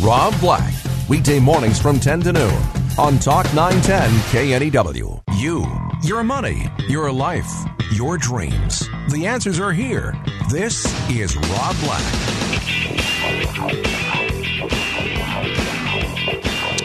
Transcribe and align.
Rob 0.00 0.38
Black, 0.40 0.72
weekday 1.08 1.40
mornings 1.40 1.80
from 1.80 1.98
10 1.98 2.20
to 2.20 2.32
noon 2.32 2.62
on 2.98 3.18
Talk 3.18 3.52
910 3.52 4.70
KNEW. 4.70 5.20
You, 5.36 5.66
your 6.02 6.22
money, 6.22 6.68
your 6.88 7.10
life, 7.10 7.50
your 7.92 8.16
dreams. 8.16 8.88
The 9.10 9.26
answers 9.26 9.58
are 9.58 9.72
here. 9.72 10.14
This 10.50 10.84
is 11.10 11.36
Rob 11.36 11.76
Black. 11.80 12.02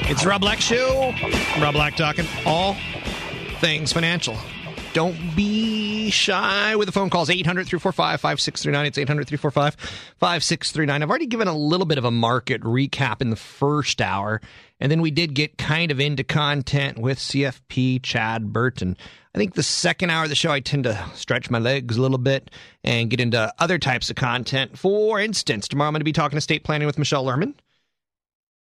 It's 0.10 0.26
Rob 0.26 0.42
Black 0.42 0.60
Show. 0.60 1.14
Rob 1.62 1.76
Black 1.76 1.96
talking 1.96 2.26
all 2.48 2.76
things 3.60 3.94
financial. 3.94 4.38
Don't 4.94 5.36
be 5.36 6.12
shy 6.12 6.76
with 6.76 6.88
the 6.88 6.92
phone 6.92 7.10
calls 7.10 7.28
800 7.28 7.66
345 7.66 8.22
5639. 8.22 8.86
It's 8.86 8.98
800 9.00 9.28
345 9.28 9.76
5639. 10.20 11.02
I've 11.02 11.10
already 11.10 11.26
given 11.26 11.48
a 11.48 11.58
little 11.58 11.88
bit 11.88 11.98
of 11.98 12.06
a 12.06 12.12
market 12.12 12.62
recap 12.62 13.20
in 13.20 13.32
the 13.32 13.36
first 13.36 14.02
hour, 14.02 14.40
and 14.80 14.92
then 14.92 15.02
we 15.02 15.10
did 15.10 15.34
get 15.34 15.58
kind 15.58 15.90
of 15.90 16.00
into 16.00 16.24
content 16.24 17.00
with 17.00 17.18
CFP, 17.18 18.04
Chad 18.04 18.54
Burton. 18.54 18.96
I 19.34 19.40
think 19.40 19.56
the 19.56 19.64
second 19.64 20.12
hour 20.12 20.26
of 20.26 20.30
the 20.30 20.36
show, 20.36 20.52
I 20.52 20.60
tend 20.60 20.84
to 20.84 21.04
stretch 21.16 21.50
my 21.50 21.58
legs 21.58 21.98
a 21.98 22.02
little 22.02 22.20
bit 22.20 22.52
and 22.84 23.10
get 23.10 23.20
into 23.20 23.52
other 23.58 23.80
types 23.80 24.12
of 24.12 24.16
content. 24.16 24.78
For 24.78 25.20
instance, 25.20 25.68
tomorrow 25.68 25.88
I'm 25.88 25.94
going 25.94 26.02
to 26.02 26.06
be 26.06 26.14
talking 26.14 26.38
estate 26.38 26.64
planning 26.64 26.86
with 26.86 27.00
Michelle 27.00 27.26
Lerman. 27.26 27.56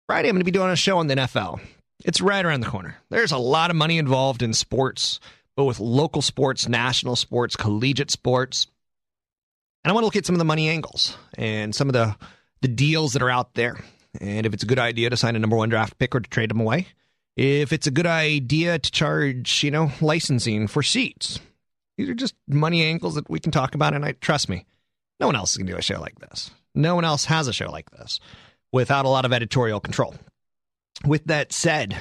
Friday, 0.07 0.31
I'm 0.31 0.35
going 0.35 0.41
to 0.41 0.47
be 0.47 0.51
doing 0.51 0.71
a 0.71 0.77
show 0.77 0.97
on 0.97 1.09
the 1.09 1.17
NFL. 1.17 1.61
It's 2.07 2.23
right 2.23 2.45
around 2.45 2.61
the 2.61 2.71
corner. 2.71 2.97
There's 3.11 3.33
a 3.33 3.39
lot 3.39 3.69
of 3.69 3.77
money 3.77 3.99
involved 3.99 4.43
in 4.43 4.55
sports 4.55 5.21
but 5.57 5.65
with 5.65 5.81
local 5.81 6.23
sports, 6.23 6.69
national 6.69 7.17
sports, 7.17 7.57
collegiate 7.57 8.11
sports. 8.11 8.67
And 9.83 9.91
I 9.91 9.95
want 9.95 10.03
to 10.03 10.07
look 10.07 10.17
at 10.17 10.27
some 10.27 10.35
of 10.35 10.39
the 10.39 10.45
money 10.45 10.69
angles 10.69 11.17
and 11.37 11.75
some 11.75 11.89
of 11.89 11.93
the 11.95 12.17
the 12.62 12.69
deals 12.69 13.12
that 13.12 13.23
are 13.23 13.31
out 13.31 13.55
there. 13.55 13.77
And 14.21 14.47
if 14.47 14.55
it's 14.55 14.62
a 14.62 14.67
good 14.67 14.79
idea 14.79 15.11
to 15.11 15.17
sign 15.17 15.37
a 15.37 15.39
number 15.39 15.57
one 15.57 15.69
draft 15.69 15.99
pick 15.99 16.15
or 16.15 16.21
to 16.21 16.31
trade 16.31 16.51
them 16.51 16.61
away, 16.61 16.89
if 17.37 17.73
it's 17.73 17.87
a 17.87 17.91
good 17.91 18.07
idea 18.07 18.79
to 18.79 18.91
charge, 18.91 19.62
you 19.62 19.71
know, 19.71 19.93
licensing 20.01 20.69
for 20.69 20.83
seats. 20.83 21.39
These 21.97 22.09
are 22.09 22.15
just 22.15 22.34
money 22.49 22.83
angles 22.83 23.15
that 23.15 23.29
we 23.31 23.41
can 23.41 23.53
talk 23.53 23.75
about. 23.75 23.95
And 23.95 24.05
I 24.05 24.12
trust 24.12 24.49
me, 24.49 24.67
no 25.21 25.27
one 25.27 25.37
else 25.37 25.57
can 25.57 25.67
do 25.67 25.77
a 25.77 25.83
show 25.83 26.01
like 26.01 26.19
this. 26.19 26.51
No 26.75 26.95
one 26.95 27.05
else 27.05 27.27
has 27.27 27.49
a 27.49 27.53
show 27.53 27.71
like 27.71 27.91
this 27.91 28.21
without 28.73 29.07
a 29.07 29.09
lot 29.11 29.25
of 29.25 29.33
editorial 29.33 29.81
control. 29.81 30.15
With 31.05 31.25
that 31.27 31.53
said, 31.53 31.97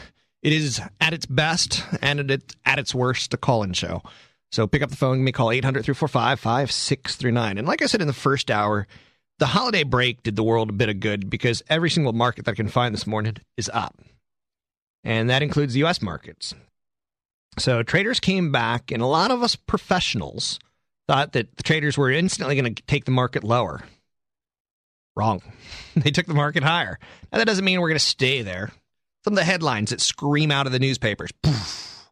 it 0.45 0.53
is 0.53 0.79
at 1.01 1.11
its 1.11 1.25
best 1.25 1.83
and 2.03 2.31
at 2.67 2.77
its 2.77 2.93
worst 2.93 3.33
a 3.33 3.37
call 3.37 3.63
in 3.63 3.73
show. 3.73 4.03
So 4.51 4.67
pick 4.67 4.83
up 4.83 4.91
the 4.91 4.95
phone, 4.95 5.17
give 5.17 5.23
me 5.23 5.29
a 5.29 5.33
call 5.33 5.49
800 5.49 5.83
345 5.83 6.39
5639. 6.39 7.57
And 7.57 7.67
like 7.67 7.81
I 7.81 7.87
said 7.87 7.99
in 7.99 8.05
the 8.05 8.13
first 8.13 8.51
hour, 8.51 8.85
the 9.39 9.47
holiday 9.47 9.81
break 9.81 10.21
did 10.21 10.35
the 10.35 10.43
world 10.43 10.69
a 10.69 10.73
bit 10.73 10.87
of 10.87 10.99
good 10.99 11.31
because 11.31 11.63
every 11.67 11.89
single 11.89 12.13
market 12.13 12.45
that 12.45 12.51
I 12.51 12.55
can 12.55 12.67
find 12.67 12.93
this 12.93 13.07
morning 13.07 13.37
is 13.57 13.71
up. 13.73 13.99
And 15.03 15.31
that 15.31 15.41
includes 15.41 15.73
the 15.73 15.83
US 15.85 15.99
markets. 15.99 16.53
So 17.57 17.81
traders 17.81 18.19
came 18.19 18.51
back, 18.51 18.91
and 18.91 19.01
a 19.01 19.07
lot 19.07 19.31
of 19.31 19.41
us 19.41 19.55
professionals 19.55 20.59
thought 21.07 21.31
that 21.31 21.57
the 21.57 21.63
traders 21.63 21.97
were 21.97 22.11
instantly 22.11 22.55
going 22.55 22.75
to 22.75 22.83
take 22.83 23.05
the 23.05 23.11
market 23.11 23.43
lower. 23.43 23.81
Wrong. 25.15 25.41
they 25.95 26.11
took 26.11 26.27
the 26.27 26.35
market 26.35 26.61
higher. 26.61 26.99
Now, 27.31 27.39
that 27.39 27.47
doesn't 27.47 27.65
mean 27.65 27.81
we're 27.81 27.89
going 27.89 27.97
to 27.97 28.05
stay 28.05 28.43
there. 28.43 28.71
Some 29.25 29.33
of 29.33 29.37
the 29.37 29.43
headlines 29.43 29.89
that 29.89 30.01
scream 30.01 30.51
out 30.51 30.67
of 30.67 30.71
the 30.71 30.77
newspapers 30.77 31.31
Poof. 31.41 32.11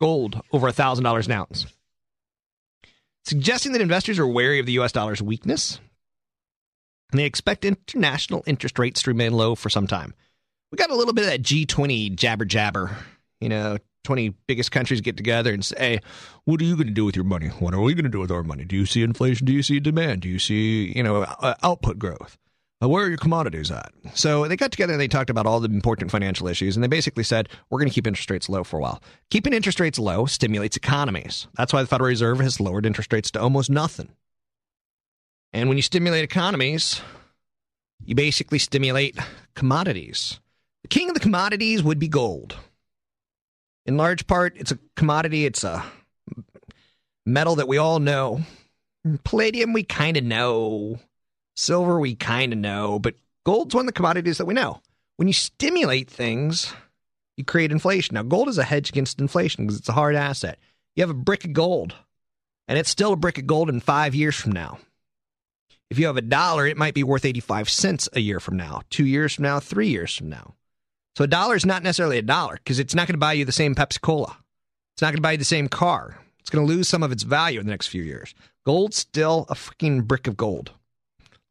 gold 0.00 0.42
over 0.52 0.68
$1,000 0.68 1.26
an 1.26 1.30
ounce. 1.32 1.66
Suggesting 3.24 3.70
that 3.70 3.80
investors 3.80 4.18
are 4.18 4.26
wary 4.26 4.58
of 4.58 4.66
the 4.66 4.72
U.S. 4.72 4.90
dollar's 4.90 5.22
weakness. 5.22 5.78
And 7.12 7.20
they 7.20 7.26
expect 7.26 7.64
international 7.64 8.42
interest 8.44 8.76
rates 8.76 9.02
to 9.02 9.10
remain 9.10 9.34
low 9.34 9.54
for 9.54 9.70
some 9.70 9.86
time. 9.86 10.14
We 10.72 10.76
got 10.78 10.90
a 10.90 10.96
little 10.96 11.14
bit 11.14 11.26
of 11.26 11.30
that 11.30 11.42
G20 11.42 12.16
jabber 12.16 12.44
jabber. 12.44 12.96
You 13.40 13.48
know, 13.48 13.78
20 14.02 14.30
biggest 14.48 14.72
countries 14.72 15.02
get 15.02 15.16
together 15.16 15.54
and 15.54 15.64
say, 15.64 16.00
what 16.44 16.60
are 16.60 16.64
you 16.64 16.74
going 16.74 16.88
to 16.88 16.92
do 16.92 17.04
with 17.04 17.14
your 17.14 17.24
money? 17.24 17.50
What 17.60 17.72
are 17.72 17.80
we 17.80 17.94
going 17.94 18.02
to 18.02 18.10
do 18.10 18.18
with 18.18 18.32
our 18.32 18.42
money? 18.42 18.64
Do 18.64 18.74
you 18.74 18.84
see 18.84 19.04
inflation? 19.04 19.46
Do 19.46 19.52
you 19.52 19.62
see 19.62 19.78
demand? 19.78 20.22
Do 20.22 20.28
you 20.28 20.40
see, 20.40 20.92
you 20.92 21.04
know, 21.04 21.22
uh, 21.22 21.54
output 21.62 22.00
growth? 22.00 22.36
Uh, 22.82 22.88
where 22.88 23.04
are 23.04 23.08
your 23.08 23.16
commodities 23.16 23.70
at? 23.70 23.90
So 24.12 24.46
they 24.46 24.56
got 24.56 24.70
together 24.70 24.92
and 24.92 25.00
they 25.00 25.08
talked 25.08 25.30
about 25.30 25.46
all 25.46 25.60
the 25.60 25.68
important 25.68 26.10
financial 26.10 26.46
issues, 26.46 26.76
and 26.76 26.84
they 26.84 26.88
basically 26.88 27.24
said, 27.24 27.48
we're 27.70 27.78
going 27.78 27.88
to 27.88 27.94
keep 27.94 28.06
interest 28.06 28.30
rates 28.30 28.48
low 28.48 28.64
for 28.64 28.78
a 28.78 28.82
while. 28.82 29.02
Keeping 29.30 29.54
interest 29.54 29.80
rates 29.80 29.98
low 29.98 30.26
stimulates 30.26 30.76
economies. 30.76 31.46
That's 31.54 31.72
why 31.72 31.80
the 31.80 31.88
Federal 31.88 32.08
Reserve 32.08 32.40
has 32.40 32.60
lowered 32.60 32.84
interest 32.84 33.12
rates 33.12 33.30
to 33.30 33.40
almost 33.40 33.70
nothing. 33.70 34.10
And 35.54 35.70
when 35.70 35.78
you 35.78 35.82
stimulate 35.82 36.24
economies, 36.24 37.00
you 38.04 38.14
basically 38.14 38.58
stimulate 38.58 39.16
commodities. 39.54 40.38
The 40.82 40.88
king 40.88 41.08
of 41.08 41.14
the 41.14 41.20
commodities 41.20 41.82
would 41.82 41.98
be 41.98 42.08
gold. 42.08 42.56
In 43.86 43.96
large 43.96 44.26
part, 44.26 44.54
it's 44.56 44.72
a 44.72 44.78
commodity, 44.96 45.46
it's 45.46 45.64
a 45.64 45.82
metal 47.24 47.56
that 47.56 47.68
we 47.68 47.78
all 47.78 48.00
know. 48.00 48.42
Palladium, 49.24 49.72
we 49.72 49.82
kind 49.82 50.16
of 50.16 50.24
know. 50.24 50.98
Silver, 51.56 51.98
we 51.98 52.14
kind 52.14 52.52
of 52.52 52.58
know, 52.58 52.98
but 52.98 53.14
gold's 53.44 53.74
one 53.74 53.82
of 53.82 53.86
the 53.86 53.92
commodities 53.92 54.38
that 54.38 54.46
we 54.46 54.54
know. 54.54 54.80
When 55.16 55.26
you 55.26 55.34
stimulate 55.34 56.10
things, 56.10 56.72
you 57.36 57.44
create 57.44 57.72
inflation. 57.72 58.14
Now, 58.14 58.22
gold 58.22 58.48
is 58.48 58.58
a 58.58 58.64
hedge 58.64 58.90
against 58.90 59.20
inflation 59.20 59.64
because 59.64 59.78
it's 59.78 59.88
a 59.88 59.92
hard 59.92 60.14
asset. 60.14 60.58
You 60.94 61.02
have 61.02 61.10
a 61.10 61.14
brick 61.14 61.44
of 61.44 61.52
gold, 61.52 61.94
and 62.68 62.78
it's 62.78 62.90
still 62.90 63.12
a 63.12 63.16
brick 63.16 63.38
of 63.38 63.46
gold 63.46 63.70
in 63.70 63.80
five 63.80 64.14
years 64.14 64.36
from 64.36 64.52
now. 64.52 64.78
If 65.88 65.98
you 65.98 66.06
have 66.06 66.16
a 66.16 66.22
dollar, 66.22 66.66
it 66.66 66.76
might 66.76 66.94
be 66.94 67.04
worth 67.04 67.24
85 67.24 67.70
cents 67.70 68.08
a 68.12 68.20
year 68.20 68.40
from 68.40 68.56
now, 68.56 68.82
two 68.90 69.06
years 69.06 69.34
from 69.34 69.44
now, 69.44 69.60
three 69.60 69.88
years 69.88 70.14
from 70.14 70.28
now. 70.28 70.54
So 71.16 71.24
a 71.24 71.28
dollar 71.28 71.54
is 71.54 71.64
not 71.64 71.82
necessarily 71.82 72.18
a 72.18 72.22
dollar 72.22 72.54
because 72.54 72.78
it's 72.78 72.94
not 72.94 73.06
going 73.06 73.14
to 73.14 73.18
buy 73.18 73.32
you 73.32 73.44
the 73.44 73.52
same 73.52 73.74
Pepsi 73.74 74.00
Cola. 74.00 74.36
It's 74.94 75.02
not 75.02 75.08
going 75.08 75.16
to 75.16 75.22
buy 75.22 75.32
you 75.32 75.38
the 75.38 75.44
same 75.44 75.68
car. 75.68 76.18
It's 76.40 76.50
going 76.50 76.66
to 76.66 76.72
lose 76.72 76.88
some 76.88 77.02
of 77.02 77.12
its 77.12 77.22
value 77.22 77.60
in 77.60 77.66
the 77.66 77.70
next 77.70 77.86
few 77.86 78.02
years. 78.02 78.34
Gold's 78.64 78.96
still 78.96 79.46
a 79.48 79.54
freaking 79.54 80.04
brick 80.04 80.26
of 80.26 80.36
gold. 80.36 80.72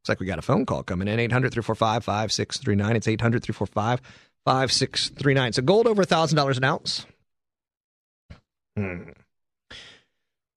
Looks 0.06 0.10
like 0.10 0.20
we 0.20 0.28
got 0.28 0.38
a 0.38 0.44
phone 0.44 0.68
call 0.68 0.84
coming 0.84 1.08
in 1.08 1.20
800 1.20 1.52
345 1.52 2.04
5639. 2.04 2.96
It's 2.96 3.08
800 3.08 3.42
345 3.42 4.02
5639. 4.46 5.54
So 5.54 5.64
gold 5.64 5.88
over 5.88 6.06
$1,000 6.06 6.58
an 6.58 6.64
ounce. 6.64 7.08
Hmm. 8.78 9.10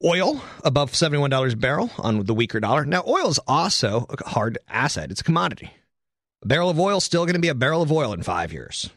Oil 0.04 0.42
above 0.62 0.92
$71 0.92 1.54
a 1.54 1.56
barrel 1.56 1.90
on 1.96 2.26
the 2.26 2.34
weaker 2.34 2.60
dollar. 2.60 2.84
Now, 2.84 3.02
oil 3.06 3.30
is 3.30 3.40
also 3.48 4.04
a 4.10 4.28
hard 4.28 4.58
asset, 4.68 5.10
it's 5.10 5.22
a 5.22 5.24
commodity. 5.24 5.70
A 6.42 6.46
barrel 6.46 6.68
of 6.68 6.78
oil 6.78 6.98
is 6.98 7.04
still 7.04 7.24
going 7.24 7.32
to 7.32 7.40
be 7.40 7.48
a 7.48 7.54
barrel 7.54 7.80
of 7.80 7.90
oil 7.90 8.12
in 8.12 8.22
five 8.22 8.52
years. 8.52 8.90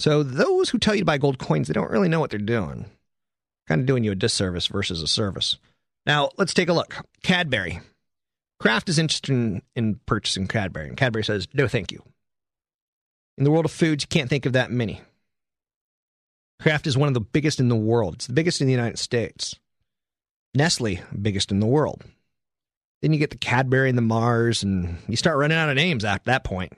So, 0.00 0.22
those 0.22 0.68
who 0.68 0.78
tell 0.78 0.94
you 0.94 1.00
to 1.00 1.06
buy 1.06 1.16
gold 1.16 1.38
coins, 1.38 1.68
they 1.68 1.72
don't 1.72 1.90
really 1.90 2.10
know 2.10 2.20
what 2.20 2.28
they're 2.28 2.38
doing. 2.38 2.90
Kind 3.68 3.80
of 3.80 3.86
doing 3.86 4.04
you 4.04 4.12
a 4.12 4.16
disservice 4.16 4.66
versus 4.66 5.00
a 5.00 5.08
service. 5.08 5.56
Now, 6.04 6.28
let's 6.36 6.52
take 6.52 6.68
a 6.68 6.74
look. 6.74 6.96
Cadbury 7.22 7.80
Kraft 8.62 8.88
is 8.88 9.00
interested 9.00 9.32
in, 9.32 9.60
in 9.74 9.98
purchasing 10.06 10.46
Cadbury, 10.46 10.86
and 10.86 10.96
Cadbury 10.96 11.24
says, 11.24 11.48
no, 11.52 11.66
thank 11.66 11.90
you. 11.90 12.00
In 13.36 13.42
the 13.42 13.50
world 13.50 13.64
of 13.64 13.72
foods, 13.72 14.04
you 14.04 14.06
can't 14.08 14.30
think 14.30 14.46
of 14.46 14.52
that 14.52 14.70
many. 14.70 15.00
Kraft 16.60 16.86
is 16.86 16.96
one 16.96 17.08
of 17.08 17.14
the 17.14 17.20
biggest 17.20 17.58
in 17.58 17.66
the 17.66 17.74
world. 17.74 18.14
It's 18.14 18.28
the 18.28 18.32
biggest 18.32 18.60
in 18.60 18.68
the 18.68 18.72
United 18.72 19.00
States. 19.00 19.56
Nestle, 20.54 21.00
biggest 21.20 21.50
in 21.50 21.58
the 21.58 21.66
world. 21.66 22.04
Then 23.00 23.12
you 23.12 23.18
get 23.18 23.30
the 23.30 23.36
Cadbury 23.36 23.88
and 23.88 23.98
the 23.98 24.02
Mars, 24.02 24.62
and 24.62 24.96
you 25.08 25.16
start 25.16 25.38
running 25.38 25.58
out 25.58 25.68
of 25.68 25.74
names 25.74 26.04
after 26.04 26.26
that 26.26 26.44
point. 26.44 26.72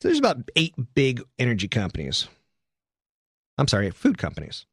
So 0.00 0.08
there's 0.08 0.18
about 0.18 0.50
eight 0.56 0.74
big 0.96 1.22
energy 1.38 1.68
companies. 1.68 2.26
I'm 3.56 3.68
sorry, 3.68 3.88
food 3.92 4.18
companies. 4.18 4.66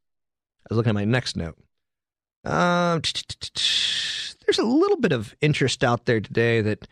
I 0.63 0.73
was 0.73 0.77
looking 0.77 0.89
at 0.89 0.95
my 0.95 1.05
next 1.05 1.35
note. 1.37 1.59
Um, 2.47 3.01
there's 4.45 4.59
a 4.59 4.63
little 4.63 4.97
bit 4.97 5.11
of 5.11 5.35
interest 5.41 5.83
out 5.83 6.05
there 6.05 6.21
today 6.21 6.61
that 6.61 6.87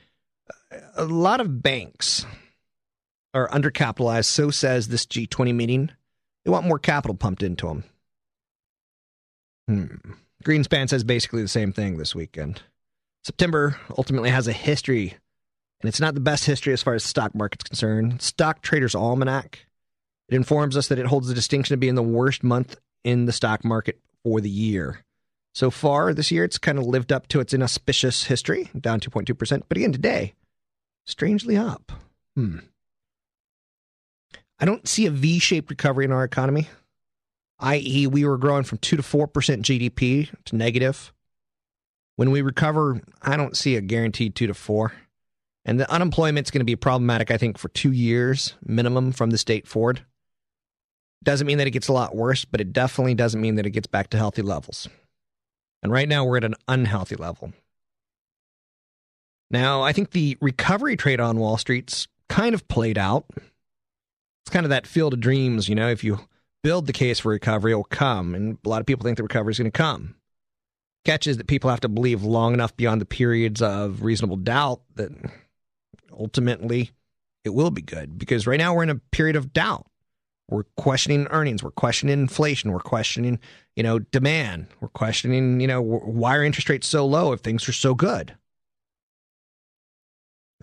a 0.95 1.05
lot 1.05 1.39
of 1.39 1.63
banks 1.63 2.25
are 3.33 3.47
undercapitalized. 3.49 4.25
So 4.25 4.51
says 4.51 4.87
this 4.87 5.05
G20 5.05 5.55
meeting. 5.55 5.91
They 6.43 6.51
want 6.51 6.67
more 6.67 6.79
capital 6.79 7.15
pumped 7.15 7.43
into 7.43 7.67
them. 7.67 7.83
Hmm. 9.67 9.85
Greenspan 10.43 10.89
says 10.89 11.03
basically 11.03 11.41
the 11.41 11.47
same 11.47 11.73
thing 11.73 11.97
this 11.97 12.13
weekend. 12.13 12.61
September 13.23 13.77
ultimately 13.97 14.29
has 14.29 14.47
a 14.47 14.53
history 14.53 15.17
and 15.81 15.89
it's 15.89 15.99
not 15.99 16.13
the 16.13 16.19
best 16.19 16.45
history 16.45 16.73
as 16.73 16.81
far 16.83 16.93
as 16.93 17.03
the 17.03 17.09
stock 17.09 17.35
market's 17.35 17.63
concerned. 17.63 18.21
Stock 18.21 18.61
Traders 18.61 18.95
Almanac. 18.95 19.65
It 20.29 20.35
informs 20.35 20.77
us 20.77 20.87
that 20.87 20.99
it 20.99 21.05
holds 21.05 21.27
the 21.27 21.33
distinction 21.33 21.73
of 21.73 21.79
being 21.79 21.95
the 21.95 22.03
worst 22.03 22.43
month 22.43 22.77
in 23.03 23.25
the 23.25 23.31
stock 23.31 23.63
market 23.63 23.99
for 24.23 24.41
the 24.41 24.49
year. 24.49 25.03
So 25.55 25.71
far 25.71 26.13
this 26.13 26.31
year, 26.31 26.43
it's 26.43 26.57
kind 26.57 26.77
of 26.77 26.85
lived 26.85 27.13
up 27.13 27.27
to 27.29 27.39
its 27.39 27.53
inauspicious 27.53 28.25
history, 28.25 28.69
down 28.77 28.99
2.2%. 28.99 29.63
But 29.69 29.77
again, 29.77 29.93
today, 29.93 30.33
strangely 31.05 31.55
up. 31.55 31.93
Hmm. 32.35 32.57
I 34.59 34.65
don't 34.65 34.85
see 34.85 35.05
a 35.05 35.11
V 35.11 35.39
shaped 35.39 35.69
recovery 35.69 36.03
in 36.03 36.11
our 36.11 36.25
economy, 36.25 36.67
i.e., 37.59 38.05
we 38.05 38.25
were 38.25 38.37
growing 38.37 38.65
from 38.65 38.79
2 38.79 38.97
to 38.97 39.01
4% 39.01 39.27
GDP 39.29 40.29
to 40.43 40.55
negative. 40.57 41.13
When 42.17 42.31
we 42.31 42.41
recover, 42.41 43.01
I 43.21 43.37
don't 43.37 43.55
see 43.55 43.77
a 43.77 43.81
guaranteed 43.81 44.35
2 44.35 44.47
to 44.47 44.53
4. 44.53 44.91
And 45.63 45.79
the 45.79 45.89
unemployment's 45.89 46.51
going 46.51 46.59
to 46.59 46.65
be 46.65 46.75
problematic, 46.75 47.31
I 47.31 47.37
think, 47.37 47.57
for 47.57 47.69
two 47.69 47.93
years 47.93 48.55
minimum 48.65 49.13
from 49.13 49.29
this 49.29 49.45
date 49.45 49.67
forward. 49.67 50.05
Doesn't 51.23 51.47
mean 51.47 51.59
that 51.59 51.67
it 51.67 51.71
gets 51.71 51.87
a 51.87 51.93
lot 51.93 52.13
worse, 52.13 52.43
but 52.43 52.59
it 52.59 52.73
definitely 52.73 53.15
doesn't 53.15 53.39
mean 53.39 53.55
that 53.55 53.65
it 53.65 53.71
gets 53.71 53.87
back 53.87 54.09
to 54.09 54.17
healthy 54.17 54.41
levels. 54.41 54.89
And 55.83 55.91
right 55.91 56.09
now 56.09 56.25
we're 56.25 56.37
at 56.37 56.43
an 56.43 56.55
unhealthy 56.67 57.15
level. 57.15 57.53
Now, 59.51 59.83
I 59.83 59.93
think 59.93 60.11
the 60.11 60.37
recovery 60.41 60.97
trade 60.97 61.19
on 61.19 61.37
Wall 61.37 61.57
Street's 61.57 62.07
kind 62.29 62.55
of 62.55 62.67
played 62.67 62.97
out. 62.97 63.25
It's 63.35 64.51
kind 64.51 64.65
of 64.65 64.71
that 64.71 64.87
field 64.87 65.13
of 65.13 65.19
dreams, 65.19 65.69
you 65.69 65.75
know, 65.75 65.89
if 65.89 66.03
you 66.03 66.19
build 66.63 66.87
the 66.87 66.93
case 66.93 67.19
for 67.19 67.29
recovery, 67.29 67.71
it'll 67.71 67.83
come. 67.83 68.33
And 68.33 68.57
a 68.65 68.69
lot 68.69 68.81
of 68.81 68.87
people 68.87 69.03
think 69.03 69.17
the 69.17 69.23
recovery 69.23 69.51
is 69.51 69.59
going 69.59 69.71
to 69.71 69.77
come. 69.77 70.15
Catch 71.03 71.27
is 71.27 71.37
that 71.37 71.47
people 71.47 71.69
have 71.69 71.81
to 71.81 71.89
believe 71.89 72.23
long 72.23 72.55
enough 72.55 72.75
beyond 72.75 72.99
the 72.99 73.05
periods 73.05 73.61
of 73.61 74.01
reasonable 74.01 74.37
doubt 74.37 74.81
that 74.95 75.11
ultimately 76.11 76.89
it 77.43 77.53
will 77.53 77.69
be 77.69 77.83
good. 77.83 78.17
Because 78.17 78.47
right 78.47 78.57
now 78.57 78.73
we're 78.73 78.83
in 78.83 78.89
a 78.89 78.95
period 79.11 79.35
of 79.35 79.53
doubt. 79.53 79.85
We're 80.49 80.63
questioning 80.77 81.27
earnings. 81.31 81.63
We're 81.63 81.71
questioning 81.71 82.19
inflation. 82.19 82.71
We're 82.71 82.79
questioning, 82.79 83.39
you 83.75 83.83
know, 83.83 83.99
demand. 83.99 84.67
We're 84.79 84.89
questioning, 84.89 85.59
you 85.59 85.67
know, 85.67 85.81
why 85.81 86.35
are 86.35 86.43
interest 86.43 86.69
rates 86.69 86.87
so 86.87 87.05
low 87.05 87.31
if 87.31 87.39
things 87.39 87.67
are 87.67 87.73
so 87.73 87.95
good? 87.95 88.35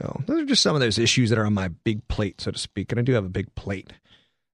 So 0.00 0.22
those 0.26 0.42
are 0.42 0.46
just 0.46 0.62
some 0.62 0.74
of 0.74 0.80
those 0.80 0.98
issues 0.98 1.30
that 1.30 1.38
are 1.38 1.46
on 1.46 1.54
my 1.54 1.68
big 1.68 2.06
plate, 2.08 2.40
so 2.40 2.50
to 2.50 2.58
speak. 2.58 2.92
And 2.92 2.98
I 2.98 3.02
do 3.02 3.12
have 3.12 3.24
a 3.24 3.28
big 3.28 3.54
plate. 3.54 3.92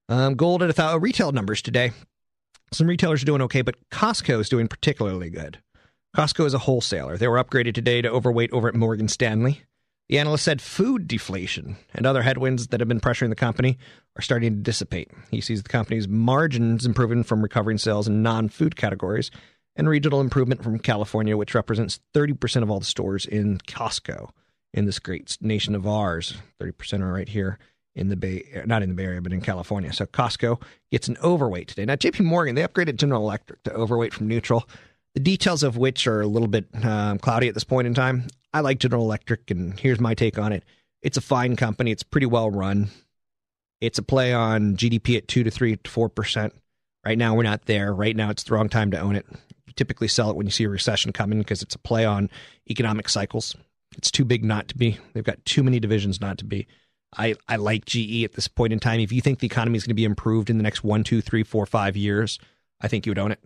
Um, 0.09 0.35
gold 0.35 0.63
at 0.63 0.69
a 0.69 0.73
thousand 0.73 1.01
retail 1.01 1.31
numbers 1.31 1.61
today. 1.61 1.91
Some 2.71 2.87
retailers 2.87 3.21
are 3.21 3.27
doing 3.27 3.41
okay, 3.43 3.61
but 3.61 3.75
Costco 3.89 4.39
is 4.39 4.49
doing 4.49 4.67
particularly 4.67 5.29
good. 5.29 5.59
Costco 6.15 6.45
is 6.45 6.53
a 6.53 6.59
wholesaler. 6.59 7.17
They 7.17 7.27
were 7.27 7.41
upgraded 7.43 7.75
today 7.75 8.01
to 8.01 8.09
overweight 8.09 8.51
over 8.51 8.67
at 8.67 8.75
Morgan 8.75 9.07
Stanley. 9.07 9.61
The 10.09 10.17
analyst 10.17 10.43
said 10.43 10.59
food 10.59 11.07
deflation 11.07 11.77
and 11.93 12.05
other 12.05 12.23
headwinds 12.23 12.67
that 12.67 12.79
have 12.79 12.89
been 12.89 12.99
pressuring 12.99 13.29
the 13.29 13.35
company 13.35 13.77
are 14.17 14.23
starting 14.23 14.55
to 14.55 14.61
dissipate. 14.61 15.11
He 15.29 15.39
sees 15.39 15.61
the 15.61 15.69
company's 15.69 16.07
margins 16.07 16.83
improving 16.85 17.23
from 17.23 17.43
recovering 17.43 17.77
sales 17.77 18.07
in 18.07 18.23
non 18.23 18.49
food 18.49 18.75
categories 18.75 19.29
and 19.75 19.87
regional 19.87 20.19
improvement 20.19 20.63
from 20.63 20.79
California, 20.79 21.37
which 21.37 21.53
represents 21.53 21.99
30% 22.15 22.63
of 22.63 22.71
all 22.71 22.79
the 22.79 22.85
stores 22.85 23.27
in 23.27 23.59
Costco 23.59 24.31
in 24.73 24.85
this 24.85 24.97
great 24.97 25.37
nation 25.41 25.75
of 25.75 25.85
ours. 25.85 26.35
30% 26.59 27.01
are 27.01 27.13
right 27.13 27.29
here 27.29 27.59
in 27.93 28.09
the 28.09 28.15
Bay, 28.15 28.63
not 28.65 28.81
in 28.81 28.89
the 28.89 28.95
Bay 28.95 29.03
Area, 29.03 29.21
but 29.21 29.31
in 29.31 29.41
California. 29.41 29.93
So 29.93 30.07
Costco 30.07 30.59
gets 30.91 31.07
an 31.07 31.17
overweight 31.23 31.67
today. 31.67 31.85
Now, 31.85 31.95
JP 31.95 32.21
Morgan, 32.21 32.55
they 32.55 32.63
upgraded 32.63 32.95
General 32.95 33.21
Electric 33.21 33.61
to 33.63 33.73
overweight 33.73 34.13
from 34.15 34.27
neutral 34.27 34.67
the 35.13 35.19
details 35.19 35.63
of 35.63 35.77
which 35.77 36.07
are 36.07 36.21
a 36.21 36.27
little 36.27 36.47
bit 36.47 36.65
um, 36.83 37.17
cloudy 37.19 37.47
at 37.47 37.53
this 37.53 37.63
point 37.63 37.87
in 37.87 37.93
time. 37.93 38.27
I 38.53 38.61
like 38.61 38.79
General 38.79 39.03
Electric, 39.03 39.51
and 39.51 39.79
here's 39.79 39.99
my 39.99 40.13
take 40.13 40.39
on 40.39 40.51
it. 40.51 40.63
It's 41.01 41.17
a 41.17 41.21
fine 41.21 41.55
company. 41.55 41.91
It's 41.91 42.03
pretty 42.03 42.25
well 42.25 42.49
run. 42.49 42.89
It's 43.79 43.99
a 43.99 44.03
play 44.03 44.33
on 44.33 44.75
GDP 44.75 45.17
at 45.17 45.27
two 45.27 45.43
to 45.43 45.51
three 45.51 45.77
to 45.77 45.89
four 45.89 46.09
percent. 46.09 46.53
Right 47.05 47.17
now, 47.17 47.35
we're 47.35 47.43
not 47.43 47.65
there. 47.65 47.93
Right 47.93 48.15
now, 48.15 48.29
it's 48.29 48.43
the 48.43 48.53
wrong 48.53 48.69
time 48.69 48.91
to 48.91 48.99
own 48.99 49.15
it. 49.15 49.25
You 49.67 49.73
typically 49.73 50.09
sell 50.09 50.29
it 50.29 50.35
when 50.35 50.47
you 50.47 50.51
see 50.51 50.65
a 50.65 50.69
recession 50.69 51.13
coming 51.13 51.39
because 51.39 51.61
it's 51.61 51.75
a 51.75 51.79
play 51.79 52.05
on 52.05 52.29
economic 52.69 53.07
cycles. 53.07 53.55
It's 53.97 54.11
too 54.11 54.25
big 54.25 54.43
not 54.43 54.67
to 54.69 54.77
be. 54.77 54.97
They've 55.13 55.23
got 55.23 55.43
too 55.45 55.63
many 55.63 55.79
divisions 55.79 56.19
not 56.19 56.37
to 56.39 56.45
be. 56.45 56.67
I, 57.17 57.35
I 57.47 57.55
like 57.55 57.85
GE 57.85 58.23
at 58.23 58.33
this 58.33 58.47
point 58.47 58.73
in 58.73 58.79
time. 58.79 58.99
If 58.99 59.11
you 59.11 59.21
think 59.21 59.39
the 59.39 59.47
economy 59.47 59.77
is 59.77 59.83
going 59.83 59.91
to 59.91 59.95
be 59.95 60.05
improved 60.05 60.49
in 60.49 60.57
the 60.57 60.63
next 60.63 60.83
one, 60.83 61.03
two, 61.03 61.21
three, 61.21 61.43
four, 61.43 61.65
five 61.65 61.97
years, 61.97 62.37
I 62.81 62.87
think 62.87 63.05
you 63.05 63.11
would 63.11 63.19
own 63.19 63.31
it. 63.31 63.39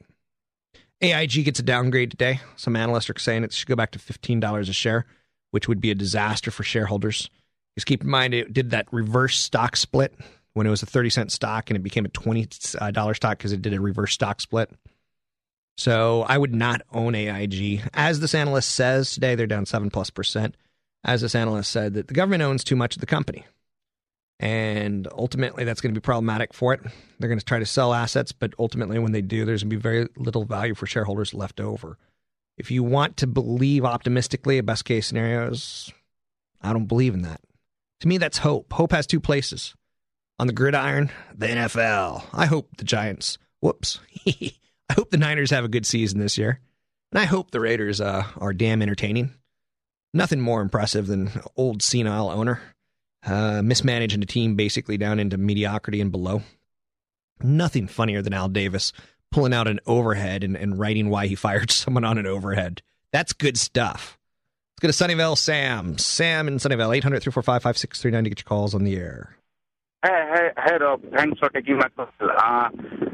AIG 1.03 1.43
gets 1.43 1.59
a 1.59 1.63
downgrade 1.63 2.11
today. 2.11 2.39
Some 2.55 2.77
analysts 2.77 3.09
are 3.09 3.19
saying 3.19 3.43
it 3.43 3.51
should 3.51 3.67
go 3.67 3.75
back 3.75 3.91
to 3.91 3.99
$15 3.99 4.69
a 4.69 4.73
share, 4.73 5.05
which 5.51 5.67
would 5.67 5.81
be 5.81 5.91
a 5.91 5.95
disaster 5.95 6.49
for 6.49 6.63
shareholders. 6.63 7.29
Just 7.75 7.87
keep 7.87 8.03
in 8.03 8.09
mind, 8.09 8.33
it 8.33 8.53
did 8.53 8.71
that 8.71 8.87
reverse 8.91 9.37
stock 9.37 9.75
split 9.75 10.15
when 10.53 10.65
it 10.65 10.69
was 10.69 10.81
a 10.81 10.85
30 10.85 11.09
cent 11.09 11.31
stock 11.31 11.69
and 11.69 11.75
it 11.75 11.83
became 11.83 12.05
a 12.05 12.09
$20 12.09 12.75
uh, 12.81 13.13
stock 13.13 13.37
because 13.37 13.51
it 13.51 13.61
did 13.61 13.73
a 13.73 13.81
reverse 13.81 14.13
stock 14.13 14.39
split. 14.39 14.71
So 15.75 16.21
I 16.21 16.37
would 16.37 16.53
not 16.53 16.83
own 16.93 17.15
AIG. 17.15 17.81
As 17.93 18.21
this 18.21 18.35
analyst 18.35 18.71
says 18.71 19.11
today, 19.11 19.35
they're 19.35 19.47
down 19.47 19.65
7 19.65 19.89
plus 19.89 20.09
percent. 20.09 20.55
As 21.03 21.19
this 21.19 21.35
analyst 21.35 21.69
said, 21.69 21.95
that 21.95 22.07
the 22.07 22.13
government 22.13 22.43
owns 22.43 22.63
too 22.63 22.77
much 22.77 22.95
of 22.95 23.01
the 23.01 23.05
company. 23.05 23.45
And 24.43 25.07
ultimately, 25.13 25.63
that's 25.63 25.79
going 25.79 25.95
to 25.95 25.97
be 25.97 26.03
problematic 26.03 26.53
for 26.53 26.73
it. 26.73 26.81
They're 27.17 27.29
going 27.29 27.39
to 27.39 27.45
try 27.45 27.59
to 27.59 27.65
sell 27.65 27.93
assets, 27.93 28.33
but 28.33 28.53
ultimately, 28.59 28.99
when 28.99 29.13
they 29.13 29.21
do, 29.21 29.45
there's 29.45 29.63
going 29.63 29.69
to 29.69 29.75
be 29.77 29.81
very 29.81 30.09
little 30.17 30.43
value 30.43 30.75
for 30.75 30.85
shareholders 30.85 31.33
left 31.33 31.61
over. 31.61 31.97
If 32.57 32.69
you 32.69 32.83
want 32.83 33.15
to 33.17 33.27
believe 33.27 33.85
optimistically, 33.85 34.57
a 34.57 34.63
best 34.63 34.83
case 34.83 35.07
scenarios, 35.07 35.93
I 36.61 36.73
don't 36.73 36.87
believe 36.87 37.13
in 37.13 37.21
that. 37.21 37.39
To 38.01 38.07
me, 38.09 38.17
that's 38.17 38.39
hope. 38.39 38.73
Hope 38.73 38.91
has 38.91 39.07
two 39.07 39.21
places. 39.21 39.75
On 40.39 40.47
the 40.47 40.51
gridiron, 40.51 41.09
the 41.33 41.47
NFL. 41.47 42.25
I 42.33 42.45
hope 42.45 42.75
the 42.75 42.83
Giants, 42.83 43.37
whoops, 43.61 44.01
I 44.27 44.93
hope 44.93 45.09
the 45.09 45.15
Niners 45.15 45.51
have 45.51 45.63
a 45.63 45.69
good 45.69 45.85
season 45.85 46.19
this 46.19 46.37
year. 46.37 46.59
And 47.13 47.19
I 47.21 47.23
hope 47.23 47.51
the 47.51 47.61
Raiders 47.61 48.01
uh, 48.01 48.25
are 48.35 48.51
damn 48.51 48.81
entertaining. 48.81 49.35
Nothing 50.13 50.41
more 50.41 50.61
impressive 50.61 51.07
than 51.07 51.31
old 51.55 51.81
senile 51.81 52.29
owner 52.29 52.61
uh, 53.25 53.61
mismanaging 53.61 54.21
a 54.21 54.25
team 54.25 54.55
basically 54.55 54.97
down 54.97 55.19
into 55.19 55.37
mediocrity 55.37 56.01
and 56.01 56.11
below. 56.11 56.41
Nothing 57.41 57.87
funnier 57.87 58.21
than 58.21 58.33
Al 58.33 58.49
Davis 58.49 58.93
pulling 59.31 59.53
out 59.53 59.67
an 59.67 59.79
overhead 59.85 60.43
and, 60.43 60.55
and 60.55 60.79
writing 60.79 61.09
why 61.09 61.27
he 61.27 61.35
fired 61.47 61.71
someone 61.71 62.03
on 62.03 62.17
an 62.17 62.25
overhead. 62.25 62.81
That's 63.11 63.33
good 63.33 63.57
stuff. 63.57 64.17
Let's 64.81 64.97
go 64.97 65.05
to 65.05 65.15
Sunnyvale 65.15 65.37
Sam. 65.37 65.97
Sam 65.97 66.47
in 66.47 66.55
Sunnyvale, 66.57 66.95
800 66.95 67.21
345 67.21 67.63
5639 67.63 68.23
to 68.23 68.29
get 68.29 68.39
your 68.39 68.45
calls 68.45 68.73
on 68.73 68.83
the 68.83 68.95
air. 68.95 69.35
Hey, 70.03 70.27
hey, 70.33 70.49
hey, 70.65 70.77
Rob. 70.81 71.01
Thanks 71.15 71.39
for 71.39 71.49
taking 71.49 71.77
my 71.77 71.87
call. 71.95 72.09
Uh, 72.19 72.69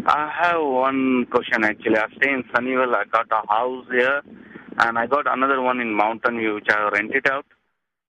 I 0.07 0.31
have 0.41 0.61
one 0.61 1.27
question 1.29 1.63
actually. 1.63 1.97
I 1.97 2.07
stay 2.17 2.31
in 2.31 2.43
Sunnyvale. 2.45 2.95
I 2.95 3.03
got 3.05 3.27
a 3.31 3.47
house 3.47 3.85
here, 3.91 4.21
and 4.79 4.97
I 4.97 5.05
got 5.05 5.31
another 5.31 5.61
one 5.61 5.79
in 5.81 5.93
Mountain 5.93 6.39
View, 6.39 6.55
which 6.55 6.67
I 6.69 6.89
rented 6.89 7.29
out. 7.29 7.45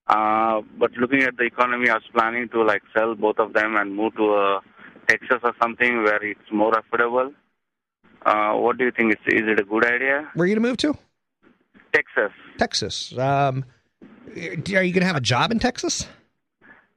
Uh, 0.07 0.63
but 0.79 0.93
looking 0.93 1.23
at 1.23 1.37
the 1.37 1.45
economy, 1.45 1.89
I 1.89 1.95
was 1.95 2.03
planning 2.13 2.49
to 2.51 2.63
like 2.63 2.83
sell 2.97 3.15
both 3.15 3.39
of 3.39 3.53
them 3.53 3.77
and 3.77 3.95
move 3.95 4.17
to 4.17 4.35
uh, 4.35 4.61
Texas 5.09 5.39
or 5.43 5.55
something 5.63 6.03
where 6.03 6.23
it's 6.25 6.51
more 6.53 6.73
affordable. 6.73 7.33
Uh, 8.25 8.53
what 8.55 8.77
do 8.77 8.85
you 8.85 8.91
think? 8.91 9.13
Is, 9.13 9.35
is 9.35 9.43
it 9.47 9.61
a 9.61 9.65
good 9.65 9.85
idea? 9.85 10.29
Where 10.35 10.45
are 10.45 10.47
you 10.47 10.55
going 10.55 10.63
to 10.63 10.69
move 10.69 10.77
to? 10.79 10.95
Texas. 11.93 12.33
Texas. 12.59 13.17
Um, 13.19 13.65
are 14.37 14.83
you 14.83 14.93
going 14.93 15.01
to 15.01 15.07
have 15.07 15.17
a 15.17 15.21
job 15.21 15.51
in 15.51 15.59
Texas? 15.59 16.07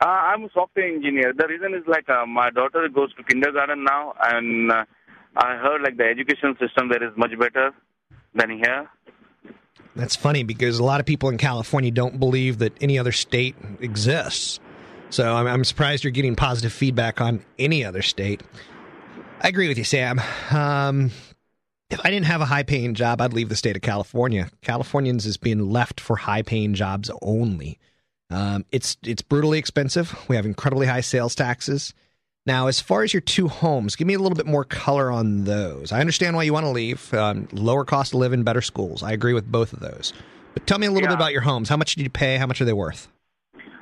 Uh, 0.01 0.05
I'm 0.05 0.43
a 0.43 0.49
software 0.53 0.85
engineer. 0.85 1.33
The 1.35 1.47
reason 1.47 1.73
is 1.73 1.83
like 1.87 2.09
uh, 2.09 2.25
my 2.25 2.49
daughter 2.49 2.89
goes 2.89 3.13
to 3.15 3.23
kindergarten 3.23 3.83
now, 3.83 4.13
and 4.21 4.71
uh, 4.71 4.85
I 5.37 5.55
heard 5.57 5.81
like 5.81 5.97
the 5.97 6.03
education 6.03 6.57
system 6.59 6.89
there 6.89 7.03
is 7.03 7.15
much 7.15 7.31
better 7.39 7.71
than 8.35 8.49
here. 8.51 8.89
That's 9.95 10.15
funny 10.15 10.43
because 10.43 10.79
a 10.79 10.83
lot 10.83 10.99
of 10.99 11.05
people 11.05 11.29
in 11.29 11.37
California 11.37 11.91
don't 11.91 12.19
believe 12.19 12.59
that 12.59 12.73
any 12.81 12.97
other 12.97 13.11
state 13.11 13.55
exists. 13.79 14.59
So 15.09 15.35
I'm, 15.35 15.45
I'm 15.45 15.63
surprised 15.63 16.03
you're 16.03 16.11
getting 16.11 16.35
positive 16.35 16.73
feedback 16.73 17.21
on 17.21 17.43
any 17.59 17.85
other 17.85 18.01
state. 18.01 18.41
I 19.41 19.49
agree 19.49 19.67
with 19.67 19.77
you, 19.77 19.83
Sam. 19.83 20.19
Um, 20.51 21.11
if 21.89 21.99
I 22.03 22.09
didn't 22.09 22.25
have 22.25 22.41
a 22.41 22.45
high 22.45 22.63
paying 22.63 22.95
job, 22.95 23.21
I'd 23.21 23.33
leave 23.33 23.49
the 23.49 23.55
state 23.55 23.75
of 23.75 23.83
California. 23.83 24.49
Californians 24.61 25.27
is 25.27 25.37
being 25.37 25.69
left 25.69 25.99
for 25.99 26.15
high 26.15 26.41
paying 26.41 26.73
jobs 26.73 27.11
only. 27.21 27.77
Um, 28.31 28.65
it's 28.71 28.97
it's 29.03 29.21
brutally 29.21 29.59
expensive. 29.59 30.17
We 30.27 30.35
have 30.35 30.45
incredibly 30.45 30.87
high 30.87 31.01
sales 31.01 31.35
taxes. 31.35 31.93
Now, 32.45 32.67
as 32.67 32.81
far 32.81 33.03
as 33.03 33.13
your 33.13 33.21
two 33.21 33.47
homes, 33.47 33.95
give 33.95 34.05
me 34.05 34.15
a 34.15 34.19
little 34.19 34.35
bit 34.35 34.45
more 34.45 34.65
color 34.65 35.09
on 35.09 35.45
those. 35.45 35.93
I 35.93 36.01
understand 36.01 36.35
why 36.35 36.43
you 36.43 36.51
want 36.51 36.65
to 36.65 36.71
leave. 36.71 37.13
Um, 37.13 37.47
lower 37.53 37.85
cost 37.85 38.13
of 38.13 38.19
living, 38.19 38.43
better 38.43 38.61
schools. 38.61 39.01
I 39.01 39.13
agree 39.13 39.33
with 39.33 39.49
both 39.49 39.71
of 39.71 39.79
those. 39.79 40.11
But 40.53 40.67
tell 40.67 40.77
me 40.77 40.87
a 40.87 40.91
little 40.91 41.03
Yeah. 41.07 41.15
bit 41.15 41.19
about 41.21 41.31
your 41.31 41.41
homes. 41.41 41.69
How 41.69 41.77
much 41.77 41.95
did 41.95 42.03
you 42.03 42.09
pay? 42.09 42.35
How 42.37 42.45
much 42.45 42.59
are 42.59 42.65
they 42.65 42.73
worth? 42.73 43.07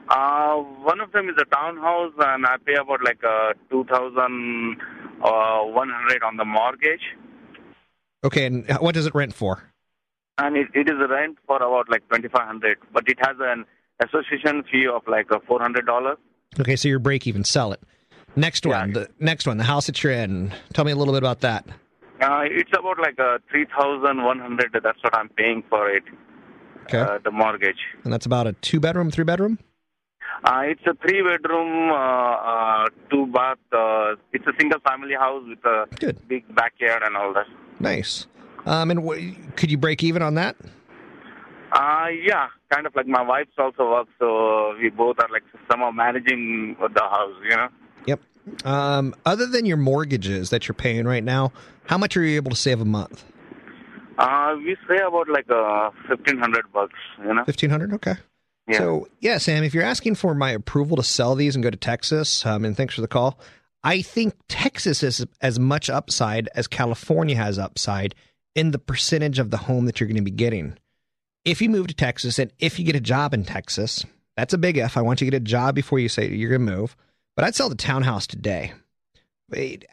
Uh, 0.09 0.57
one 0.57 0.99
of 0.99 1.11
them 1.11 1.27
is 1.29 1.35
a 1.41 1.45
townhouse, 1.45 2.13
and 2.19 2.45
I 2.45 2.57
pay 2.63 2.75
about 2.75 3.03
like 3.03 3.23
uh, 3.23 3.53
two 3.71 3.83
thousand 3.85 4.77
uh, 5.23 5.61
one 5.63 5.89
hundred 5.89 6.21
on 6.21 6.37
the 6.37 6.45
mortgage, 6.45 7.01
Okay, 8.23 8.45
and 8.45 8.69
what 8.79 8.93
does 8.93 9.05
it 9.07 9.15
rent 9.15 9.33
for? 9.33 9.63
and 10.37 10.57
it, 10.57 10.67
it 10.73 10.89
is 10.89 10.95
a 10.99 11.07
rent 11.07 11.37
for 11.47 11.57
about 11.57 11.89
like 11.89 12.07
twenty 12.09 12.27
five 12.27 12.45
hundred. 12.45 12.77
But 12.93 13.07
it 13.07 13.17
has 13.21 13.37
an 13.39 13.65
association 14.05 14.63
fee 14.69 14.85
of 14.87 15.01
like 15.07 15.31
a 15.31 15.39
four 15.47 15.61
hundred 15.61 15.85
dollars. 15.85 16.17
Okay, 16.59 16.75
so 16.75 16.89
your 16.89 16.99
break 16.99 17.25
even, 17.25 17.43
sell 17.45 17.71
it. 17.71 17.81
Next 18.35 18.65
Yeah. 18.65 18.79
one, 18.79 18.93
the 18.93 19.09
next 19.19 19.45
one, 19.47 19.57
the 19.57 19.63
house 19.65 19.87
that 19.87 20.01
you're 20.03 20.13
in. 20.13 20.53
Tell 20.73 20.85
me 20.85 20.91
a 20.91 20.95
little 20.95 21.13
bit 21.13 21.21
about 21.23 21.41
that. 21.41 21.65
Uh, 22.21 22.41
it's 22.45 22.69
about 22.77 22.99
like 22.99 23.17
a 23.19 23.39
three 23.49 23.65
thousand 23.65 24.23
one 24.23 24.39
hundred. 24.39 24.71
That's 24.83 25.01
what 25.03 25.15
I'm 25.15 25.29
paying 25.29 25.63
for 25.69 25.89
it. 25.89 26.03
Okay, 26.83 26.99
Uh, 26.99 27.17
the 27.23 27.31
mortgage. 27.31 27.79
and 28.03 28.11
that's 28.13 28.25
about 28.25 28.47
a 28.47 28.53
two 28.53 28.79
bedroom, 28.79 29.11
three 29.11 29.23
bedroom. 29.23 29.59
Uh, 30.43 30.61
it's 30.65 30.81
a 30.87 30.93
three 30.95 31.21
bedroom, 31.21 31.91
uh, 31.91 31.93
uh, 31.93 32.85
two 33.09 33.25
bath. 33.27 33.57
Uh, 33.71 34.15
it's 34.33 34.45
a 34.47 34.53
single 34.59 34.79
family 34.87 35.13
house 35.13 35.43
with 35.47 35.63
a 35.65 35.85
Good. 35.99 36.17
big 36.27 36.43
backyard 36.55 37.03
and 37.03 37.15
all 37.17 37.33
that. 37.33 37.45
Nice. 37.79 38.27
Um, 38.65 38.91
and 38.91 38.99
wh- 39.07 39.55
could 39.55 39.69
you 39.71 39.77
break 39.77 40.03
even 40.03 40.21
on 40.21 40.35
that? 40.35 40.55
Uh, 41.71 42.07
yeah, 42.23 42.47
kind 42.69 42.85
of 42.85 42.95
like 42.95 43.07
my 43.07 43.21
wife's 43.21 43.51
also 43.57 43.89
works, 43.91 44.11
so 44.19 44.75
we 44.81 44.89
both 44.89 45.19
are 45.19 45.29
like 45.31 45.43
somehow 45.69 45.89
managing 45.91 46.75
the 46.79 47.01
house, 47.01 47.35
you 47.43 47.55
know. 47.55 47.69
Um, 48.63 49.15
other 49.25 49.45
than 49.45 49.65
your 49.65 49.77
mortgages 49.77 50.49
that 50.49 50.67
you're 50.67 50.75
paying 50.75 51.05
right 51.05 51.23
now, 51.23 51.51
how 51.85 51.97
much 51.97 52.17
are 52.17 52.23
you 52.23 52.35
able 52.35 52.51
to 52.51 52.57
save 52.57 52.81
a 52.81 52.85
month? 52.85 53.23
Uh, 54.17 54.55
we 54.57 54.75
say 54.87 54.97
about 54.97 55.29
like 55.29 55.49
uh, 55.49 55.89
fifteen 56.07 56.37
hundred 56.37 56.71
bucks, 56.73 56.99
you 57.19 57.33
know. 57.33 57.43
Fifteen 57.45 57.69
hundred. 57.69 57.93
Okay. 57.93 58.15
Yeah. 58.67 58.77
So 58.77 59.07
yeah, 59.19 59.37
Sam, 59.37 59.63
if 59.63 59.73
you're 59.73 59.83
asking 59.83 60.15
for 60.15 60.35
my 60.35 60.51
approval 60.51 60.97
to 60.97 61.03
sell 61.03 61.35
these 61.35 61.55
and 61.55 61.63
go 61.63 61.69
to 61.69 61.77
Texas, 61.77 62.45
um, 62.45 62.65
and 62.65 62.77
thanks 62.77 62.95
for 62.95 63.01
the 63.01 63.07
call, 63.07 63.39
I 63.83 64.01
think 64.01 64.35
Texas 64.47 65.01
is 65.01 65.25
as 65.41 65.59
much 65.59 65.89
upside 65.89 66.49
as 66.53 66.67
California 66.67 67.35
has 67.35 67.57
upside 67.57 68.13
in 68.53 68.71
the 68.71 68.79
percentage 68.79 69.39
of 69.39 69.49
the 69.49 69.57
home 69.57 69.85
that 69.85 69.99
you're 69.99 70.07
going 70.07 70.17
to 70.17 70.21
be 70.21 70.31
getting. 70.31 70.77
If 71.43 71.61
you 71.61 71.69
move 71.69 71.87
to 71.87 71.93
Texas 71.95 72.37
and 72.37 72.51
if 72.59 72.77
you 72.77 72.85
get 72.85 72.95
a 72.95 73.01
job 73.01 73.33
in 73.33 73.43
Texas, 73.43 74.05
that's 74.37 74.53
a 74.53 74.57
big 74.59 74.77
if. 74.77 74.97
I 74.97 75.01
want 75.01 75.21
you 75.21 75.25
to 75.25 75.31
get 75.31 75.41
a 75.41 75.45
job 75.45 75.73
before 75.73 75.99
you 75.99 76.09
say 76.09 76.27
you're 76.27 76.49
going 76.49 76.65
to 76.65 76.71
move. 76.71 76.95
But 77.41 77.47
I'd 77.47 77.55
sell 77.55 77.69
the 77.69 77.75
townhouse 77.75 78.27
today. 78.27 78.71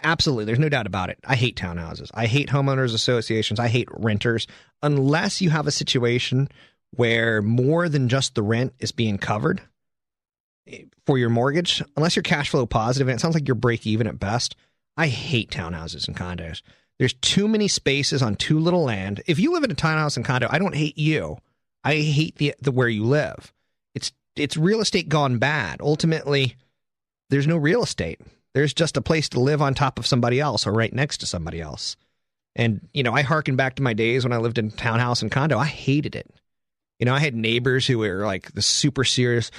Absolutely. 0.02 0.44
There's 0.44 0.58
no 0.58 0.68
doubt 0.68 0.86
about 0.86 1.08
it. 1.08 1.18
I 1.24 1.34
hate 1.34 1.56
townhouses. 1.56 2.10
I 2.12 2.26
hate 2.26 2.50
homeowners 2.50 2.92
associations. 2.92 3.58
I 3.58 3.68
hate 3.68 3.88
renters 3.90 4.46
unless 4.82 5.40
you 5.40 5.48
have 5.48 5.66
a 5.66 5.70
situation 5.70 6.50
where 6.90 7.40
more 7.40 7.88
than 7.88 8.10
just 8.10 8.34
the 8.34 8.42
rent 8.42 8.74
is 8.80 8.92
being 8.92 9.16
covered 9.16 9.62
eh, 10.66 10.82
for 11.06 11.16
your 11.16 11.30
mortgage, 11.30 11.82
unless 11.96 12.16
you're 12.16 12.22
cash 12.22 12.50
flow 12.50 12.66
positive, 12.66 13.08
and 13.08 13.16
it 13.16 13.20
sounds 13.22 13.32
like 13.32 13.48
you're 13.48 13.54
break 13.54 13.86
even 13.86 14.06
at 14.06 14.20
best. 14.20 14.54
I 14.98 15.06
hate 15.06 15.50
townhouses 15.50 16.06
and 16.06 16.14
condos. 16.14 16.60
There's 16.98 17.14
too 17.14 17.48
many 17.48 17.66
spaces 17.66 18.20
on 18.20 18.34
too 18.36 18.60
little 18.60 18.84
land. 18.84 19.22
If 19.26 19.38
you 19.38 19.54
live 19.54 19.64
in 19.64 19.70
a 19.70 19.74
townhouse 19.74 20.18
and 20.18 20.26
condo, 20.26 20.48
I 20.50 20.58
don't 20.58 20.76
hate 20.76 20.98
you. 20.98 21.38
I 21.82 21.94
hate 21.94 22.36
the 22.36 22.54
the 22.60 22.72
where 22.72 22.88
you 22.88 23.04
live. 23.04 23.54
It's 23.94 24.12
it's 24.36 24.58
real 24.58 24.82
estate 24.82 25.08
gone 25.08 25.38
bad. 25.38 25.80
Ultimately, 25.80 26.54
there's 27.30 27.46
no 27.46 27.56
real 27.56 27.82
estate. 27.82 28.20
There's 28.54 28.74
just 28.74 28.96
a 28.96 29.02
place 29.02 29.28
to 29.30 29.40
live 29.40 29.62
on 29.62 29.74
top 29.74 29.98
of 29.98 30.06
somebody 30.06 30.40
else 30.40 30.66
or 30.66 30.72
right 30.72 30.92
next 30.92 31.18
to 31.18 31.26
somebody 31.26 31.60
else. 31.60 31.96
And 32.56 32.88
you 32.92 33.02
know, 33.02 33.14
I 33.14 33.22
harken 33.22 33.56
back 33.56 33.76
to 33.76 33.82
my 33.82 33.92
days 33.92 34.24
when 34.24 34.32
I 34.32 34.38
lived 34.38 34.58
in 34.58 34.70
townhouse 34.70 35.22
and 35.22 35.30
condo. 35.30 35.58
I 35.58 35.66
hated 35.66 36.16
it. 36.16 36.28
You 36.98 37.06
know, 37.06 37.14
I 37.14 37.20
had 37.20 37.34
neighbors 37.34 37.86
who 37.86 37.98
were 37.98 38.24
like 38.26 38.52
the 38.52 38.62
super 38.62 39.04
serious, 39.04 39.50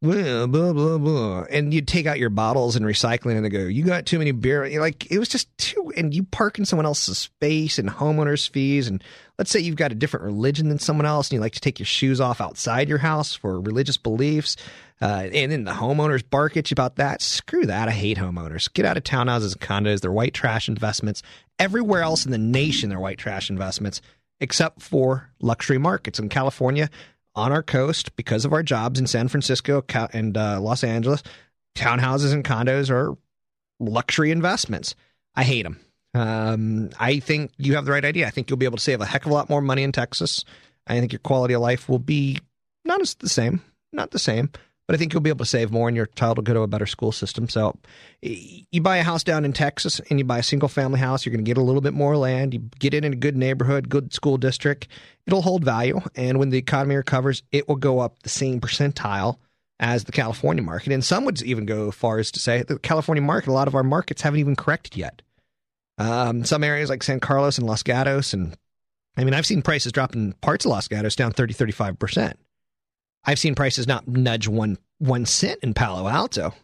blah, 0.00 0.46
blah, 0.46 0.72
blah, 0.72 0.98
blah. 0.98 1.44
And 1.50 1.74
you'd 1.74 1.88
take 1.88 2.06
out 2.06 2.18
your 2.18 2.30
bottles 2.30 2.76
and 2.76 2.86
recycling 2.86 3.36
and 3.36 3.44
they 3.44 3.50
go, 3.50 3.60
You 3.60 3.84
got 3.84 4.06
too 4.06 4.18
many 4.18 4.32
beer. 4.32 4.80
Like, 4.80 5.10
it 5.10 5.18
was 5.18 5.28
just 5.28 5.56
too, 5.58 5.92
and 5.96 6.14
you 6.14 6.24
park 6.24 6.58
in 6.58 6.64
someone 6.64 6.86
else's 6.86 7.18
space 7.18 7.78
and 7.78 7.88
homeowners 7.90 8.48
fees. 8.48 8.88
And 8.88 9.02
let's 9.38 9.50
say 9.50 9.60
you've 9.60 9.76
got 9.76 9.92
a 9.92 9.94
different 9.94 10.26
religion 10.26 10.68
than 10.68 10.78
someone 10.78 11.06
else 11.06 11.28
and 11.28 11.36
you 11.36 11.40
like 11.40 11.52
to 11.52 11.60
take 11.60 11.78
your 11.78 11.86
shoes 11.86 12.20
off 12.20 12.40
outside 12.40 12.88
your 12.88 12.98
house 12.98 13.34
for 13.34 13.60
religious 13.60 13.96
beliefs. 13.96 14.56
Uh, 15.00 15.28
and 15.32 15.52
then 15.52 15.64
the 15.64 15.72
homeowners 15.72 16.28
bark 16.28 16.56
at 16.56 16.70
you 16.70 16.74
about 16.74 16.96
that. 16.96 17.22
Screw 17.22 17.64
that. 17.66 17.88
I 17.88 17.92
hate 17.92 18.18
homeowners. 18.18 18.72
Get 18.72 18.84
out 18.84 18.96
of 18.96 19.04
townhouses 19.04 19.52
and 19.52 19.60
condos. 19.60 20.00
They're 20.00 20.10
white 20.10 20.34
trash 20.34 20.68
investments. 20.68 21.22
Everywhere 21.60 22.02
else 22.02 22.24
in 22.24 22.32
the 22.32 22.38
nation, 22.38 22.90
they're 22.90 22.98
white 22.98 23.18
trash 23.18 23.48
investments 23.48 24.00
except 24.40 24.82
for 24.82 25.30
luxury 25.40 25.78
markets 25.78 26.18
in 26.18 26.28
California 26.28 26.90
on 27.34 27.52
our 27.52 27.62
coast 27.62 28.14
because 28.16 28.44
of 28.44 28.52
our 28.52 28.62
jobs 28.62 28.98
in 28.98 29.06
San 29.06 29.28
Francisco 29.28 29.84
and 30.12 30.36
uh, 30.36 30.60
Los 30.60 30.82
Angeles. 30.82 31.22
Townhouses 31.76 32.32
and 32.32 32.44
condos 32.44 32.90
are 32.90 33.16
luxury 33.78 34.32
investments. 34.32 34.96
I 35.36 35.44
hate 35.44 35.62
them. 35.62 35.78
Um, 36.14 36.90
I 36.98 37.20
think 37.20 37.52
you 37.58 37.74
have 37.74 37.84
the 37.84 37.92
right 37.92 38.04
idea. 38.04 38.26
I 38.26 38.30
think 38.30 38.48
you'll 38.48 38.56
be 38.56 38.66
able 38.66 38.78
to 38.78 38.82
save 38.82 39.00
a 39.00 39.06
heck 39.06 39.26
of 39.26 39.30
a 39.30 39.34
lot 39.34 39.50
more 39.50 39.60
money 39.60 39.82
in 39.82 39.92
Texas. 39.92 40.44
I 40.86 40.98
think 41.00 41.12
your 41.12 41.20
quality 41.20 41.54
of 41.54 41.60
life 41.60 41.88
will 41.88 41.98
be 41.98 42.38
not 42.84 43.00
as 43.00 43.14
the 43.14 43.28
same, 43.28 43.62
not 43.92 44.10
the 44.10 44.18
same, 44.18 44.50
but 44.86 44.94
I 44.94 44.98
think 44.98 45.12
you'll 45.12 45.20
be 45.20 45.28
able 45.28 45.44
to 45.44 45.50
save 45.50 45.70
more 45.70 45.86
and 45.86 45.96
your 45.96 46.06
child 46.06 46.38
will 46.38 46.44
go 46.44 46.54
to 46.54 46.60
a 46.62 46.66
better 46.66 46.86
school 46.86 47.12
system. 47.12 47.48
So 47.48 47.76
you 48.22 48.80
buy 48.80 48.96
a 48.96 49.02
house 49.02 49.22
down 49.22 49.44
in 49.44 49.52
Texas 49.52 50.00
and 50.08 50.18
you 50.18 50.24
buy 50.24 50.38
a 50.38 50.42
single 50.42 50.68
family 50.68 50.98
house, 50.98 51.26
you're 51.26 51.32
going 51.32 51.44
to 51.44 51.48
get 51.48 51.58
a 51.58 51.62
little 51.62 51.82
bit 51.82 51.92
more 51.92 52.16
land. 52.16 52.54
You 52.54 52.60
get 52.78 52.94
it 52.94 53.04
in 53.04 53.12
a 53.12 53.16
good 53.16 53.36
neighborhood, 53.36 53.90
good 53.90 54.14
school 54.14 54.38
district. 54.38 54.88
It'll 55.26 55.42
hold 55.42 55.62
value. 55.62 56.00
And 56.14 56.38
when 56.38 56.48
the 56.48 56.58
economy 56.58 56.96
recovers, 56.96 57.42
it 57.52 57.68
will 57.68 57.76
go 57.76 57.98
up 57.98 58.22
the 58.22 58.30
same 58.30 58.62
percentile 58.62 59.36
as 59.78 60.04
the 60.04 60.12
California 60.12 60.62
market. 60.62 60.92
And 60.92 61.04
some 61.04 61.26
would 61.26 61.42
even 61.42 61.66
go 61.66 61.88
as 61.88 61.94
far 61.94 62.18
as 62.18 62.32
to 62.32 62.40
say 62.40 62.62
the 62.62 62.78
California 62.78 63.22
market, 63.22 63.50
a 63.50 63.52
lot 63.52 63.68
of 63.68 63.74
our 63.74 63.84
markets 63.84 64.22
haven't 64.22 64.40
even 64.40 64.56
corrected 64.56 64.96
yet. 64.96 65.20
Um, 65.98 66.44
some 66.44 66.62
areas 66.62 66.88
like 66.88 67.02
San 67.02 67.20
Carlos 67.20 67.58
and 67.58 67.66
Los 67.66 67.82
Gatos, 67.82 68.32
and 68.32 68.56
I 69.16 69.24
mean, 69.24 69.34
I've 69.34 69.46
seen 69.46 69.62
prices 69.62 69.92
drop 69.92 70.14
in 70.14 70.32
parts 70.34 70.64
of 70.64 70.70
Los 70.70 70.86
Gatos 70.86 71.16
down 71.16 71.32
30, 71.32 71.54
35%. 71.54 72.34
I've 73.24 73.38
seen 73.38 73.56
prices 73.56 73.86
not 73.86 74.06
nudge 74.06 74.46
one 74.46 74.78
one 74.98 75.26
cent 75.26 75.60
in 75.62 75.74
Palo 75.74 76.08
Alto. 76.08 76.54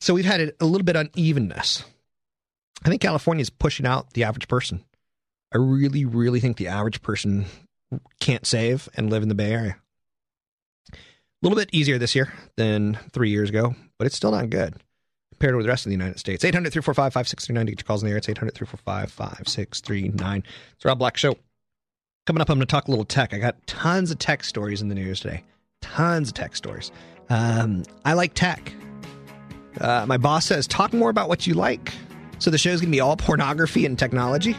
So 0.00 0.14
we've 0.14 0.24
had 0.26 0.52
a, 0.60 0.64
little 0.64 0.84
bit 0.84 0.96
unevenness. 0.96 1.84
I 2.84 2.88
think 2.88 3.00
California 3.00 3.42
is 3.42 3.50
pushing 3.50 3.86
out 3.86 4.12
the 4.12 4.24
average 4.24 4.48
person. 4.48 4.84
I 5.52 5.58
really, 5.58 6.04
really 6.04 6.40
think 6.40 6.58
the 6.58 6.68
average 6.68 7.02
person 7.02 7.46
can't 8.20 8.46
save 8.46 8.88
and 8.94 9.10
live 9.10 9.22
in 9.22 9.28
the 9.28 9.34
Bay 9.34 9.52
Area. 9.52 9.76
A 10.92 10.96
little 11.42 11.56
bit 11.56 11.70
easier 11.72 11.98
this 11.98 12.14
year 12.14 12.32
than 12.56 12.98
three 13.12 13.30
years 13.30 13.48
ago, 13.48 13.74
but 13.98 14.06
it's 14.06 14.16
still 14.16 14.32
not 14.32 14.50
good 14.50 14.74
compared 15.38 15.54
with 15.54 15.66
the 15.66 15.68
rest 15.68 15.84
of 15.84 15.90
the 15.90 15.94
United 15.94 16.18
States. 16.18 16.44
800 16.44 16.72
345 16.72 17.12
5639 17.12 17.66
to 17.66 17.72
get 17.72 17.80
your 17.80 17.86
calls 17.86 18.02
in 18.02 18.06
the 18.06 18.12
air. 18.12 18.18
It's 18.18 18.28
800 18.28 18.54
345 18.54 19.12
5639. 19.12 20.44
It's 20.74 20.84
Rob 20.84 20.98
Black 20.98 21.16
Show. 21.16 21.36
Coming 22.26 22.40
up, 22.40 22.48
I'm 22.48 22.58
going 22.58 22.66
to 22.66 22.70
talk 22.70 22.88
a 22.88 22.90
little 22.90 23.04
tech. 23.04 23.34
I 23.34 23.38
got 23.38 23.66
tons 23.66 24.10
of 24.10 24.18
tech 24.18 24.44
stories 24.44 24.80
in 24.82 24.88
the 24.88 24.94
news 24.94 25.20
today. 25.20 25.44
Tons 25.82 26.28
of 26.28 26.34
tech 26.34 26.56
stories. 26.56 26.90
Um, 27.28 27.84
I 28.04 28.14
like 28.14 28.34
tech. 28.34 28.72
Uh, 29.80 30.06
my 30.06 30.16
boss 30.16 30.46
says, 30.46 30.66
talk 30.66 30.92
more 30.92 31.10
about 31.10 31.28
what 31.28 31.46
you 31.46 31.54
like. 31.54 31.92
So 32.38 32.50
the 32.50 32.58
show's 32.58 32.80
going 32.80 32.90
to 32.90 32.96
be 32.96 33.00
all 33.00 33.16
pornography 33.16 33.84
and 33.84 33.98
technology. 33.98 34.56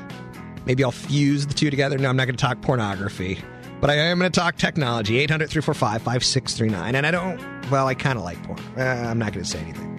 Maybe 0.65 0.83
I'll 0.83 0.91
fuse 0.91 1.47
the 1.47 1.53
two 1.53 1.69
together. 1.69 1.97
No, 1.97 2.09
I'm 2.09 2.17
not 2.17 2.25
going 2.25 2.35
to 2.35 2.41
talk 2.41 2.61
pornography, 2.61 3.39
but 3.81 3.89
I 3.89 3.95
am 3.95 4.19
going 4.19 4.31
to 4.31 4.39
talk 4.39 4.57
technology. 4.57 5.17
800 5.17 5.49
345 5.49 6.01
5639. 6.03 6.95
And 6.95 7.07
I 7.07 7.11
don't, 7.11 7.71
well, 7.71 7.87
I 7.87 7.95
kind 7.95 8.17
of 8.17 8.23
like 8.23 8.41
porn. 8.43 8.59
Uh, 8.77 8.83
I'm 8.83 9.17
not 9.17 9.33
going 9.33 9.43
to 9.43 9.49
say 9.49 9.59
anything. 9.59 9.96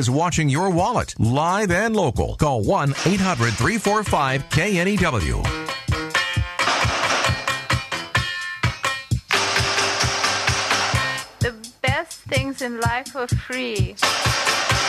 Is 0.00 0.08
watching 0.08 0.48
your 0.48 0.70
wallet 0.70 1.14
live 1.18 1.70
and 1.70 1.94
local. 1.94 2.34
Call 2.36 2.62
1 2.62 2.90
800 3.04 3.52
345 3.52 4.48
KNEW. 4.48 5.59
In 12.62 12.80
life 12.80 13.16
are 13.16 13.28
free, 13.28 13.94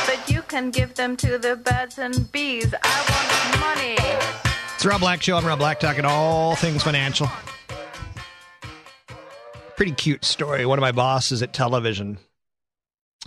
but 0.05 0.29
you 0.29 0.41
can 0.43 0.71
give 0.71 0.95
them 0.95 1.15
to 1.17 1.37
the 1.37 1.55
birds 1.55 1.97
and 1.97 2.31
bees. 2.31 2.73
I 2.83 3.51
want 3.53 3.59
money. 3.59 3.95
It's 4.75 4.85
Rob 4.85 4.99
Black 4.99 5.21
Show. 5.21 5.37
I'm 5.37 5.45
Rob 5.45 5.59
Black 5.59 5.79
talking 5.79 6.03
all 6.03 6.55
things 6.55 6.83
financial. 6.83 7.29
Pretty 9.77 9.93
cute 9.93 10.25
story. 10.25 10.65
One 10.65 10.79
of 10.79 10.81
my 10.81 10.91
bosses 10.91 11.41
at 11.41 11.53
television, 11.53 12.17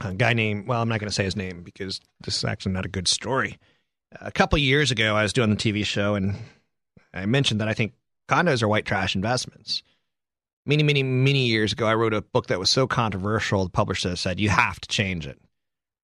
a 0.02 0.12
guy 0.12 0.34
named, 0.34 0.66
well, 0.66 0.82
I'm 0.82 0.88
not 0.88 1.00
going 1.00 1.08
to 1.08 1.14
say 1.14 1.24
his 1.24 1.36
name 1.36 1.62
because 1.62 2.00
this 2.22 2.36
is 2.36 2.44
actually 2.44 2.72
not 2.72 2.84
a 2.84 2.88
good 2.88 3.08
story. 3.08 3.58
A 4.20 4.30
couple 4.32 4.58
years 4.58 4.90
ago, 4.90 5.16
I 5.16 5.22
was 5.22 5.32
doing 5.32 5.50
the 5.50 5.56
TV 5.56 5.84
show 5.84 6.14
and 6.14 6.36
I 7.12 7.26
mentioned 7.26 7.60
that 7.60 7.68
I 7.68 7.74
think 7.74 7.94
condos 8.28 8.62
are 8.62 8.68
white 8.68 8.84
trash 8.84 9.14
investments. 9.14 9.82
Many, 10.66 10.82
many, 10.82 11.02
many 11.02 11.46
years 11.46 11.72
ago, 11.72 11.86
I 11.86 11.94
wrote 11.94 12.14
a 12.14 12.22
book 12.22 12.46
that 12.46 12.58
was 12.58 12.70
so 12.70 12.86
controversial, 12.86 13.64
the 13.64 13.70
publisher 13.70 14.16
said, 14.16 14.40
you 14.40 14.48
have 14.48 14.80
to 14.80 14.88
change 14.88 15.26
it. 15.26 15.38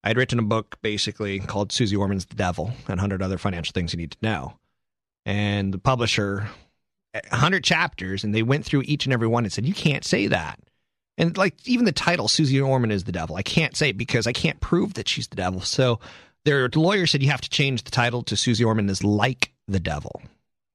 I 0.05 0.09
had 0.09 0.17
written 0.17 0.39
a 0.39 0.43
book 0.43 0.77
basically 0.83 1.41
called 1.41 1.73
Suze 1.73 1.95
Orman's 1.95 2.27
The 2.27 2.35
Devil 2.35 2.67
and 2.67 2.89
100 2.89 3.23
Other 3.23 3.39
Financial 3.39 3.73
Things 3.73 3.93
You 3.93 3.99
Need 3.99 4.13
to 4.13 4.19
Know. 4.23 4.55
and 5.27 5.73
the 5.73 5.79
publisher, 5.79 6.49
100 7.13 7.65
chapters, 7.65 8.25
and 8.25 8.35
they 8.35 8.43
went 8.43 8.65
through 8.65 8.83
each 8.85 9.07
and 9.07 9.13
every 9.13 9.29
one 9.29 9.45
and 9.45 9.53
said, 9.53 9.67
You 9.67 9.75
can't 9.75 10.05
say 10.05 10.27
that. 10.29 10.59
And 11.19 11.37
like 11.37 11.55
even 11.67 11.85
the 11.85 11.93
title, 11.93 12.29
Suze 12.29 12.59
Orman 12.59 12.91
is 12.91 13.05
the 13.05 13.13
devil. 13.13 13.37
I 13.37 13.43
can't 13.43 13.77
say 13.77 13.91
it 13.91 13.99
because 13.99 14.27
I 14.27 14.33
can't 14.33 14.61
prove 14.61 14.95
that 14.95 15.09
she's 15.09 15.29
the 15.29 15.37
devil. 15.37 15.61
So 15.61 16.01
their 16.45 16.69
lawyer 16.71 17.07
said 17.07 17.23
you 17.23 17.31
have 17.31 17.43
to 17.43 17.51
change 17.51 17.83
the 17.85 17.91
title 17.91 18.23
to 18.23 18.37
Suze 18.37 18.63
Orman 18.63 18.89
is 18.89 19.05
like 19.05 19.53
the 19.69 19.81
devil. 19.81 20.23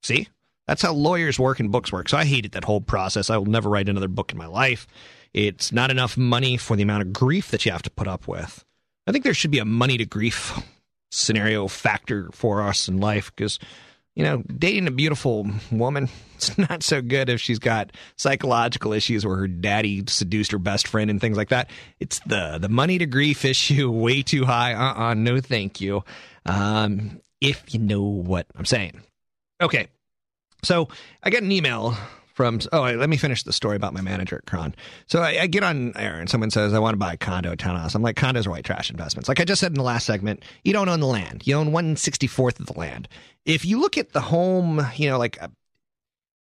See? 0.03 0.27
That's 0.67 0.81
how 0.81 0.93
lawyers 0.93 1.39
work 1.39 1.59
and 1.59 1.71
books 1.71 1.91
work. 1.91 2.09
So 2.09 2.17
I 2.17 2.25
hated 2.25 2.53
that 2.53 2.63
whole 2.63 2.81
process. 2.81 3.29
I 3.29 3.37
will 3.37 3.45
never 3.45 3.69
write 3.69 3.89
another 3.89 4.07
book 4.07 4.31
in 4.31 4.37
my 4.37 4.47
life. 4.47 4.87
It's 5.33 5.71
not 5.71 5.91
enough 5.91 6.17
money 6.17 6.57
for 6.57 6.75
the 6.75 6.83
amount 6.83 7.03
of 7.03 7.13
grief 7.13 7.51
that 7.51 7.65
you 7.65 7.71
have 7.71 7.83
to 7.83 7.89
put 7.89 8.07
up 8.07 8.27
with. 8.27 8.63
I 9.05 9.11
think 9.11 9.23
there 9.23 9.33
should 9.33 9.51
be 9.51 9.59
a 9.59 9.65
money 9.65 9.97
to 9.97 10.05
grief 10.05 10.59
scenario 11.11 11.67
factor 11.67 12.29
for 12.33 12.61
us 12.61 12.87
in 12.87 12.99
life 12.99 13.31
because 13.35 13.59
you 14.15 14.23
know, 14.23 14.43
dating 14.43 14.87
a 14.87 14.91
beautiful 14.91 15.45
woman, 15.71 16.09
it's 16.35 16.57
not 16.57 16.83
so 16.83 17.01
good 17.01 17.29
if 17.29 17.41
she's 17.41 17.59
got 17.59 17.91
psychological 18.15 18.93
issues 18.93 19.25
where 19.25 19.35
her 19.35 19.47
daddy 19.47 20.03
seduced 20.07 20.51
her 20.53 20.57
best 20.57 20.87
friend 20.87 21.09
and 21.09 21.19
things 21.19 21.37
like 21.37 21.49
that. 21.49 21.69
It's 21.99 22.19
the 22.19 22.57
the 22.59 22.69
money 22.69 22.97
to 22.97 23.05
grief 23.05 23.45
issue 23.45 23.91
way 23.91 24.23
too 24.23 24.45
high. 24.45 24.73
Uh 24.73 25.09
uh 25.09 25.13
no 25.13 25.39
thank 25.41 25.81
you. 25.81 26.03
Um, 26.45 27.21
if 27.41 27.73
you 27.73 27.79
know 27.79 28.03
what 28.03 28.47
I'm 28.55 28.65
saying. 28.65 29.01
Okay. 29.61 29.87
So 30.65 30.89
I 31.23 31.29
get 31.29 31.43
an 31.43 31.51
email 31.51 31.95
from 32.33 32.59
oh 32.73 32.81
let 32.81 33.09
me 33.09 33.15
finish 33.15 33.43
the 33.43 33.53
story 33.53 33.77
about 33.77 33.93
my 33.93 34.01
manager 34.01 34.35
at 34.37 34.45
KRON. 34.45 34.73
So 35.07 35.21
I, 35.21 35.41
I 35.41 35.47
get 35.47 35.63
on 35.63 35.95
air 35.95 36.19
and 36.19 36.29
someone 36.29 36.51
says 36.51 36.73
I 36.73 36.79
want 36.79 36.93
to 36.93 36.97
buy 36.97 37.13
a 37.13 37.17
condo, 37.17 37.55
townhouse. 37.55 37.95
I'm 37.95 38.01
like 38.01 38.17
condos 38.17 38.45
are 38.45 38.49
white 38.49 38.65
trash 38.65 38.89
investments. 38.89 39.29
Like 39.29 39.39
I 39.39 39.45
just 39.45 39.61
said 39.61 39.71
in 39.71 39.77
the 39.77 39.83
last 39.83 40.05
segment, 40.05 40.43
you 40.63 40.73
don't 40.73 40.89
own 40.89 40.99
the 40.99 41.07
land. 41.07 41.47
You 41.47 41.55
own 41.55 41.71
one 41.71 41.95
sixty 41.95 42.27
fourth 42.27 42.59
of 42.59 42.65
the 42.65 42.77
land. 42.77 43.07
If 43.45 43.63
you 43.63 43.79
look 43.79 43.97
at 43.97 44.11
the 44.11 44.19
home, 44.21 44.85
you 44.95 45.09
know, 45.09 45.17
like 45.17 45.41
uh, 45.41 45.47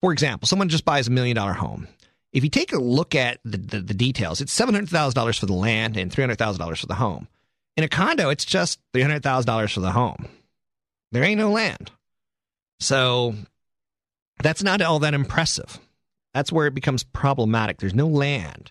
for 0.01 0.13
example, 0.13 0.49
someone 0.49 0.69
just 0.69 0.85
buys 0.85 1.07
a 1.07 1.13
million 1.13 1.37
dollar 1.37 1.53
home. 1.53 1.87
If 2.33 2.43
you 2.43 2.51
take 2.51 2.73
a 2.73 2.79
look 2.79 3.15
at 3.15 3.39
the, 3.45 3.59
the, 3.59 3.81
the 3.81 3.95
details, 3.95 4.41
it's 4.41 4.53
seven 4.53 4.75
hundred 4.75 4.91
thousand 4.91 5.15
dollars 5.15 5.39
for 5.39 5.47
the 5.47 5.53
land 5.53 5.97
and 5.97 6.13
three 6.13 6.23
hundred 6.23 6.39
thousand 6.39 6.59
dollars 6.59 6.81
for 6.81 6.87
the 6.87 6.97
home. 6.97 7.29
In 7.77 7.85
a 7.85 7.89
condo, 7.89 8.31
it's 8.31 8.45
just 8.45 8.81
three 8.93 9.03
hundred 9.03 9.23
thousand 9.23 9.47
dollars 9.47 9.73
for 9.73 9.81
the 9.81 9.93
home. 9.93 10.27
There 11.13 11.23
ain't 11.23 11.39
no 11.39 11.53
land. 11.53 11.93
So 12.81 13.37
that's 14.45 14.63
not 14.63 14.81
all 14.83 15.01
that 15.01 15.15
impressive. 15.15 15.81
That's 16.35 16.53
where 16.53 16.67
it 16.67 16.75
becomes 16.75 17.03
problematic. 17.03 17.79
There's 17.79 17.95
no 17.95 18.07
land. 18.07 18.71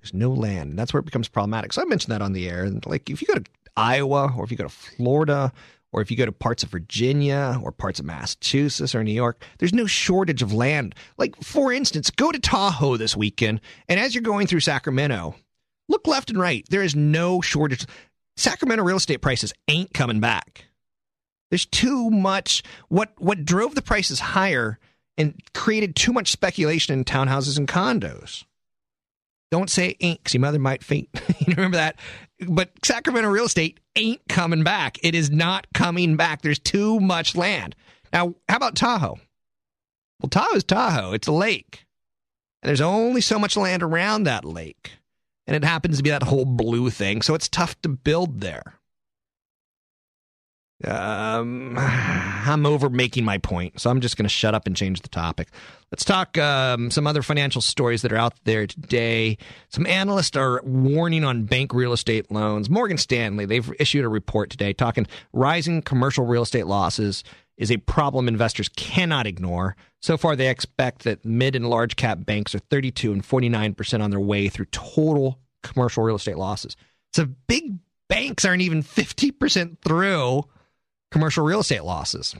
There's 0.00 0.14
no 0.14 0.30
land. 0.30 0.70
And 0.70 0.78
that's 0.78 0.92
where 0.92 1.00
it 1.00 1.06
becomes 1.06 1.28
problematic. 1.28 1.72
So 1.72 1.82
I 1.82 1.84
mentioned 1.86 2.12
that 2.12 2.22
on 2.22 2.32
the 2.32 2.48
air. 2.48 2.70
Like 2.86 3.08
if 3.08 3.22
you 3.22 3.28
go 3.28 3.34
to 3.34 3.44
Iowa 3.76 4.32
or 4.36 4.44
if 4.44 4.50
you 4.50 4.56
go 4.56 4.64
to 4.64 4.68
Florida 4.68 5.52
or 5.92 6.02
if 6.02 6.10
you 6.10 6.16
go 6.16 6.26
to 6.26 6.32
parts 6.32 6.62
of 6.62 6.70
Virginia 6.70 7.58
or 7.62 7.70
parts 7.72 8.00
of 8.00 8.06
Massachusetts 8.06 8.94
or 8.94 9.02
New 9.04 9.12
York, 9.12 9.44
there's 9.58 9.72
no 9.72 9.86
shortage 9.86 10.42
of 10.42 10.52
land. 10.52 10.94
Like, 11.18 11.36
for 11.42 11.72
instance, 11.72 12.10
go 12.10 12.32
to 12.32 12.38
Tahoe 12.38 12.96
this 12.96 13.16
weekend, 13.16 13.60
and 13.88 14.00
as 14.00 14.14
you're 14.14 14.22
going 14.22 14.46
through 14.46 14.60
Sacramento, 14.60 15.34
look 15.88 16.06
left 16.06 16.30
and 16.30 16.40
right. 16.40 16.64
There 16.70 16.82
is 16.82 16.96
no 16.96 17.40
shortage. 17.40 17.86
Sacramento 18.36 18.82
real 18.82 18.96
estate 18.96 19.18
prices 19.18 19.52
ain't 19.68 19.92
coming 19.92 20.20
back. 20.20 20.64
There's 21.52 21.66
too 21.66 22.08
much. 22.08 22.62
What 22.88 23.12
what 23.18 23.44
drove 23.44 23.74
the 23.74 23.82
prices 23.82 24.20
higher 24.20 24.78
and 25.18 25.38
created 25.52 25.94
too 25.94 26.10
much 26.10 26.32
speculation 26.32 26.98
in 26.98 27.04
townhouses 27.04 27.58
and 27.58 27.68
condos. 27.68 28.44
Don't 29.50 29.68
say 29.68 29.94
ain't, 30.00 30.20
because 30.20 30.32
your 30.32 30.40
mother 30.40 30.58
might 30.58 30.82
faint. 30.82 31.10
you 31.40 31.54
remember 31.54 31.76
that? 31.76 31.96
But 32.48 32.70
Sacramento 32.82 33.28
real 33.28 33.44
estate 33.44 33.80
ain't 33.96 34.26
coming 34.30 34.64
back. 34.64 34.96
It 35.02 35.14
is 35.14 35.30
not 35.30 35.66
coming 35.74 36.16
back. 36.16 36.40
There's 36.40 36.58
too 36.58 36.98
much 37.00 37.36
land. 37.36 37.76
Now, 38.14 38.34
how 38.48 38.56
about 38.56 38.74
Tahoe? 38.74 39.18
Well, 40.22 40.30
Tahoe's 40.30 40.64
Tahoe. 40.64 41.12
It's 41.12 41.28
a 41.28 41.32
lake. 41.32 41.84
And 42.62 42.68
there's 42.68 42.80
only 42.80 43.20
so 43.20 43.38
much 43.38 43.58
land 43.58 43.82
around 43.82 44.22
that 44.22 44.46
lake. 44.46 44.92
And 45.46 45.54
it 45.54 45.64
happens 45.64 45.98
to 45.98 46.02
be 46.02 46.08
that 46.08 46.22
whole 46.22 46.46
blue 46.46 46.88
thing. 46.88 47.20
So 47.20 47.34
it's 47.34 47.50
tough 47.50 47.78
to 47.82 47.90
build 47.90 48.40
there. 48.40 48.78
Um, 50.84 51.76
I'm 51.78 52.66
over 52.66 52.90
making 52.90 53.24
my 53.24 53.38
point, 53.38 53.80
so 53.80 53.90
I'm 53.90 54.00
just 54.00 54.16
going 54.16 54.24
to 54.24 54.30
shut 54.30 54.54
up 54.54 54.66
and 54.66 54.76
change 54.76 55.00
the 55.00 55.08
topic. 55.08 55.48
Let's 55.90 56.04
talk 56.04 56.38
um, 56.38 56.90
some 56.90 57.06
other 57.06 57.22
financial 57.22 57.60
stories 57.60 58.02
that 58.02 58.12
are 58.12 58.16
out 58.16 58.34
there 58.44 58.66
today. 58.66 59.38
Some 59.68 59.86
analysts 59.86 60.36
are 60.36 60.62
warning 60.64 61.24
on 61.24 61.44
bank 61.44 61.74
real 61.74 61.92
estate 61.92 62.30
loans. 62.30 62.70
Morgan 62.70 62.98
Stanley, 62.98 63.44
they've 63.44 63.72
issued 63.78 64.04
a 64.04 64.08
report 64.08 64.50
today 64.50 64.72
talking 64.72 65.06
rising 65.32 65.82
commercial 65.82 66.24
real 66.24 66.42
estate 66.42 66.66
losses 66.66 67.24
is 67.56 67.70
a 67.70 67.76
problem 67.76 68.28
investors 68.28 68.68
cannot 68.70 69.26
ignore. 69.26 69.76
So 70.00 70.16
far, 70.16 70.34
they 70.34 70.48
expect 70.48 71.04
that 71.04 71.24
mid 71.24 71.54
and 71.54 71.68
large 71.68 71.96
cap 71.96 72.24
banks 72.24 72.54
are 72.54 72.58
32 72.58 73.12
and 73.12 73.22
49% 73.22 74.02
on 74.02 74.10
their 74.10 74.18
way 74.18 74.48
through 74.48 74.66
total 74.66 75.38
commercial 75.62 76.02
real 76.02 76.16
estate 76.16 76.38
losses. 76.38 76.76
So 77.12 77.26
big 77.46 77.78
banks 78.08 78.44
aren't 78.44 78.62
even 78.62 78.82
50% 78.82 79.78
through 79.84 80.44
commercial 81.12 81.44
real 81.44 81.60
estate 81.60 81.84
losses. 81.84 82.34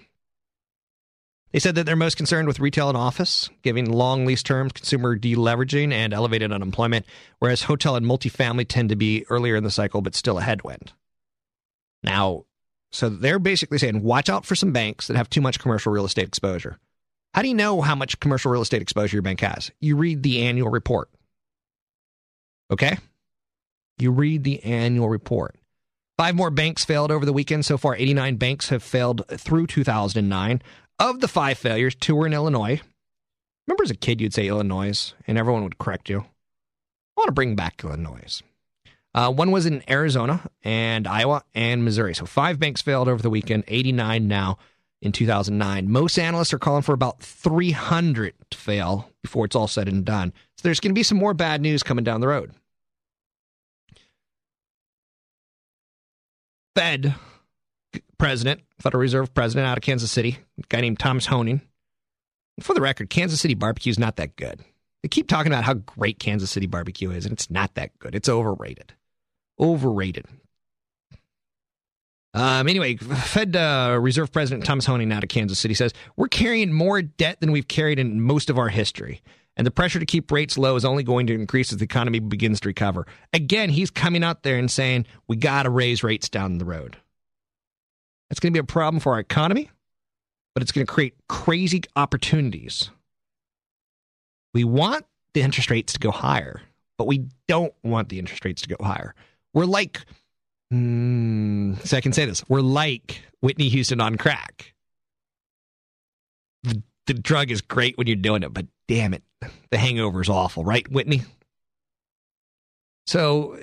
They 1.52 1.58
said 1.58 1.74
that 1.74 1.84
they're 1.84 1.96
most 1.96 2.16
concerned 2.16 2.48
with 2.48 2.60
retail 2.60 2.88
and 2.88 2.96
office, 2.96 3.50
giving 3.62 3.90
long 3.90 4.24
lease 4.24 4.42
terms, 4.42 4.72
consumer 4.72 5.18
deleveraging, 5.18 5.92
and 5.92 6.14
elevated 6.14 6.50
unemployment, 6.50 7.04
whereas 7.38 7.62
hotel 7.62 7.94
and 7.94 8.06
multifamily 8.06 8.66
tend 8.66 8.88
to 8.88 8.96
be 8.96 9.26
earlier 9.28 9.54
in 9.54 9.62
the 9.62 9.70
cycle 9.70 10.00
but 10.00 10.14
still 10.14 10.38
a 10.38 10.42
headwind. 10.42 10.92
Now, 12.02 12.46
so 12.90 13.10
they're 13.10 13.38
basically 13.38 13.78
saying 13.78 14.02
watch 14.02 14.30
out 14.30 14.46
for 14.46 14.54
some 14.54 14.72
banks 14.72 15.06
that 15.06 15.16
have 15.16 15.28
too 15.28 15.42
much 15.42 15.58
commercial 15.58 15.92
real 15.92 16.06
estate 16.06 16.26
exposure. 16.26 16.78
How 17.34 17.42
do 17.42 17.48
you 17.48 17.54
know 17.54 17.82
how 17.82 17.94
much 17.94 18.20
commercial 18.20 18.50
real 18.50 18.62
estate 18.62 18.82
exposure 18.82 19.16
your 19.16 19.22
bank 19.22 19.40
has? 19.40 19.70
You 19.80 19.96
read 19.96 20.22
the 20.22 20.42
annual 20.42 20.70
report. 20.70 21.10
Okay? 22.70 22.96
You 23.98 24.10
read 24.10 24.44
the 24.44 24.64
annual 24.64 25.08
report. 25.08 25.56
Five 26.18 26.34
more 26.34 26.50
banks 26.50 26.84
failed 26.84 27.10
over 27.10 27.24
the 27.24 27.32
weekend. 27.32 27.64
So 27.64 27.78
far, 27.78 27.96
89 27.96 28.36
banks 28.36 28.68
have 28.68 28.82
failed 28.82 29.22
through 29.28 29.66
2009. 29.66 30.62
Of 30.98 31.20
the 31.20 31.28
five 31.28 31.58
failures, 31.58 31.94
two 31.94 32.14
were 32.14 32.26
in 32.26 32.32
Illinois. 32.32 32.80
Remember 33.66 33.84
as 33.84 33.90
a 33.90 33.96
kid, 33.96 34.20
you'd 34.20 34.34
say 34.34 34.48
Illinois, 34.48 35.14
and 35.26 35.38
everyone 35.38 35.64
would 35.64 35.78
correct 35.78 36.08
you. 36.08 36.20
I 36.20 37.20
want 37.20 37.28
to 37.28 37.32
bring 37.32 37.56
back 37.56 37.82
Illinois. 37.82 38.42
Uh, 39.14 39.30
one 39.30 39.50
was 39.50 39.66
in 39.66 39.82
Arizona 39.90 40.48
and 40.62 41.06
Iowa 41.06 41.44
and 41.54 41.84
Missouri. 41.84 42.14
So 42.14 42.24
five 42.24 42.58
banks 42.58 42.82
failed 42.82 43.08
over 43.08 43.22
the 43.22 43.30
weekend, 43.30 43.64
89 43.68 44.26
now 44.26 44.58
in 45.02 45.12
2009. 45.12 45.90
Most 45.90 46.18
analysts 46.18 46.54
are 46.54 46.58
calling 46.58 46.82
for 46.82 46.94
about 46.94 47.20
300 47.20 48.34
to 48.50 48.58
fail 48.58 49.10
before 49.22 49.44
it's 49.44 49.56
all 49.56 49.68
said 49.68 49.88
and 49.88 50.04
done. 50.04 50.32
So 50.56 50.62
there's 50.62 50.80
going 50.80 50.92
to 50.92 50.98
be 50.98 51.02
some 51.02 51.18
more 51.18 51.34
bad 51.34 51.60
news 51.60 51.82
coming 51.82 52.04
down 52.04 52.20
the 52.20 52.28
road. 52.28 52.52
Fed 56.74 57.14
president, 58.18 58.60
Federal 58.78 59.00
Reserve 59.00 59.34
president 59.34 59.66
out 59.66 59.78
of 59.78 59.82
Kansas 59.82 60.10
City, 60.10 60.38
a 60.58 60.62
guy 60.68 60.80
named 60.80 60.98
Thomas 60.98 61.26
Hoenig. 61.26 61.60
For 62.60 62.74
the 62.74 62.80
record, 62.80 63.10
Kansas 63.10 63.40
City 63.40 63.54
barbecue 63.54 63.90
is 63.90 63.98
not 63.98 64.16
that 64.16 64.36
good. 64.36 64.60
They 65.02 65.08
keep 65.08 65.28
talking 65.28 65.52
about 65.52 65.64
how 65.64 65.74
great 65.74 66.18
Kansas 66.18 66.50
City 66.50 66.66
barbecue 66.66 67.10
is, 67.10 67.24
and 67.24 67.32
it's 67.32 67.50
not 67.50 67.74
that 67.74 67.98
good. 67.98 68.14
It's 68.14 68.28
overrated. 68.28 68.94
Overrated. 69.58 70.26
Um, 72.34 72.66
anyway, 72.68 72.96
Fed 72.96 73.56
uh, 73.56 73.98
Reserve 74.00 74.32
President 74.32 74.64
Thomas 74.64 74.86
Hoenig 74.86 75.12
out 75.12 75.22
of 75.22 75.28
Kansas 75.28 75.58
City 75.58 75.74
says 75.74 75.92
we're 76.16 76.28
carrying 76.28 76.72
more 76.72 77.02
debt 77.02 77.40
than 77.40 77.52
we've 77.52 77.68
carried 77.68 77.98
in 77.98 78.20
most 78.22 78.48
of 78.48 78.58
our 78.58 78.68
history, 78.68 79.20
and 79.56 79.66
the 79.66 79.70
pressure 79.70 79.98
to 79.98 80.06
keep 80.06 80.30
rates 80.30 80.56
low 80.56 80.76
is 80.76 80.84
only 80.84 81.02
going 81.02 81.26
to 81.26 81.34
increase 81.34 81.72
as 81.72 81.78
the 81.78 81.84
economy 81.84 82.20
begins 82.20 82.60
to 82.60 82.68
recover. 82.68 83.06
Again, 83.32 83.70
he's 83.70 83.90
coming 83.90 84.24
out 84.24 84.42
there 84.42 84.58
and 84.58 84.70
saying 84.70 85.06
we 85.28 85.36
got 85.36 85.64
to 85.64 85.70
raise 85.70 86.02
rates 86.02 86.28
down 86.28 86.58
the 86.58 86.64
road. 86.64 86.96
That's 88.28 88.40
going 88.40 88.52
to 88.52 88.56
be 88.56 88.64
a 88.64 88.64
problem 88.64 88.98
for 89.00 89.12
our 89.12 89.20
economy, 89.20 89.70
but 90.54 90.62
it's 90.62 90.72
going 90.72 90.86
to 90.86 90.92
create 90.92 91.14
crazy 91.28 91.82
opportunities. 91.96 92.90
We 94.54 94.64
want 94.64 95.04
the 95.34 95.42
interest 95.42 95.70
rates 95.70 95.92
to 95.94 95.98
go 95.98 96.10
higher, 96.10 96.62
but 96.96 97.06
we 97.06 97.26
don't 97.46 97.74
want 97.82 98.08
the 98.08 98.18
interest 98.18 98.44
rates 98.44 98.62
to 98.62 98.68
go 98.68 98.82
higher. 98.82 99.14
We're 99.52 99.66
like, 99.66 100.00
mm, 100.72 101.78
so 101.86 101.96
I 101.96 102.00
can 102.00 102.14
say 102.14 102.24
this, 102.24 102.42
we're 102.48 102.60
like 102.60 103.22
Whitney 103.40 103.68
Houston 103.68 104.00
on 104.00 104.16
crack. 104.16 104.72
The, 106.62 106.82
the 107.06 107.14
drug 107.14 107.50
is 107.50 107.60
great 107.60 107.98
when 107.98 108.06
you're 108.06 108.16
doing 108.16 108.42
it, 108.42 108.54
but 108.54 108.66
damn 108.92 109.14
it, 109.14 109.22
the 109.70 109.78
hangover 109.78 110.20
is 110.20 110.28
awful, 110.28 110.64
right, 110.64 110.86
Whitney? 110.90 111.22
So. 113.06 113.58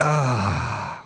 Uh, 0.00 0.96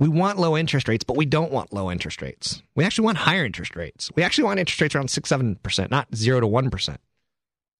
we 0.00 0.08
want 0.08 0.38
low 0.38 0.56
interest 0.56 0.88
rates, 0.88 1.04
but 1.04 1.16
we 1.16 1.24
don't 1.24 1.52
want 1.52 1.72
low 1.72 1.90
interest 1.90 2.20
rates. 2.20 2.62
We 2.74 2.84
actually 2.84 3.04
want 3.04 3.18
higher 3.18 3.44
interest 3.44 3.76
rates. 3.76 4.10
We 4.16 4.24
actually 4.24 4.44
want 4.44 4.58
interest 4.58 4.80
rates 4.80 4.94
around 4.96 5.10
six, 5.10 5.28
seven 5.28 5.54
percent, 5.56 5.92
not 5.92 6.12
zero 6.14 6.40
to 6.40 6.46
one 6.46 6.70
percent. 6.70 7.00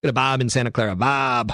Go 0.01 0.07
to 0.07 0.13
Bob 0.13 0.39
in 0.39 0.49
Santa 0.49 0.71
Clara. 0.71 0.95
Bob. 0.95 1.51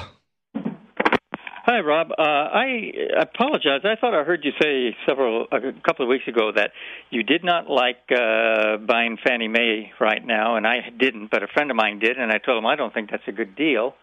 Hi, 1.65 1.79
Rob. 1.79 2.11
Uh, 2.11 2.21
I 2.21 2.91
apologize. 3.19 3.81
I 3.85 3.95
thought 3.99 4.13
I 4.13 4.23
heard 4.23 4.45
you 4.45 4.51
say 4.61 4.95
several 5.07 5.47
a 5.51 5.73
couple 5.81 6.05
of 6.05 6.09
weeks 6.09 6.27
ago 6.27 6.51
that 6.55 6.69
you 7.09 7.23
did 7.23 7.43
not 7.43 7.67
like 7.67 7.97
uh, 8.11 8.77
buying 8.77 9.17
Fannie 9.25 9.47
Mae 9.47 9.91
right 9.99 10.23
now, 10.23 10.57
and 10.57 10.67
I 10.67 10.91
didn't, 10.95 11.31
but 11.31 11.41
a 11.41 11.47
friend 11.47 11.71
of 11.71 11.75
mine 11.75 11.97
did, 11.97 12.19
and 12.19 12.31
I 12.31 12.37
told 12.37 12.59
him 12.59 12.67
I 12.67 12.75
don't 12.75 12.93
think 12.93 13.09
that's 13.09 13.27
a 13.27 13.31
good 13.31 13.55
deal. 13.55 13.95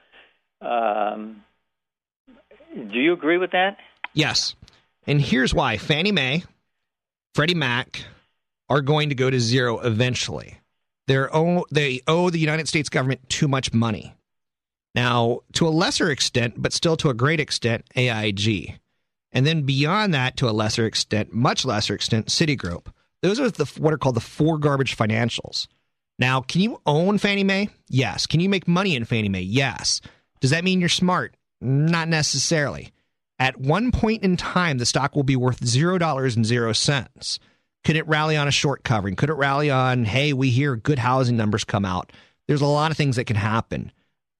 Um, 0.61 1.45
do 2.75 2.99
you 2.99 3.13
agree 3.13 3.39
with 3.39 3.53
that? 3.53 3.77
Yes. 4.13 4.57
And 5.07 5.21
here's 5.21 5.55
why 5.55 5.77
Fannie 5.77 6.11
Mae, 6.11 6.43
Freddie 7.37 7.55
Mac 7.55 8.03
are 8.69 8.81
going 8.81 9.11
to 9.11 9.15
go 9.15 9.31
to 9.31 9.39
zero 9.39 9.79
eventually. 9.79 10.59
They're 11.07 11.33
owe, 11.33 11.65
they 11.71 12.01
owe 12.09 12.29
the 12.29 12.41
United 12.41 12.67
States 12.67 12.89
government 12.89 13.29
too 13.29 13.47
much 13.47 13.73
money. 13.73 14.17
Now, 14.95 15.41
to 15.55 15.67
a 15.67 15.71
lesser 15.71 16.11
extent, 16.11 16.55
but 16.57 16.73
still 16.73 16.97
to 16.99 17.11
a 17.11 17.15
great 17.15 17.41
extent, 17.41 17.85
AIG. 17.97 18.79
And 19.33 19.47
then 19.47 19.63
beyond 19.63 20.13
that, 20.13 20.37
to 20.39 20.49
a 20.49 20.53
lesser 20.53 20.85
extent, 20.87 21.33
much 21.33 21.65
lesser 21.65 21.95
extent, 21.95 22.27
Citigroup. 22.27 22.89
Those 23.23 23.41
are 23.41 23.51
the 23.51 23.65
what 23.79 23.95
are 23.95 23.99
called 23.99 24.17
the 24.17 24.21
four 24.21 24.59
garbage 24.59 24.97
financials. 24.97 25.67
Now, 26.19 26.41
can 26.41 26.61
you 26.61 26.81
own 26.85 27.19
Fannie 27.19 27.45
Mae? 27.45 27.71
Yes. 27.89 28.27
Can 28.27 28.41
you 28.41 28.49
make 28.49 28.69
money 28.69 28.95
in 28.95 29.05
Fannie 29.05 29.29
Mae? 29.29 29.41
Yes. 29.41 30.01
Does 30.41 30.51
that 30.51 30.65
mean 30.65 30.81
you're 30.81 30.89
smart? 30.89 31.37
Not 31.61 32.09
necessarily. 32.09 32.93
At 33.39 33.59
one 33.59 33.93
point 33.93 34.23
in 34.23 34.37
time, 34.37 34.79
the 34.79 34.87
stock 34.87 35.17
will 35.17 35.23
be 35.23 35.37
worth 35.37 35.65
zero 35.65 35.99
dollars 35.99 36.37
and 36.37 36.45
zero 36.45 36.73
cents. 36.73 37.39
Could 37.85 37.97
it 37.97 38.07
rally 38.07 38.37
on 38.37 38.47
a 38.47 38.53
short 38.53 38.85
covering? 38.85 39.17
Could 39.17 39.31
it 39.31 39.35
rally 39.35 39.71
on, 39.71 40.05
hey, 40.05 40.33
we 40.33 40.51
hear 40.51 40.77
good 40.77 40.99
housing 40.99 41.37
numbers 41.37 41.65
come 41.65 41.85
out? 41.85 42.13
There's 42.47 42.61
a 42.61 42.67
lot 42.67 42.91
of 42.91 42.97
things 42.97 43.17
that 43.17 43.25
can 43.25 43.37
happen. 43.37 43.91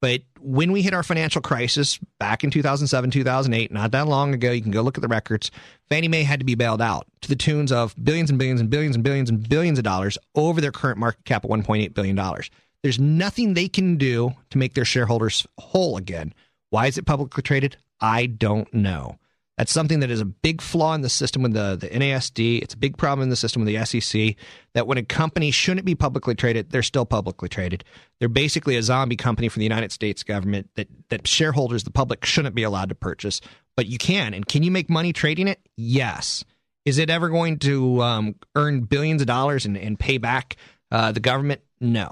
But 0.03 0.23
when 0.41 0.73
we 0.73 0.81
hit 0.81 0.93
our 0.93 1.01
financial 1.01 1.41
crisis 1.41 1.97
back 2.19 2.43
in 2.43 2.51
2007, 2.51 3.09
2008, 3.09 3.71
not 3.71 3.91
that 3.91 4.05
long 4.05 4.33
ago, 4.33 4.51
you 4.51 4.61
can 4.61 4.69
go 4.69 4.81
look 4.81 4.97
at 4.97 5.01
the 5.01 5.07
records, 5.07 5.49
Fannie 5.87 6.09
Mae 6.09 6.23
had 6.23 6.41
to 6.41 6.45
be 6.45 6.55
bailed 6.55 6.81
out 6.81 7.07
to 7.21 7.29
the 7.29 7.37
tunes 7.37 7.71
of 7.71 7.95
billions 8.03 8.29
and 8.29 8.37
billions 8.37 8.59
and 8.59 8.69
billions 8.69 8.97
and 8.97 9.03
billions 9.05 9.29
and 9.29 9.47
billions 9.47 9.77
of 9.77 9.85
dollars 9.85 10.17
over 10.35 10.59
their 10.59 10.73
current 10.73 10.97
market 10.97 11.23
cap 11.23 11.45
of 11.45 11.51
$1.8 11.51 11.93
billion. 11.93 12.19
There's 12.81 12.99
nothing 12.99 13.53
they 13.53 13.69
can 13.69 13.95
do 13.95 14.33
to 14.49 14.57
make 14.57 14.73
their 14.73 14.83
shareholders 14.83 15.47
whole 15.57 15.95
again. 15.95 16.33
Why 16.69 16.87
is 16.87 16.97
it 16.97 17.05
publicly 17.05 17.41
traded? 17.41 17.77
I 18.01 18.25
don't 18.25 18.73
know. 18.73 19.19
That's 19.57 19.71
something 19.71 19.99
that 19.99 20.09
is 20.09 20.19
a 20.19 20.25
big 20.25 20.61
flaw 20.61 20.95
in 20.95 21.01
the 21.01 21.09
system 21.09 21.43
with 21.43 21.53
the, 21.53 21.77
the 21.79 21.87
NASD. 21.87 22.61
It's 22.63 22.73
a 22.73 22.77
big 22.77 22.97
problem 22.97 23.23
in 23.23 23.29
the 23.29 23.35
system 23.35 23.63
with 23.63 23.73
the 23.73 23.85
SEC 23.85 24.35
that 24.73 24.87
when 24.87 24.97
a 24.97 25.03
company 25.03 25.51
shouldn't 25.51 25.85
be 25.85 25.93
publicly 25.93 26.33
traded, 26.33 26.71
they're 26.71 26.81
still 26.81 27.05
publicly 27.05 27.49
traded. 27.49 27.83
They're 28.19 28.29
basically 28.29 28.77
a 28.77 28.81
zombie 28.81 29.15
company 29.15 29.49
for 29.49 29.59
the 29.59 29.65
United 29.65 29.91
States 29.91 30.23
government 30.23 30.69
that, 30.75 30.87
that 31.09 31.27
shareholders, 31.27 31.83
the 31.83 31.91
public, 31.91 32.25
shouldn't 32.25 32.55
be 32.55 32.63
allowed 32.63 32.89
to 32.89 32.95
purchase. 32.95 33.41
But 33.75 33.85
you 33.85 33.99
can. 33.99 34.33
And 34.33 34.47
can 34.47 34.63
you 34.63 34.71
make 34.71 34.89
money 34.89 35.13
trading 35.13 35.47
it? 35.47 35.59
Yes. 35.77 36.43
Is 36.85 36.97
it 36.97 37.11
ever 37.11 37.29
going 37.29 37.59
to 37.59 38.01
um, 38.01 38.35
earn 38.55 38.81
billions 38.81 39.21
of 39.21 39.27
dollars 39.27 39.65
and, 39.65 39.77
and 39.77 39.99
pay 39.99 40.17
back 40.17 40.57
uh, 40.91 41.11
the 41.11 41.19
government? 41.19 41.61
No. 41.79 42.09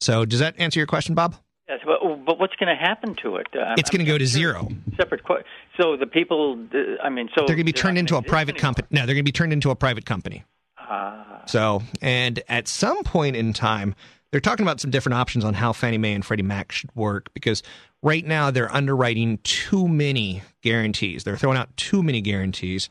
So 0.00 0.24
does 0.24 0.40
that 0.40 0.58
answer 0.58 0.80
your 0.80 0.88
question, 0.88 1.14
Bob? 1.14 1.36
Yes, 1.70 1.78
but, 1.84 2.00
but 2.26 2.40
what's 2.40 2.56
going 2.56 2.76
to 2.76 2.80
happen 2.84 3.14
to 3.22 3.36
it? 3.36 3.46
Uh, 3.54 3.76
it's 3.78 3.90
going 3.90 4.04
to 4.04 4.10
go 4.10 4.18
to 4.18 4.26
zero. 4.26 4.66
Separate. 4.96 5.22
Qu- 5.22 5.44
so 5.80 5.96
the 5.96 6.06
people, 6.06 6.58
uh, 6.74 7.00
I 7.00 7.10
mean, 7.10 7.28
so 7.32 7.44
they're 7.46 7.54
going 7.54 7.58
to 7.58 7.64
be 7.64 7.72
turned 7.72 7.96
into 7.96 8.16
a 8.16 8.22
private 8.22 8.58
company. 8.58 8.88
No, 8.90 9.06
they're 9.06 9.14
going 9.14 9.18
to 9.18 9.22
be 9.22 9.30
turned 9.30 9.52
into 9.52 9.70
a 9.70 9.76
private 9.76 10.04
company. 10.04 10.42
Uh, 10.76 11.46
so, 11.46 11.82
and 12.02 12.42
at 12.48 12.66
some 12.66 13.04
point 13.04 13.36
in 13.36 13.52
time, 13.52 13.94
they're 14.32 14.40
talking 14.40 14.64
about 14.66 14.80
some 14.80 14.90
different 14.90 15.14
options 15.14 15.44
on 15.44 15.54
how 15.54 15.72
Fannie 15.72 15.96
Mae 15.96 16.12
and 16.12 16.24
Freddie 16.24 16.42
Mac 16.42 16.72
should 16.72 16.90
work 16.96 17.32
because 17.34 17.62
right 18.02 18.26
now 18.26 18.50
they're 18.50 18.72
underwriting 18.74 19.38
too 19.44 19.86
many 19.86 20.42
guarantees. 20.62 21.22
They're 21.22 21.36
throwing 21.36 21.56
out 21.56 21.76
too 21.76 22.02
many 22.02 22.20
guarantees. 22.20 22.88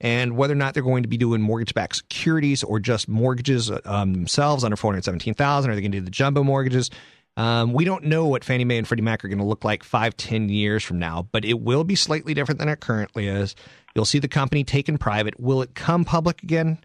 And 0.00 0.36
whether 0.36 0.52
or 0.52 0.56
not 0.56 0.74
they're 0.74 0.82
going 0.82 1.04
to 1.04 1.08
be 1.08 1.16
doing 1.16 1.42
mortgage-backed 1.42 1.94
securities 1.94 2.64
or 2.64 2.80
just 2.80 3.08
mortgages 3.08 3.70
um, 3.84 4.14
themselves 4.14 4.64
under 4.64 4.76
four 4.76 4.90
hundred 4.90 5.04
seventeen 5.04 5.34
thousand, 5.34 5.70
are 5.70 5.74
they 5.74 5.80
going 5.80 5.92
to 5.92 5.98
do 5.98 6.04
the 6.04 6.10
jumbo 6.10 6.42
mortgages? 6.42 6.90
Um, 7.36 7.72
we 7.72 7.84
don't 7.84 8.04
know 8.04 8.26
what 8.26 8.44
Fannie 8.44 8.64
Mae 8.64 8.78
and 8.78 8.86
Freddie 8.86 9.02
Mac 9.02 9.24
are 9.24 9.28
going 9.28 9.38
to 9.38 9.44
look 9.44 9.64
like 9.64 9.84
five, 9.84 10.16
ten 10.16 10.48
years 10.48 10.84
from 10.84 10.98
now, 10.98 11.28
but 11.32 11.44
it 11.44 11.60
will 11.60 11.84
be 11.84 11.94
slightly 11.94 12.34
different 12.34 12.58
than 12.58 12.68
it 12.68 12.80
currently 12.80 13.26
is. 13.26 13.54
You'll 13.94 14.04
see 14.04 14.18
the 14.18 14.28
company 14.28 14.64
taken 14.64 14.98
private. 14.98 15.40
Will 15.40 15.62
it 15.62 15.74
come 15.74 16.04
public 16.04 16.42
again? 16.42 16.78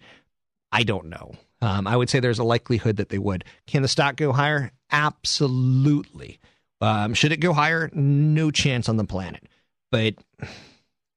I 0.72 0.84
don't 0.84 1.08
know. 1.08 1.34
Um, 1.62 1.88
I 1.88 1.98
would 1.98 2.10
say 2.10 2.20
there's 2.20 2.40
a 2.40 2.44
likelihood 2.44 2.98
that 2.98 3.10
they 3.10 3.18
would. 3.18 3.44
Can 3.66 3.82
the 3.82 3.88
stock 3.88 4.16
go 4.16 4.32
higher? 4.32 4.72
Absolutely. 4.92 6.40
Um, 6.82 7.14
should 7.14 7.32
it 7.32 7.40
go 7.40 7.54
higher? 7.54 7.90
No 7.94 8.52
chance 8.52 8.88
on 8.88 8.98
the 8.98 9.04
planet. 9.04 9.44
But 9.92 10.16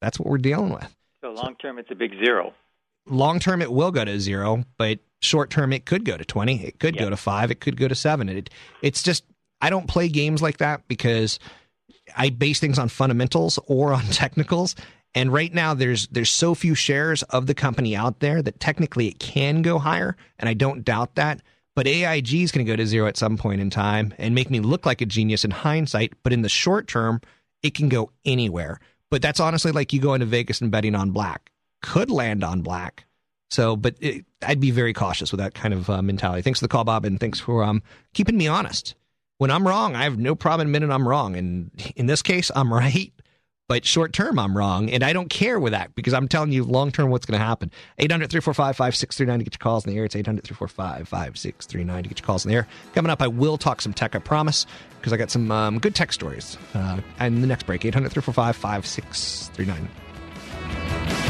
that's 0.01 0.19
what 0.19 0.29
we're 0.29 0.39
dealing 0.39 0.73
with. 0.73 0.97
So 1.21 1.33
long 1.33 1.57
term, 1.57 1.79
it's 1.79 1.91
a 1.91 1.95
big 1.95 2.13
zero. 2.25 2.55
Long 3.07 3.39
term, 3.39 3.63
it 3.63 3.73
will 3.73 3.91
go 3.91 4.05
to 4.05 4.21
zero, 4.21 4.65
but 4.77 5.01
short 5.21 5.51
term, 5.51 5.73
it 5.73 5.85
could 5.85 6.05
go 6.05 6.17
to 6.17 6.25
20. 6.25 6.65
It 6.65 6.79
could 6.79 6.97
go 6.97 7.11
to 7.11 7.17
five. 7.17 7.51
It 7.51 7.61
could 7.61 7.77
go 7.77 7.89
to 7.89 7.95
seven. 7.95 8.29
It, 8.29 8.51
it's 8.83 9.03
just, 9.03 9.25
I 9.61 9.71
don't 9.71 9.89
play 9.89 10.09
games 10.09 10.43
like 10.43 10.59
that 10.59 10.87
because 10.89 11.39
I 12.17 12.31
base 12.31 12.61
things 12.61 12.79
on 12.79 12.89
fundamentals 12.89 13.59
or 13.67 13.93
on 13.93 14.05
technicals. 14.11 14.75
And 15.15 15.33
right 15.33 15.53
now, 15.53 15.75
there's 15.75 16.07
there's 16.09 16.31
so 16.31 16.55
few 16.55 16.77
shares 16.77 17.25
of 17.25 17.47
the 17.47 17.55
company 17.55 17.97
out 17.97 18.21
there 18.21 18.43
that 18.43 18.61
technically 18.61 19.09
it 19.09 19.19
can 19.19 19.61
go 19.61 19.81
higher, 19.81 20.17
and 20.39 20.49
I 20.49 20.55
don't 20.55 20.85
doubt 20.85 21.17
that. 21.17 21.43
But 21.75 21.89
AIG 21.89 22.35
is 22.35 22.53
going 22.53 22.65
to 22.65 22.71
go 22.71 22.77
to 22.77 22.87
zero 22.87 23.09
at 23.09 23.17
some 23.17 23.37
point 23.37 23.61
in 23.61 23.71
time 23.71 24.15
and 24.19 24.35
make 24.35 24.51
me 24.51 24.61
look 24.61 24.87
like 24.87 25.01
a 25.01 25.07
genius 25.07 25.45
in 25.45 25.51
hindsight. 25.51 26.13
But 26.23 26.33
in 26.33 26.43
the 26.43 26.49
short 26.49 26.87
term, 26.87 27.21
it 27.63 27.75
can 27.75 27.89
go 27.89 28.11
anywhere. 28.25 28.81
But 29.11 29.23
that's 29.23 29.41
honestly 29.41 29.73
like 29.73 29.93
you 29.93 30.01
go 30.01 30.15
into 30.15 30.27
Vegas 30.27 30.61
and 30.61 30.71
betting 30.71 30.95
on 30.95 31.11
black. 31.11 31.51
Could 31.83 32.11
land 32.11 32.45
on 32.45 32.63
black. 32.63 33.05
So, 33.51 33.77
but 33.77 33.97
it, 34.01 34.25
I'd 34.43 34.61
be 34.61 34.71
very 34.71 34.93
cautious 34.93 35.33
with 35.33 35.41
that 35.41 35.55
kind 35.55 35.75
of 35.75 35.91
uh, 35.91 36.03
mentality. 36.03 36.43
Thanks 36.43 36.61
for 36.61 36.65
the 36.65 36.69
call, 36.69 36.85
Bob, 36.85 37.05
and 37.05 37.19
thanks 37.19 37.41
for 37.41 37.65
um, 37.65 37.83
keeping 38.15 38.37
me 38.37 38.47
honest. 38.47 38.95
When 39.39 39.51
I'm 39.51 39.67
wrong, 39.67 39.97
I 39.97 40.05
have 40.05 40.19
no 40.19 40.35
problem 40.35 40.69
admitting 40.69 40.93
I'm 40.93 41.09
wrong. 41.09 41.35
And 41.35 41.71
in 41.97 42.07
this 42.07 42.23
case, 42.23 42.51
I'm 42.55 42.73
right. 42.73 43.13
But 43.69 43.87
short 43.87 44.13
term, 44.13 44.39
I'm 44.39 44.57
wrong. 44.57 44.91
And 44.91 45.05
I 45.05 45.13
don't 45.13 45.31
care 45.31 45.61
with 45.61 45.73
that 45.73 45.95
because 45.95 46.13
I'm 46.13 46.27
telling 46.27 46.51
you 46.51 46.65
long 46.65 46.91
term 46.91 47.11
what's 47.11 47.25
going 47.25 47.39
to 47.39 47.45
happen. 47.45 47.71
800 47.99 48.29
345 48.29 48.77
5639 48.77 49.39
to 49.39 49.45
get 49.45 49.55
your 49.55 49.59
calls 49.59 49.87
in 49.87 49.93
the 49.93 49.99
air. 49.99 50.05
It's 50.05 50.17
800 50.17 50.43
345 50.43 51.09
5639 51.09 52.03
to 52.03 52.09
get 52.09 52.19
your 52.19 52.27
calls 52.27 52.45
in 52.45 52.51
the 52.51 52.57
air. 52.57 52.67
Coming 52.95 53.11
up, 53.11 53.23
I 53.23 53.29
will 53.29 53.59
talk 53.59 53.81
some 53.81 53.93
tech, 53.93 54.17
I 54.17 54.19
promise, 54.19 54.67
because 54.99 55.13
I 55.13 55.17
got 55.17 55.31
some 55.31 55.53
um, 55.53 55.79
good 55.79 55.95
tech 55.95 56.13
stories. 56.13 56.59
Uh, 56.75 57.01
and 57.21 57.45
the 57.45 57.47
next 57.47 57.65
break, 57.65 57.85
800 57.85 58.11
345 58.11 58.57
5639. 58.57 61.30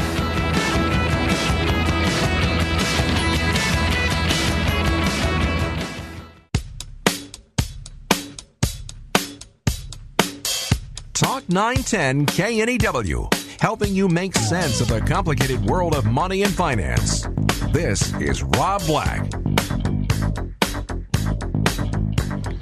Talk 11.41 11.49
910 11.49 12.25
KNEW, 12.27 13.59
helping 13.61 13.93
you 13.95 14.07
make 14.07 14.35
sense 14.35 14.81
of 14.81 14.87
the 14.87 15.01
complicated 15.01 15.63
world 15.65 15.95
of 15.95 16.05
money 16.05 16.43
and 16.43 16.53
finance. 16.53 17.27
This 17.71 18.13
is 18.15 18.43
Rob 18.43 18.85
Black. 18.85 19.21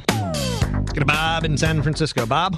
Let's 0.09 0.93
go 0.93 0.99
to 0.99 1.05
Bob 1.05 1.43
in 1.45 1.57
San 1.57 1.81
Francisco. 1.81 2.25
Bob? 2.25 2.57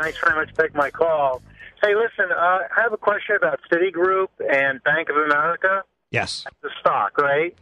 Thanks 0.00 0.18
very 0.24 0.36
much 0.36 0.50
for 0.54 0.62
taking 0.62 0.76
my 0.78 0.90
call. 0.90 1.42
Hey, 1.82 1.94
listen, 1.94 2.30
uh, 2.32 2.40
I 2.76 2.80
have 2.82 2.92
a 2.92 2.96
question 2.98 3.36
about 3.36 3.60
Citigroup 3.72 4.28
and 4.52 4.82
Bank 4.84 5.08
of 5.08 5.16
America, 5.16 5.82
Yes. 6.10 6.44
the 6.62 6.70
stock, 6.80 7.16
right? 7.18 7.54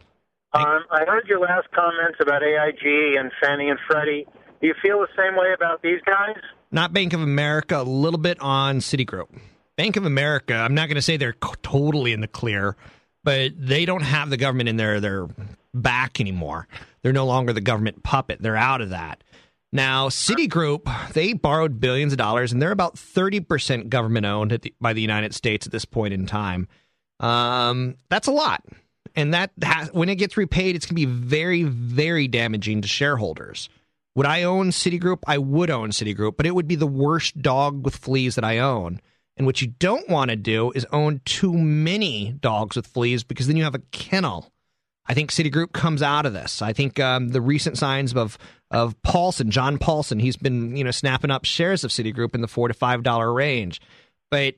Um, 0.53 0.83
I 0.91 1.05
heard 1.05 1.27
your 1.27 1.39
last 1.39 1.67
comments 1.71 2.17
about 2.21 2.41
AIG 2.43 3.15
and 3.17 3.31
Fannie 3.41 3.69
and 3.69 3.79
Freddie. 3.89 4.25
Do 4.61 4.67
you 4.67 4.73
feel 4.81 4.99
the 4.99 5.07
same 5.15 5.35
way 5.37 5.53
about 5.53 5.81
these 5.81 6.01
guys? 6.05 6.37
Not 6.71 6.93
Bank 6.93 7.13
of 7.13 7.21
America, 7.21 7.81
a 7.81 7.83
little 7.83 8.19
bit 8.19 8.39
on 8.39 8.79
Citigroup. 8.79 9.27
Bank 9.75 9.95
of 9.95 10.05
America, 10.05 10.53
I'm 10.53 10.75
not 10.75 10.87
going 10.87 10.95
to 10.95 11.01
say 11.01 11.17
they're 11.17 11.33
totally 11.63 12.13
in 12.13 12.21
the 12.21 12.27
clear, 12.27 12.75
but 13.23 13.51
they 13.57 13.85
don't 13.85 14.03
have 14.03 14.29
the 14.29 14.37
government 14.37 14.69
in 14.69 14.77
their 14.77 14.99
their 14.99 15.27
back 15.73 16.19
anymore. 16.19 16.67
They're 17.01 17.13
no 17.13 17.25
longer 17.25 17.53
the 17.53 17.61
government 17.61 18.03
puppet. 18.03 18.41
They're 18.41 18.57
out 18.57 18.81
of 18.81 18.89
that. 18.89 19.23
Now, 19.71 20.09
Citigroup, 20.09 21.13
they 21.13 21.33
borrowed 21.33 21.79
billions 21.79 22.11
of 22.11 22.17
dollars, 22.17 22.51
and 22.51 22.61
they're 22.61 22.71
about 22.71 22.95
30% 22.95 23.89
government 23.89 24.25
owned 24.25 24.51
the, 24.51 24.73
by 24.81 24.93
the 24.93 25.01
United 25.01 25.35
States 25.35 25.65
at 25.67 25.71
this 25.71 25.85
point 25.85 26.13
in 26.13 26.25
time. 26.25 26.67
Um, 27.19 27.95
that's 28.09 28.27
a 28.27 28.31
lot. 28.31 28.63
And 29.15 29.33
that 29.33 29.51
has, 29.61 29.91
when 29.93 30.09
it 30.09 30.15
gets 30.15 30.37
repaid, 30.37 30.75
it's 30.75 30.85
going 30.85 30.95
to 30.95 31.05
be 31.05 31.05
very, 31.05 31.63
very 31.63 32.27
damaging 32.27 32.81
to 32.81 32.87
shareholders. 32.87 33.69
Would 34.15 34.25
I 34.25 34.43
own 34.43 34.69
Citigroup? 34.71 35.19
I 35.27 35.37
would 35.37 35.69
own 35.69 35.91
Citigroup, 35.91 36.37
but 36.37 36.45
it 36.45 36.55
would 36.55 36.67
be 36.67 36.75
the 36.75 36.87
worst 36.87 37.41
dog 37.41 37.85
with 37.85 37.95
fleas 37.95 38.35
that 38.35 38.43
I 38.43 38.59
own. 38.59 39.01
And 39.37 39.45
what 39.45 39.61
you 39.61 39.67
don't 39.67 40.09
want 40.09 40.31
to 40.31 40.35
do 40.35 40.71
is 40.71 40.85
own 40.91 41.21
too 41.23 41.53
many 41.53 42.33
dogs 42.33 42.75
with 42.75 42.87
fleas 42.87 43.23
because 43.23 43.47
then 43.47 43.55
you 43.55 43.63
have 43.63 43.75
a 43.75 43.79
kennel. 43.91 44.51
I 45.05 45.13
think 45.13 45.31
Citigroup 45.31 45.71
comes 45.71 46.01
out 46.01 46.25
of 46.25 46.33
this. 46.33 46.61
I 46.61 46.73
think 46.73 46.99
um, 46.99 47.29
the 47.29 47.41
recent 47.41 47.77
signs 47.77 48.13
of 48.13 48.37
of 48.69 49.01
Paulson, 49.01 49.49
John 49.49 49.77
Paulson. 49.79 50.19
He's 50.19 50.37
been, 50.37 50.75
you 50.75 50.83
know, 50.83 50.91
snapping 50.91 51.31
up 51.31 51.45
shares 51.45 51.83
of 51.83 51.91
Citigroup 51.91 52.35
in 52.35 52.41
the 52.41 52.47
four 52.47 52.67
to 52.67 52.73
five 52.73 53.01
dollar 53.01 53.33
range. 53.33 53.81
But 54.29 54.55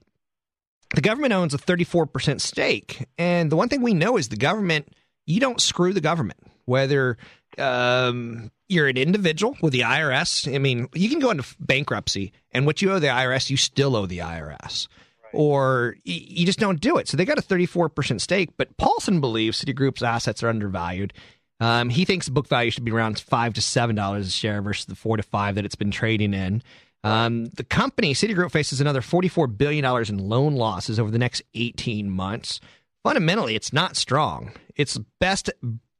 the 0.93 1.01
government 1.01 1.33
owns 1.33 1.53
a 1.53 1.57
34% 1.57 2.41
stake. 2.41 3.05
And 3.17 3.49
the 3.49 3.55
one 3.55 3.69
thing 3.69 3.81
we 3.81 3.93
know 3.93 4.17
is 4.17 4.27
the 4.27 4.35
government, 4.35 4.89
you 5.25 5.39
don't 5.39 5.61
screw 5.61 5.93
the 5.93 6.01
government. 6.01 6.39
Whether 6.65 7.17
um, 7.57 8.51
you're 8.71 8.87
an 8.87 8.97
individual 8.97 9.57
with 9.61 9.73
the 9.73 9.81
IRS, 9.81 10.53
I 10.53 10.57
mean, 10.57 10.87
you 10.93 11.09
can 11.09 11.19
go 11.19 11.29
into 11.29 11.43
bankruptcy, 11.59 12.31
and 12.51 12.65
what 12.65 12.81
you 12.81 12.91
owe 12.91 12.99
the 12.99 13.07
IRS, 13.07 13.49
you 13.49 13.57
still 13.57 13.95
owe 13.95 14.05
the 14.05 14.19
IRS. 14.19 14.87
Or 15.33 15.95
you 16.03 16.45
just 16.45 16.59
don't 16.59 16.81
do 16.81 16.97
it. 16.97 17.07
So 17.07 17.15
they 17.15 17.23
got 17.23 17.37
a 17.37 17.41
34% 17.41 18.19
stake, 18.19 18.49
but 18.57 18.75
Paulson 18.77 19.21
believes 19.21 19.63
Citigroup's 19.63 20.03
assets 20.03 20.43
are 20.43 20.49
undervalued. 20.49 21.13
Um, 21.61 21.89
he 21.89 22.05
thinks 22.05 22.27
book 22.27 22.47
value 22.47 22.71
should 22.71 22.83
be 22.83 22.91
around 22.91 23.19
five 23.19 23.53
to 23.53 23.61
seven 23.61 23.95
dollars 23.95 24.27
a 24.27 24.31
share 24.31 24.61
versus 24.61 24.85
the 24.85 24.95
four 24.95 25.15
to 25.17 25.23
five 25.23 25.55
that 25.55 25.65
it's 25.65 25.75
been 25.75 25.91
trading 25.91 26.33
in. 26.33 26.63
Um, 27.03 27.45
the 27.45 27.63
company 27.63 28.13
Citigroup 28.13 28.51
faces 28.51 28.81
another 28.81 29.01
forty-four 29.01 29.45
billion 29.45 29.83
dollars 29.83 30.09
in 30.09 30.17
loan 30.17 30.55
losses 30.55 30.99
over 30.99 31.11
the 31.11 31.19
next 31.19 31.43
eighteen 31.53 32.09
months. 32.09 32.59
Fundamentally, 33.03 33.55
it's 33.55 33.71
not 33.71 33.95
strong. 33.95 34.53
It's 34.75 34.97
best 35.19 35.51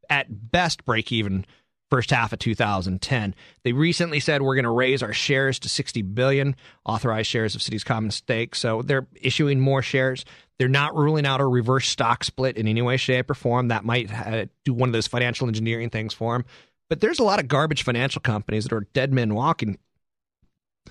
at 0.10 0.52
best 0.52 0.84
break 0.84 1.12
even 1.12 1.46
first 1.91 2.10
half 2.10 2.34
of 2.34 2.39
2010. 2.39 3.36
They 3.63 3.73
recently 3.73 4.19
said 4.19 4.41
we're 4.41 4.56
going 4.56 4.63
to 4.63 4.71
raise 4.71 5.04
our 5.04 5.13
shares 5.13 5.60
to 5.60 5.69
60 5.69 6.01
billion 6.01 6.56
authorized 6.86 7.27
shares 7.27 7.54
of 7.54 7.62
Citi's 7.62 7.84
common 7.84 8.10
stake. 8.10 8.56
So 8.56 8.82
they're 8.82 9.08
issuing 9.21 9.60
more 9.60 9.82
shares. 9.82 10.25
They're 10.58 10.69
not 10.69 10.95
ruling 10.95 11.25
out 11.25 11.41
a 11.41 11.45
reverse 11.45 11.88
stock 11.88 12.23
split 12.23 12.58
in 12.58 12.67
any 12.67 12.82
way, 12.82 12.97
shape, 12.97 13.30
or 13.30 13.34
form. 13.34 13.67
That 13.67 13.84
might 13.84 14.12
uh, 14.12 14.45
do 14.63 14.73
one 14.73 14.89
of 14.89 14.93
those 14.93 15.08
financial 15.08 15.47
engineering 15.47 15.89
things 15.89 16.13
for 16.13 16.34
them. 16.34 16.45
But 16.89 17.01
there's 17.01 17.19
a 17.19 17.23
lot 17.23 17.39
of 17.39 17.47
garbage 17.47 17.84
financial 17.84 18.21
companies 18.21 18.63
that 18.63 18.73
are 18.73 18.88
dead 18.93 19.13
men 19.13 19.34
walking. 19.34 19.77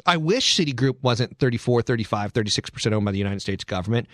I 0.06 0.18
wish 0.18 0.56
Citigroup 0.56 1.02
wasn't 1.02 1.38
34, 1.38 1.82
35, 1.82 2.32
36% 2.32 2.92
owned 2.92 3.04
by 3.04 3.12
the 3.12 3.18
United 3.18 3.40
States 3.40 3.64
government, 3.64 4.06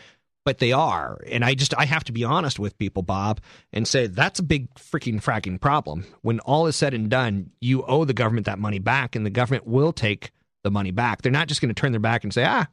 but 0.46 0.58
they 0.58 0.70
are. 0.70 1.18
And 1.26 1.44
I 1.44 1.54
just, 1.54 1.74
I 1.76 1.86
have 1.86 2.04
to 2.04 2.12
be 2.12 2.22
honest 2.22 2.60
with 2.60 2.78
people, 2.78 3.02
Bob, 3.02 3.40
and 3.72 3.86
say 3.86 4.06
that's 4.06 4.38
a 4.38 4.44
big 4.44 4.72
freaking 4.76 5.20
fracking 5.20 5.60
problem. 5.60 6.06
When 6.22 6.38
all 6.38 6.68
is 6.68 6.76
said 6.76 6.94
and 6.94 7.10
done, 7.10 7.50
you 7.60 7.82
owe 7.84 8.04
the 8.04 8.14
government 8.14 8.46
that 8.46 8.60
money 8.60 8.78
back, 8.78 9.16
and 9.16 9.26
the 9.26 9.30
government 9.30 9.66
will 9.66 9.92
take 9.92 10.30
the 10.62 10.70
money 10.70 10.92
back. 10.92 11.22
They're 11.22 11.32
not 11.32 11.48
just 11.48 11.60
going 11.60 11.74
to 11.74 11.78
turn 11.78 11.90
their 11.90 12.00
back 12.00 12.22
and 12.22 12.32
say, 12.32 12.44
ah, 12.44 12.68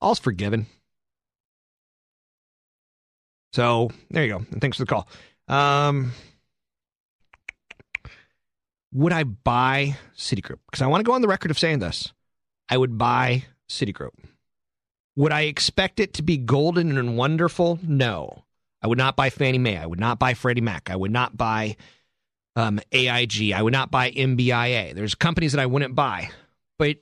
all's 0.00 0.18
forgiven. 0.18 0.66
So 3.52 3.90
there 4.10 4.24
you 4.24 4.32
go. 4.32 4.38
And 4.50 4.62
thanks 4.62 4.78
for 4.78 4.84
the 4.84 4.86
call. 4.86 5.06
Um, 5.48 6.12
would 8.94 9.12
I 9.12 9.24
buy 9.24 9.98
Citigroup? 10.16 10.60
Because 10.70 10.80
I 10.80 10.86
want 10.86 11.00
to 11.00 11.04
go 11.04 11.12
on 11.12 11.20
the 11.20 11.28
record 11.28 11.50
of 11.50 11.58
saying 11.58 11.80
this. 11.80 12.10
I 12.70 12.78
would 12.78 12.96
buy 12.96 13.44
Citigroup. 13.68 14.12
Would 15.18 15.32
I 15.32 15.42
expect 15.42 15.98
it 15.98 16.14
to 16.14 16.22
be 16.22 16.36
golden 16.36 16.96
and 16.96 17.16
wonderful? 17.16 17.80
No. 17.82 18.44
I 18.80 18.86
would 18.86 18.98
not 18.98 19.16
buy 19.16 19.30
Fannie 19.30 19.58
Mae. 19.58 19.76
I 19.76 19.84
would 19.84 19.98
not 19.98 20.20
buy 20.20 20.34
Freddie 20.34 20.60
Mac. 20.60 20.90
I 20.90 20.94
would 20.94 21.10
not 21.10 21.36
buy 21.36 21.76
um, 22.54 22.78
AIG. 22.92 23.50
I 23.50 23.60
would 23.60 23.72
not 23.72 23.90
buy 23.90 24.12
MBIA. 24.12 24.94
There's 24.94 25.16
companies 25.16 25.50
that 25.54 25.60
I 25.60 25.66
wouldn't 25.66 25.96
buy. 25.96 26.30
But 26.78 26.98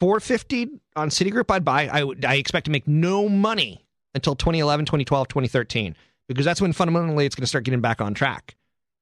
450 0.00 0.80
on 0.96 1.10
Citigroup, 1.10 1.50
I'd 1.50 1.62
buy. 1.62 1.88
I, 1.88 2.04
would, 2.04 2.24
I 2.24 2.36
expect 2.36 2.64
to 2.64 2.70
make 2.70 2.88
no 2.88 3.28
money 3.28 3.84
until 4.14 4.34
2011, 4.34 4.86
2012, 4.86 5.28
2013, 5.28 5.94
because 6.26 6.46
that's 6.46 6.62
when 6.62 6.72
fundamentally 6.72 7.26
it's 7.26 7.34
going 7.34 7.42
to 7.42 7.48
start 7.48 7.64
getting 7.64 7.82
back 7.82 8.00
on 8.00 8.14
track. 8.14 8.56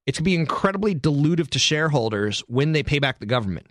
It's 0.07 0.19
going 0.19 0.25
to 0.25 0.31
be 0.31 0.35
incredibly 0.35 0.97
dilutive 0.97 1.51
to 1.51 1.61
shareholders 1.61 2.41
when 2.49 2.73
they 2.73 2.83
pay 2.83 2.99
back 2.99 3.21
the 3.21 3.27
government. 3.27 3.69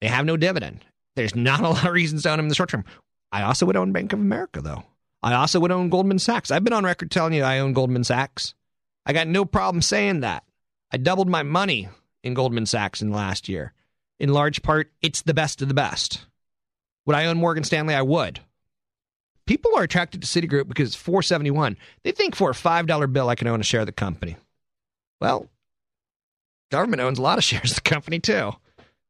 They 0.00 0.08
have 0.08 0.24
no 0.24 0.38
dividend. 0.38 0.82
There's 1.14 1.34
not 1.34 1.60
a 1.60 1.68
lot 1.68 1.84
of 1.84 1.92
reasons 1.92 2.22
to 2.22 2.30
own 2.30 2.38
them 2.38 2.46
in 2.46 2.48
the 2.48 2.54
short 2.54 2.70
term. 2.70 2.86
I 3.30 3.42
also 3.42 3.66
would 3.66 3.76
own 3.76 3.92
Bank 3.92 4.12
of 4.12 4.20
America, 4.20 4.60
though. 4.60 4.84
I 5.22 5.34
also 5.34 5.60
would 5.60 5.72
own 5.72 5.90
Goldman 5.90 6.18
Sachs. 6.18 6.50
I've 6.50 6.64
been 6.64 6.72
on 6.72 6.84
record 6.84 7.10
telling 7.10 7.32
you 7.32 7.42
I 7.42 7.58
own 7.58 7.72
Goldman 7.72 8.04
Sachs. 8.04 8.54
I 9.04 9.12
got 9.12 9.26
no 9.26 9.44
problem 9.44 9.82
saying 9.82 10.20
that. 10.20 10.44
I 10.92 10.96
doubled 10.96 11.28
my 11.28 11.42
money 11.42 11.88
in 12.22 12.34
Goldman 12.34 12.66
Sachs 12.66 13.02
in 13.02 13.10
the 13.10 13.16
last 13.16 13.48
year. 13.48 13.72
In 14.18 14.32
large 14.32 14.62
part, 14.62 14.90
it's 15.02 15.22
the 15.22 15.34
best 15.34 15.62
of 15.62 15.68
the 15.68 15.74
best. 15.74 16.26
Would 17.06 17.16
I 17.16 17.26
own 17.26 17.38
Morgan 17.38 17.64
Stanley? 17.64 17.94
I 17.94 18.02
would. 18.02 18.40
People 19.46 19.72
are 19.76 19.82
attracted 19.82 20.20
to 20.22 20.28
Citigroup 20.28 20.68
because 20.68 20.88
it's 20.88 20.96
471. 20.96 21.76
They 22.02 22.12
think 22.12 22.36
for 22.36 22.50
a 22.50 22.54
$5 22.54 23.12
bill 23.12 23.28
I 23.28 23.34
can 23.34 23.48
own 23.48 23.60
a 23.60 23.64
share 23.64 23.80
of 23.80 23.86
the 23.86 23.92
company. 23.92 24.36
Well, 25.20 25.48
government 26.70 27.00
owns 27.00 27.18
a 27.18 27.22
lot 27.22 27.38
of 27.38 27.44
shares 27.44 27.70
of 27.70 27.76
the 27.76 27.90
company 27.90 28.20
too 28.20 28.52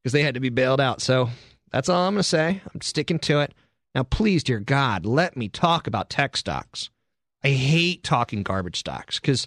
because 0.03 0.13
they 0.13 0.23
had 0.23 0.35
to 0.35 0.41
be 0.41 0.49
bailed 0.49 0.81
out. 0.81 1.01
So 1.01 1.29
that's 1.73 1.89
all 1.89 2.07
I'm 2.07 2.15
going 2.15 2.21
to 2.21 2.29
say. 2.29 2.63
I'm 2.73 2.81
sticking 2.81 3.19
to 3.21 3.41
it. 3.41 3.53
Now, 3.95 4.03
please, 4.03 4.45
dear 4.45 4.61
God, 4.61 5.07
let 5.07 5.37
me 5.37 5.49
talk 5.49 5.87
about 5.87 6.11
tech 6.11 6.37
stocks. 6.37 6.91
I 7.43 7.49
hate 7.49 8.03
talking 8.05 8.43
garbage 8.43 8.79
stocks 8.79 9.19
because 9.19 9.47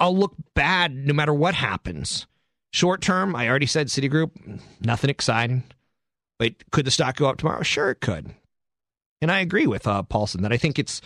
I'll 0.00 0.16
look 0.16 0.34
bad 0.54 0.94
no 0.94 1.14
matter 1.14 1.34
what 1.34 1.54
happens. 1.54 2.26
Short 2.72 3.00
term, 3.00 3.36
I 3.36 3.48
already 3.48 3.66
said 3.66 3.88
Citigroup, 3.88 4.60
nothing 4.80 5.10
exciting. 5.10 5.62
But 6.38 6.54
could 6.72 6.84
the 6.84 6.90
stock 6.90 7.16
go 7.16 7.26
up 7.26 7.36
tomorrow? 7.38 7.62
Sure, 7.62 7.90
it 7.90 8.00
could. 8.00 8.34
And 9.20 9.30
I 9.30 9.40
agree 9.40 9.66
with 9.66 9.86
uh, 9.86 10.02
Paulson 10.02 10.42
that 10.42 10.52
I 10.52 10.56
think 10.56 10.78
it's 10.78 11.00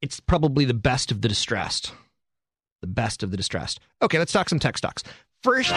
it's 0.00 0.18
probably 0.18 0.64
the 0.64 0.74
best 0.74 1.12
of 1.12 1.22
the 1.22 1.28
distressed. 1.28 1.92
The 2.80 2.88
best 2.88 3.22
of 3.22 3.30
the 3.30 3.36
distressed. 3.36 3.78
Okay, 4.02 4.18
let's 4.18 4.32
talk 4.32 4.48
some 4.48 4.58
tech 4.58 4.76
stocks. 4.76 5.04
First, 5.44 5.72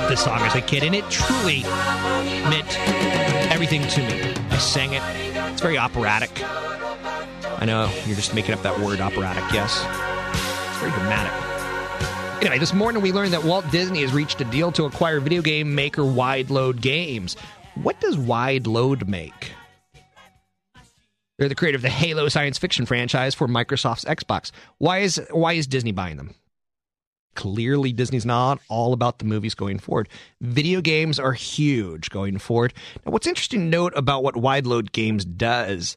I 0.00 0.04
love 0.04 0.12
this 0.12 0.24
song 0.24 0.40
as 0.40 0.54
a 0.54 0.62
kid, 0.62 0.82
and 0.82 0.94
it 0.94 1.04
truly 1.10 1.62
meant 2.48 2.78
everything 3.52 3.86
to 3.86 4.00
me. 4.00 4.34
I 4.48 4.56
sang 4.56 4.94
it. 4.94 5.02
It's 5.52 5.60
very 5.60 5.76
operatic. 5.76 6.30
I 6.42 7.66
know 7.66 7.92
you're 8.06 8.16
just 8.16 8.34
making 8.34 8.54
up 8.54 8.62
that 8.62 8.80
word 8.80 9.02
operatic, 9.02 9.44
yes. 9.52 9.84
It's 10.70 10.78
very 10.78 10.90
dramatic. 10.92 12.40
Anyway, 12.40 12.58
this 12.58 12.72
morning 12.72 13.02
we 13.02 13.12
learned 13.12 13.34
that 13.34 13.44
Walt 13.44 13.70
Disney 13.70 14.00
has 14.00 14.10
reached 14.14 14.40
a 14.40 14.44
deal 14.46 14.72
to 14.72 14.86
acquire 14.86 15.20
video 15.20 15.42
game 15.42 15.74
maker 15.74 16.00
Wideload 16.00 16.80
Games. 16.80 17.36
What 17.74 18.00
does 18.00 18.16
Wideload 18.16 19.06
make? 19.06 19.52
They're 21.38 21.50
the 21.50 21.54
creator 21.54 21.76
of 21.76 21.82
the 21.82 21.90
Halo 21.90 22.30
science 22.30 22.56
fiction 22.56 22.86
franchise 22.86 23.34
for 23.34 23.46
Microsoft's 23.46 24.06
Xbox. 24.06 24.50
Why 24.78 25.00
is 25.00 25.20
why 25.30 25.52
is 25.52 25.66
Disney 25.66 25.92
buying 25.92 26.16
them? 26.16 26.34
Clearly, 27.40 27.94
Disney's 27.94 28.26
not 28.26 28.60
all 28.68 28.92
about 28.92 29.18
the 29.18 29.24
movies 29.24 29.54
going 29.54 29.78
forward. 29.78 30.10
Video 30.42 30.82
games 30.82 31.18
are 31.18 31.32
huge 31.32 32.10
going 32.10 32.36
forward. 32.36 32.74
Now, 33.06 33.12
what's 33.12 33.26
interesting 33.26 33.60
to 33.60 33.64
note 33.64 33.94
about 33.96 34.22
what 34.22 34.34
Wideload 34.34 34.92
Games 34.92 35.24
does 35.24 35.96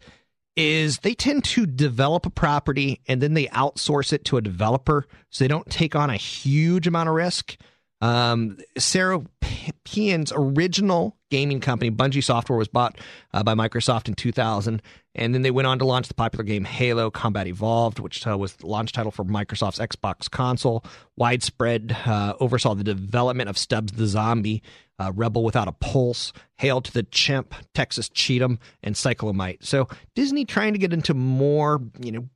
is 0.56 1.00
they 1.00 1.14
tend 1.14 1.44
to 1.44 1.66
develop 1.66 2.26
a 2.26 2.30
property 2.30 3.02
and 3.10 3.22
then 3.22 3.34
they 3.34 3.48
outsource 3.48 4.14
it 4.14 4.24
to 4.24 4.38
a 4.38 4.42
developer 4.42 5.06
so 5.32 5.44
they 5.44 5.50
don't 5.50 5.70
take 5.70 5.98
on 5.98 6.10
a 6.10 6.16
huge 6.16 6.88
amount 6.88 7.10
of 7.10 7.16
risk. 7.16 7.58
Um, 8.04 8.58
Sarah 8.78 9.22
original 10.36 11.16
gaming 11.32 11.62
company, 11.62 11.90
Bungie 11.90 12.22
Software, 12.22 12.58
was 12.58 12.68
bought 12.68 12.98
uh, 13.34 13.44
by 13.44 13.56
Microsoft 13.56 14.10
in 14.10 14.14
2000, 14.14 14.82
and 15.16 15.34
then 15.34 15.42
they 15.42 15.52
went 15.52 15.68
on 15.68 15.80
to 15.80 15.86
launch 15.86 16.10
the 16.10 16.14
popular 16.14 16.44
game 16.44 16.66
Halo 16.66 17.10
Combat 17.10 17.48
Evolved, 17.48 18.00
which 18.00 18.28
uh, 18.28 18.38
was 18.38 18.58
the 18.58 18.68
launch 18.68 18.92
title 18.92 19.10
for 19.10 19.24
Microsoft's 19.24 19.80
Xbox 19.80 20.30
console. 20.30 20.84
Wideload 21.18 22.06
uh, 22.06 22.34
oversaw 22.42 22.76
the 22.76 22.84
development 22.84 23.50
of 23.50 23.58
Stubbs 23.58 23.94
the 23.94 24.06
Zombie, 24.06 24.62
uh, 25.00 25.14
Rebel 25.16 25.46
Without 25.46 25.70
a 25.70 25.72
Pulse, 25.72 26.34
Hail 26.58 26.82
to 26.82 26.92
the 26.92 27.04
Chimp, 27.04 27.56
Texas 27.74 28.10
Cheat 28.10 28.42
'Em, 28.42 28.60
and 28.84 28.96
Cyclomite. 28.96 29.64
So 29.64 29.88
Disney 30.14 30.44
trying 30.44 30.74
to 30.74 30.80
get 30.80 30.92
into 30.92 31.14
more, 31.14 31.82
you 32.02 32.12
know, 32.12 32.28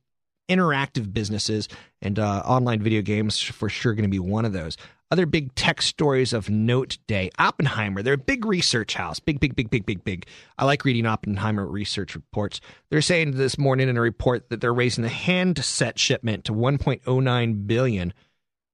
interactive 0.48 1.12
businesses 1.12 1.68
and 2.00 2.18
uh, 2.18 2.42
online 2.44 2.80
video 2.80 3.02
games 3.02 3.38
for 3.38 3.68
sure 3.68 3.92
going 3.92 4.04
to 4.04 4.08
be 4.08 4.18
one 4.18 4.46
of 4.46 4.54
those. 4.54 4.78
Other 5.10 5.24
big 5.24 5.54
tech 5.54 5.80
stories 5.80 6.34
of 6.34 6.50
note 6.50 6.98
day 7.06 7.30
Oppenheimer, 7.38 8.02
they're 8.02 8.14
a 8.14 8.18
big 8.18 8.44
research 8.44 8.94
house. 8.94 9.20
Big, 9.20 9.40
big, 9.40 9.56
big, 9.56 9.70
big, 9.70 9.86
big, 9.86 10.04
big. 10.04 10.26
I 10.58 10.66
like 10.66 10.84
reading 10.84 11.06
Oppenheimer 11.06 11.66
research 11.66 12.14
reports. 12.14 12.60
They're 12.90 13.00
saying 13.00 13.32
this 13.32 13.56
morning 13.56 13.88
in 13.88 13.96
a 13.96 14.02
report 14.02 14.50
that 14.50 14.60
they're 14.60 14.74
raising 14.74 15.02
the 15.02 15.08
handset 15.08 15.98
shipment 15.98 16.44
to 16.44 16.52
1.09 16.52 17.66
billion. 17.66 18.12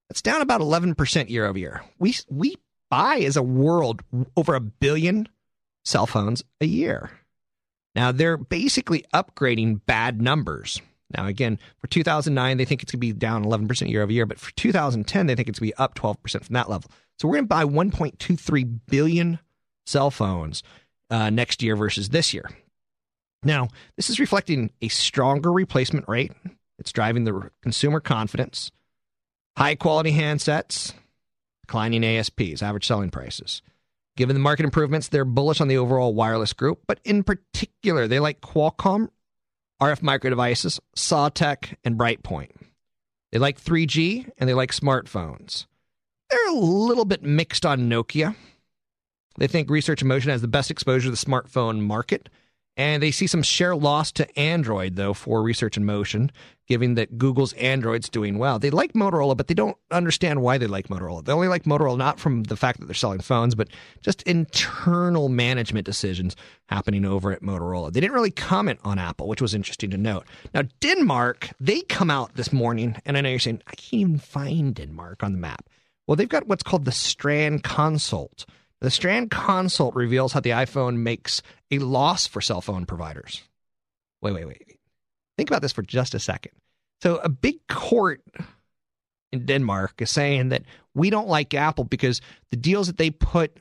That's 0.08 0.22
down 0.22 0.40
about 0.40 0.60
11% 0.60 1.30
year 1.30 1.46
over 1.46 1.58
year. 1.58 1.84
We, 2.00 2.16
we 2.28 2.56
buy 2.90 3.18
as 3.18 3.36
a 3.36 3.42
world 3.42 4.02
over 4.36 4.56
a 4.56 4.60
billion 4.60 5.28
cell 5.84 6.06
phones 6.06 6.42
a 6.60 6.66
year. 6.66 7.10
Now 7.94 8.10
they're 8.10 8.36
basically 8.36 9.04
upgrading 9.14 9.82
bad 9.86 10.20
numbers. 10.20 10.82
Now, 11.16 11.26
again, 11.26 11.58
for 11.78 11.86
2009, 11.86 12.56
they 12.56 12.64
think 12.64 12.82
it's 12.82 12.92
going 12.92 13.00
to 13.00 13.06
be 13.06 13.12
down 13.12 13.44
11% 13.44 13.88
year 13.88 14.02
over 14.02 14.12
year, 14.12 14.26
but 14.26 14.38
for 14.38 14.52
2010, 14.54 15.26
they 15.26 15.34
think 15.34 15.48
it's 15.48 15.58
going 15.58 15.70
to 15.70 15.76
be 15.76 15.82
up 15.82 15.94
12% 15.94 16.44
from 16.44 16.54
that 16.54 16.70
level. 16.70 16.90
So 17.18 17.28
we're 17.28 17.34
going 17.34 17.44
to 17.44 17.48
buy 17.48 17.64
1.23 17.64 18.80
billion 18.88 19.38
cell 19.86 20.10
phones 20.10 20.62
uh, 21.10 21.30
next 21.30 21.62
year 21.62 21.76
versus 21.76 22.08
this 22.08 22.32
year. 22.34 22.48
Now, 23.44 23.68
this 23.96 24.08
is 24.08 24.18
reflecting 24.18 24.70
a 24.80 24.88
stronger 24.88 25.52
replacement 25.52 26.08
rate 26.08 26.32
It's 26.78 26.92
driving 26.92 27.24
the 27.24 27.50
consumer 27.62 28.00
confidence, 28.00 28.70
high 29.56 29.74
quality 29.74 30.12
handsets, 30.12 30.94
declining 31.62 32.02
ASPs, 32.04 32.62
average 32.62 32.86
selling 32.86 33.10
prices. 33.10 33.62
Given 34.16 34.34
the 34.34 34.40
market 34.40 34.64
improvements, 34.64 35.08
they're 35.08 35.24
bullish 35.24 35.60
on 35.60 35.68
the 35.68 35.76
overall 35.76 36.14
wireless 36.14 36.52
group, 36.52 36.80
but 36.86 37.00
in 37.04 37.22
particular, 37.24 38.06
they 38.06 38.20
like 38.20 38.40
Qualcomm, 38.40 39.08
RF 39.80 40.02
micro 40.02 40.30
devices, 40.30 40.80
Sawtech, 40.96 41.74
and 41.84 41.98
Brightpoint. 41.98 42.50
They 43.32 43.38
like 43.38 43.60
3G 43.60 44.30
and 44.38 44.48
they 44.48 44.54
like 44.54 44.70
smartphones. 44.70 45.66
They're 46.30 46.48
a 46.50 46.54
little 46.54 47.04
bit 47.04 47.22
mixed 47.22 47.66
on 47.66 47.88
Nokia. 47.90 48.36
They 49.36 49.46
think 49.46 49.68
Research 49.68 50.02
in 50.02 50.08
Motion 50.08 50.30
has 50.30 50.40
the 50.40 50.48
best 50.48 50.70
exposure 50.70 51.06
to 51.06 51.10
the 51.10 51.16
smartphone 51.16 51.80
market, 51.80 52.28
and 52.76 53.02
they 53.02 53.10
see 53.10 53.26
some 53.26 53.42
share 53.42 53.76
loss 53.76 54.10
to 54.12 54.38
Android, 54.38 54.96
though, 54.96 55.14
for 55.14 55.42
Research 55.42 55.76
in 55.76 55.84
Motion, 55.84 56.32
given 56.66 56.94
that 56.94 57.18
Google's 57.18 57.52
Android's 57.54 58.08
doing 58.08 58.38
well. 58.38 58.58
They 58.58 58.70
like 58.70 58.94
Motorola, 58.94 59.36
but 59.36 59.46
they 59.46 59.54
don't 59.54 59.76
understand 59.90 60.42
why 60.42 60.58
they 60.58 60.66
like 60.66 60.88
Motorola. 60.88 61.24
They 61.24 61.32
only 61.32 61.48
like 61.48 61.64
Motorola 61.64 61.98
not 61.98 62.18
from 62.18 62.44
the 62.44 62.56
fact 62.56 62.80
that 62.80 62.86
they're 62.86 62.94
selling 62.94 63.20
phones, 63.20 63.54
but 63.54 63.68
just 64.02 64.22
internal 64.22 65.28
management 65.28 65.86
decisions 65.86 66.34
happening 66.66 67.04
over 67.04 67.32
at 67.32 67.42
Motorola. 67.42 67.92
They 67.92 68.00
didn't 68.00 68.14
really 68.14 68.30
comment 68.30 68.80
on 68.82 68.98
Apple, 68.98 69.28
which 69.28 69.42
was 69.42 69.54
interesting 69.54 69.90
to 69.90 69.98
note. 69.98 70.26
Now, 70.52 70.62
Denmark, 70.80 71.50
they 71.60 71.82
come 71.82 72.10
out 72.10 72.34
this 72.34 72.52
morning, 72.52 72.96
and 73.04 73.16
I 73.16 73.20
know 73.20 73.28
you're 73.28 73.38
saying, 73.38 73.62
I 73.66 73.74
can't 73.76 73.94
even 74.00 74.18
find 74.18 74.74
Denmark 74.74 75.22
on 75.22 75.32
the 75.32 75.38
map. 75.38 75.68
Well, 76.06 76.16
they've 76.16 76.28
got 76.28 76.48
what's 76.48 76.62
called 76.62 76.84
the 76.84 76.92
Strand 76.92 77.62
Consult. 77.62 78.46
The 78.84 78.90
Strand 78.90 79.30
Consult 79.30 79.94
reveals 79.94 80.34
how 80.34 80.40
the 80.40 80.50
iPhone 80.50 80.96
makes 80.96 81.40
a 81.70 81.78
loss 81.78 82.26
for 82.26 82.42
cell 82.42 82.60
phone 82.60 82.84
providers. 82.84 83.42
Wait, 84.20 84.34
wait, 84.34 84.46
wait. 84.46 84.78
Think 85.38 85.48
about 85.48 85.62
this 85.62 85.72
for 85.72 85.80
just 85.80 86.14
a 86.14 86.18
second. 86.18 86.52
So, 87.00 87.16
a 87.16 87.30
big 87.30 87.66
court 87.66 88.20
in 89.32 89.46
Denmark 89.46 90.02
is 90.02 90.10
saying 90.10 90.50
that 90.50 90.64
we 90.92 91.08
don't 91.08 91.28
like 91.28 91.54
Apple 91.54 91.84
because 91.84 92.20
the 92.50 92.58
deals 92.58 92.88
that 92.88 92.98
they 92.98 93.08
put 93.08 93.58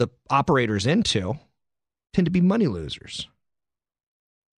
the 0.00 0.08
operators 0.28 0.86
into 0.86 1.38
tend 2.12 2.24
to 2.24 2.32
be 2.32 2.40
money 2.40 2.66
losers. 2.66 3.28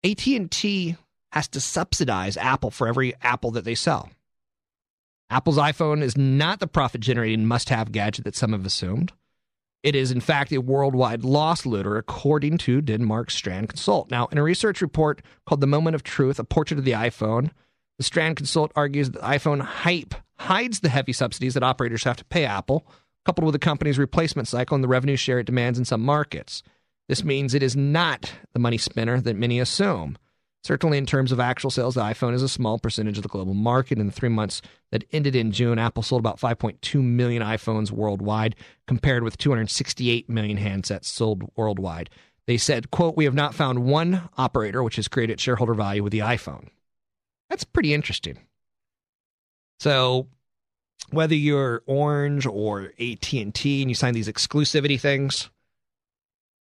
AT&T 0.03 0.97
has 1.31 1.49
to 1.49 1.61
subsidize 1.61 2.39
Apple 2.39 2.71
for 2.71 2.89
every 2.89 3.15
Apple 3.21 3.51
that 3.51 3.67
they 3.67 3.75
sell. 3.75 4.09
Apple's 5.29 5.59
iPhone 5.59 6.01
is 6.01 6.17
not 6.17 6.59
the 6.59 6.67
profit 6.67 7.03
generating 7.03 7.45
must 7.45 7.69
have 7.69 7.93
gadget 7.93 8.25
that 8.25 8.35
some 8.35 8.53
have 8.53 8.65
assumed. 8.65 9.13
It 9.83 9.97
is, 9.97 10.13
in 10.13 10.21
fact, 10.21 10.53
a 10.53 10.61
worldwide 10.61 11.25
loss 11.25 11.67
leader, 11.67 11.97
according 11.97 12.59
to 12.59 12.81
Denmark's 12.81 13.35
Strand 13.35 13.69
Consult. 13.69 14.11
Now, 14.11 14.29
in 14.31 14.39
a 14.39 14.43
research 14.43 14.81
report 14.81 15.23
called 15.45 15.61
The 15.61 15.67
Moment 15.67 15.97
of 15.97 16.05
Truth, 16.05 16.39
a 16.39 16.45
portrait 16.45 16.79
of 16.79 16.85
the 16.85 16.93
iPhone, 16.93 17.51
the 17.99 18.05
Strand 18.05 18.37
Consult 18.37 18.73
argues 18.77 19.11
that 19.11 19.23
iPhone 19.23 19.61
hype 19.61 20.15
hides 20.39 20.81
the 20.81 20.89
heavy 20.89 21.13
subsidies 21.13 21.55
that 21.55 21.63
operators 21.63 22.05
have 22.05 22.17
to 22.17 22.25
pay 22.27 22.45
Apple, 22.45 22.87
coupled 23.25 23.45
with 23.45 23.53
the 23.55 23.59
company's 23.59 23.99
replacement 23.99 24.49
cycle 24.49 24.75
and 24.75 24.85
the 24.85 24.89
revenue 24.89 25.17
share 25.17 25.39
it 25.39 25.47
demands 25.47 25.79
in 25.79 25.85
some 25.85 26.01
markets. 26.01 26.63
This 27.09 27.25
means 27.25 27.53
it 27.53 27.63
is 27.63 27.77
not 27.77 28.33
the 28.53 28.59
money 28.59 28.79
spinner 28.79 29.21
that 29.21 29.37
many 29.37 29.59
assume. 29.59 30.17
Certainly, 30.65 30.99
in 30.99 31.07
terms 31.07 31.33
of 31.33 31.41
actual 31.41 31.71
sales, 31.71 31.97
the 31.97 32.03
iPhone 32.03 32.35
is 32.35 32.43
a 32.43 32.49
small 32.49 32.79
percentage 32.79 33.17
of 33.17 33.25
the 33.25 33.29
global 33.29 33.55
market. 33.55 33.99
In 33.99 34.07
the 34.07 34.13
three 34.13 34.29
months 34.29 34.63
that 34.93 35.05
ended 35.11 35.35
in 35.35 35.51
June, 35.51 35.79
Apple 35.79 36.05
sold 36.05 36.21
about 36.21 36.39
5.2 36.39 37.03
million 37.03 37.43
iPhones 37.43 37.91
worldwide, 37.91 38.55
compared 38.87 39.25
with 39.25 39.39
268 39.39 40.29
million 40.29 40.59
handsets 40.59 41.07
sold 41.07 41.51
worldwide. 41.57 42.11
They 42.47 42.59
said, 42.59 42.93
quote, 42.93 43.17
we 43.17 43.25
have 43.25 43.35
not 43.35 43.55
found 43.55 43.85
one 43.85 44.29
operator 44.39 44.83
which 44.83 44.97
has 44.97 45.09
created 45.09 45.41
shareholder 45.41 45.75
value 45.75 46.03
with 46.03 46.13
the 46.13 46.21
iPhone. 46.21 46.69
That's 47.51 47.65
pretty 47.65 47.93
interesting. 47.93 48.39
So, 49.81 50.29
whether 51.11 51.35
you're 51.35 51.83
Orange 51.87 52.47
or 52.47 52.93
AT&T 53.01 53.43
and 53.43 53.91
you 53.91 53.95
sign 53.95 54.15
these 54.15 54.29
exclusivity 54.29 55.01
things, 55.01 55.51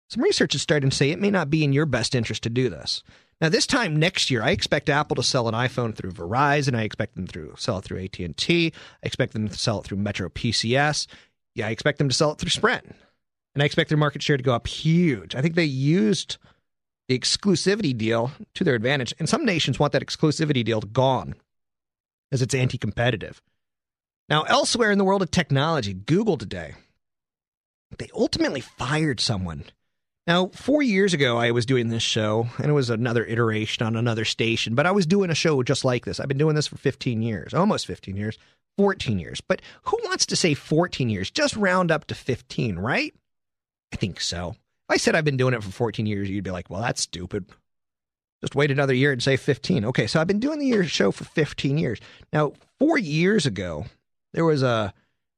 some 0.10 0.24
research 0.24 0.56
is 0.56 0.62
starting 0.62 0.90
to 0.90 0.96
say 0.96 1.10
it 1.12 1.20
may 1.20 1.32
not 1.32 1.50
be 1.50 1.64
in 1.64 1.74
your 1.74 1.86
best 1.86 2.16
interest 2.16 2.44
to 2.44 2.50
do 2.50 2.70
this. 2.70 3.02
Now, 3.40 3.50
this 3.50 3.68
time 3.68 3.96
next 3.96 4.32
year, 4.32 4.42
I 4.42 4.50
expect 4.50 4.90
Apple 4.90 5.16
to 5.16 5.24
sell 5.24 5.48
an 5.48 5.54
iPhone 5.54 5.94
through 5.94 6.12
Verizon. 6.12 6.76
I 6.76 6.82
expect 6.82 7.16
them 7.16 7.28
to 7.28 7.54
sell 7.56 7.78
it 7.78 7.84
through 7.84 8.04
AT 8.04 8.20
and. 8.20 8.36
I 8.50 8.72
expect 9.04 9.34
them 9.34 9.48
to 9.48 9.58
sell 9.58 9.80
it 9.80 9.86
through 9.86 10.00
Metro 10.00 10.28
PCS. 10.30 11.06
Yeah, 11.54 11.68
I 11.68 11.72
expect 11.72 12.00
them 12.00 12.10
to 12.10 12.16
sell 12.16 12.32
it 12.32 12.40
through 12.40 12.50
Sprint, 12.50 12.86
and 13.54 13.62
I 13.62 13.66
expect 13.66 13.90
their 13.90 13.98
market 13.98 14.24
share 14.24 14.38
to 14.38 14.44
go 14.44 14.54
up 14.54 14.68
huge. 14.68 15.36
I 15.36 15.42
think 15.42 15.56
they 15.56 15.66
used 15.66 16.38
the 17.08 17.18
exclusivity 17.18 17.96
deal 17.96 18.32
to 18.56 18.64
their 18.64 18.76
advantage, 18.76 19.14
and 19.20 19.30
some 19.30 19.46
nations 19.46 19.80
want 19.80 19.94
that 19.94 20.06
exclusivity 20.06 20.66
deal 20.66 20.82
gone, 20.82 21.36
as 22.32 22.42
it's 22.42 22.56
anti-competitive. 22.56 23.42
Now, 24.30 24.44
elsewhere 24.44 24.92
in 24.92 24.98
the 24.98 25.06
world 25.06 25.22
of 25.22 25.32
technology, 25.32 25.94
Google 25.94 26.38
today, 26.38 26.74
they 27.98 28.10
ultimately 28.14 28.62
fired 28.62 29.20
someone 29.20 29.66
now, 30.28 30.48
four 30.48 30.84
years 30.84 31.14
ago, 31.14 31.38
I 31.38 31.52
was 31.52 31.66
doing 31.66 31.88
this 31.88 32.04
show, 32.04 32.50
and 32.58 32.68
it 32.68 32.74
was 32.74 32.90
another 32.90 33.26
iteration 33.26 33.88
on 33.88 33.96
another 33.96 34.26
station, 34.26 34.76
but 34.76 34.86
I 34.86 34.92
was 34.92 35.06
doing 35.06 35.30
a 35.30 35.36
show 35.36 35.64
just 35.64 35.86
like 35.86 36.04
this. 36.04 36.20
I've 36.20 36.28
been 36.28 36.38
doing 36.38 36.56
this 36.56 36.68
for 36.68 36.78
15 36.78 37.22
years, 37.22 37.54
almost 37.54 37.88
15 37.88 38.18
years, 38.18 38.38
14 38.78 39.20
years. 39.20 39.40
But 39.40 39.62
who 39.84 39.98
wants 40.04 40.26
to 40.26 40.36
say 40.36 40.54
14 40.54 41.10
years? 41.10 41.32
Just 41.32 41.56
round 41.56 41.92
up 41.92 42.06
to 42.08 42.16
15, 42.16 42.78
right? 42.78 43.14
I 43.94 43.96
think 43.96 44.20
so. 44.20 44.50
If 44.50 44.96
I 44.96 44.98
said 44.98 45.16
I've 45.16 45.24
been 45.24 45.38
doing 45.38 45.54
it 45.54 45.64
for 45.64 45.72
14 45.72 46.06
years, 46.06 46.30
you'd 46.30 46.44
be 46.44 46.52
like, 46.52 46.70
well, 46.70 46.82
that's 46.82 47.02
stupid. 47.02 47.46
Just 48.42 48.54
wait 48.54 48.70
another 48.70 48.94
year 48.94 49.14
and 49.14 49.24
say 49.24 49.38
15. 49.38 49.86
Okay, 49.86 50.08
so 50.08 50.20
I've 50.20 50.28
been 50.28 50.42
doing 50.42 50.60
the 50.60 50.68
year 50.68 50.84
show 50.84 51.12
for 51.12 51.24
15 51.24 51.78
years. 51.78 52.00
Now, 52.34 52.52
four 52.80 52.98
years 52.98 53.46
ago, 53.46 53.86
there 54.34 54.46
was 54.46 54.62
a 54.62 54.94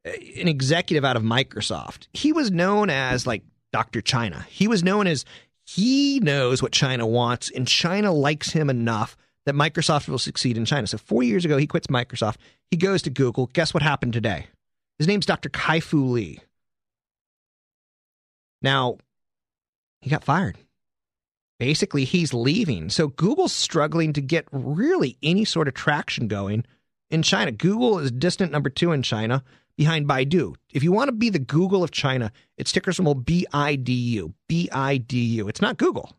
an 0.05 0.47
executive 0.47 1.05
out 1.05 1.17
of 1.17 1.23
Microsoft. 1.23 2.07
He 2.13 2.31
was 2.31 2.51
known 2.51 2.89
as 2.89 3.27
like 3.27 3.43
Dr. 3.71 4.01
China. 4.01 4.45
He 4.49 4.67
was 4.67 4.83
known 4.83 5.07
as 5.07 5.25
he 5.65 6.19
knows 6.19 6.61
what 6.61 6.71
China 6.71 7.05
wants, 7.05 7.51
and 7.51 7.67
China 7.67 8.11
likes 8.11 8.51
him 8.51 8.69
enough 8.69 9.15
that 9.45 9.55
Microsoft 9.55 10.09
will 10.09 10.19
succeed 10.19 10.57
in 10.57 10.65
China. 10.65 10.87
So 10.87 10.97
four 10.97 11.23
years 11.23 11.45
ago, 11.45 11.57
he 11.57 11.67
quits 11.67 11.87
Microsoft. 11.87 12.37
He 12.71 12.77
goes 12.77 13.01
to 13.03 13.09
Google. 13.09 13.47
Guess 13.53 13.73
what 13.73 13.83
happened 13.83 14.13
today? 14.13 14.47
His 14.97 15.07
name's 15.07 15.25
Dr. 15.25 15.49
Kai 15.49 15.79
Fu 15.79 16.05
Lee. 16.05 16.39
Now, 18.61 18.97
he 20.01 20.09
got 20.09 20.23
fired. 20.23 20.57
Basically, 21.59 22.05
he's 22.05 22.33
leaving. 22.33 22.89
So 22.89 23.07
Google's 23.07 23.53
struggling 23.53 24.13
to 24.13 24.21
get 24.21 24.47
really 24.51 25.17
any 25.21 25.45
sort 25.45 25.67
of 25.67 25.73
traction 25.73 26.27
going 26.27 26.65
in 27.09 27.21
China. 27.21 27.51
Google 27.51 27.99
is 27.99 28.11
distant 28.11 28.51
number 28.51 28.69
two 28.69 28.91
in 28.91 29.03
China 29.03 29.43
behind 29.79 30.05
Baidu. 30.05 30.55
If 30.73 30.83
you 30.83 30.91
want 30.91 31.07
to 31.07 31.13
be 31.13 31.29
the 31.29 31.39
Google 31.39 31.85
of 31.85 31.91
China, 31.91 32.33
it's 32.57 32.73
ticker 32.73 32.91
symbol 32.91 33.15
BIDU. 33.15 34.33
BIDU. 34.49 35.47
It's 35.47 35.61
not 35.61 35.77
Google. 35.77 36.11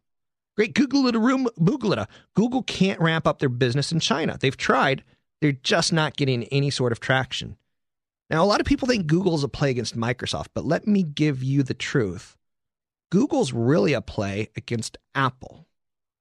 Great 0.57 0.73
Google 0.73 1.07
it 1.09 1.15
a 1.15 1.19
room, 1.19 1.47
Google 1.63 1.93
it 1.93 1.99
a. 1.99 2.09
Google 2.35 2.63
can't 2.63 2.99
ramp 3.03 3.27
up 3.27 3.39
their 3.39 3.51
business 3.51 3.93
in 3.93 4.01
China. 4.01 4.39
They've 4.41 4.57
tried. 4.57 5.05
They're 5.43 5.53
just 5.53 5.93
not 5.93 6.17
getting 6.17 6.45
any 6.45 6.71
sort 6.71 6.91
of 6.91 7.01
traction. 7.01 7.59
Now, 8.31 8.43
a 8.43 8.47
lot 8.47 8.61
of 8.61 8.67
people 8.67 8.89
think 8.89 9.07
Google 9.07 9.35
is 9.35 9.45
a 9.45 9.49
play 9.49 9.69
against 9.69 9.95
Microsoft, 9.95 10.49
but 10.55 10.65
let 10.65 10.87
me 10.87 11.03
give 11.03 11.43
you 11.43 11.63
the 11.63 11.75
truth. 11.75 12.39
Google's 13.11 13.53
really 13.53 13.93
a 13.93 14.01
play 14.01 14.49
against 14.57 14.97
Apple. 15.15 15.67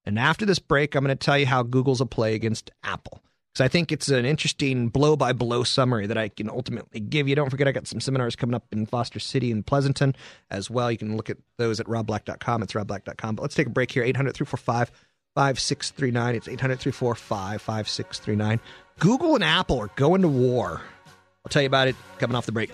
And 0.03 0.19
after 0.19 0.45
this 0.45 0.59
break, 0.59 0.93
I'm 0.93 1.05
going 1.05 1.17
to 1.17 1.25
tell 1.25 1.37
you 1.37 1.45
how 1.45 1.63
Google's 1.63 2.01
a 2.01 2.05
play 2.05 2.35
against 2.35 2.69
Apple 2.83 3.21
because 3.53 3.65
I 3.65 3.67
think 3.67 3.91
it's 3.91 4.09
an 4.09 4.25
interesting 4.25 4.89
blow 4.89 5.15
by 5.15 5.33
blow 5.33 5.63
summary 5.63 6.07
that 6.07 6.17
I 6.17 6.29
can 6.29 6.49
ultimately 6.49 6.99
give 6.99 7.27
you. 7.27 7.35
Don't 7.35 7.49
forget, 7.49 7.67
I 7.67 7.71
got 7.71 7.87
some 7.87 7.99
seminars 7.99 8.35
coming 8.35 8.53
up 8.53 8.65
in 8.71 8.85
Foster 8.85 9.19
City 9.19 9.51
and 9.51 9.65
Pleasanton 9.65 10.15
as 10.51 10.69
well. 10.69 10.91
You 10.91 10.97
can 10.97 11.17
look 11.17 11.29
at 11.29 11.37
those 11.57 11.79
at 11.79 11.87
robblack.com. 11.87 12.63
It's 12.63 12.73
robblack.com. 12.73 13.35
But 13.35 13.41
let's 13.41 13.55
take 13.55 13.67
a 13.67 13.71
break 13.71 13.91
here 13.91 14.03
800 14.03 14.33
345 14.33 14.91
5639. 15.35 16.35
It's 16.35 16.47
800 16.47 16.79
345 16.79 17.61
5639. 17.61 18.59
Google 18.99 19.35
and 19.35 19.43
Apple 19.43 19.79
are 19.79 19.89
going 19.95 20.21
to 20.21 20.27
war. 20.27 20.81
I'll 21.45 21.49
tell 21.49 21.61
you 21.61 21.67
about 21.67 21.87
it 21.87 21.95
coming 22.19 22.35
off 22.35 22.45
the 22.45 22.51
break. 22.51 22.71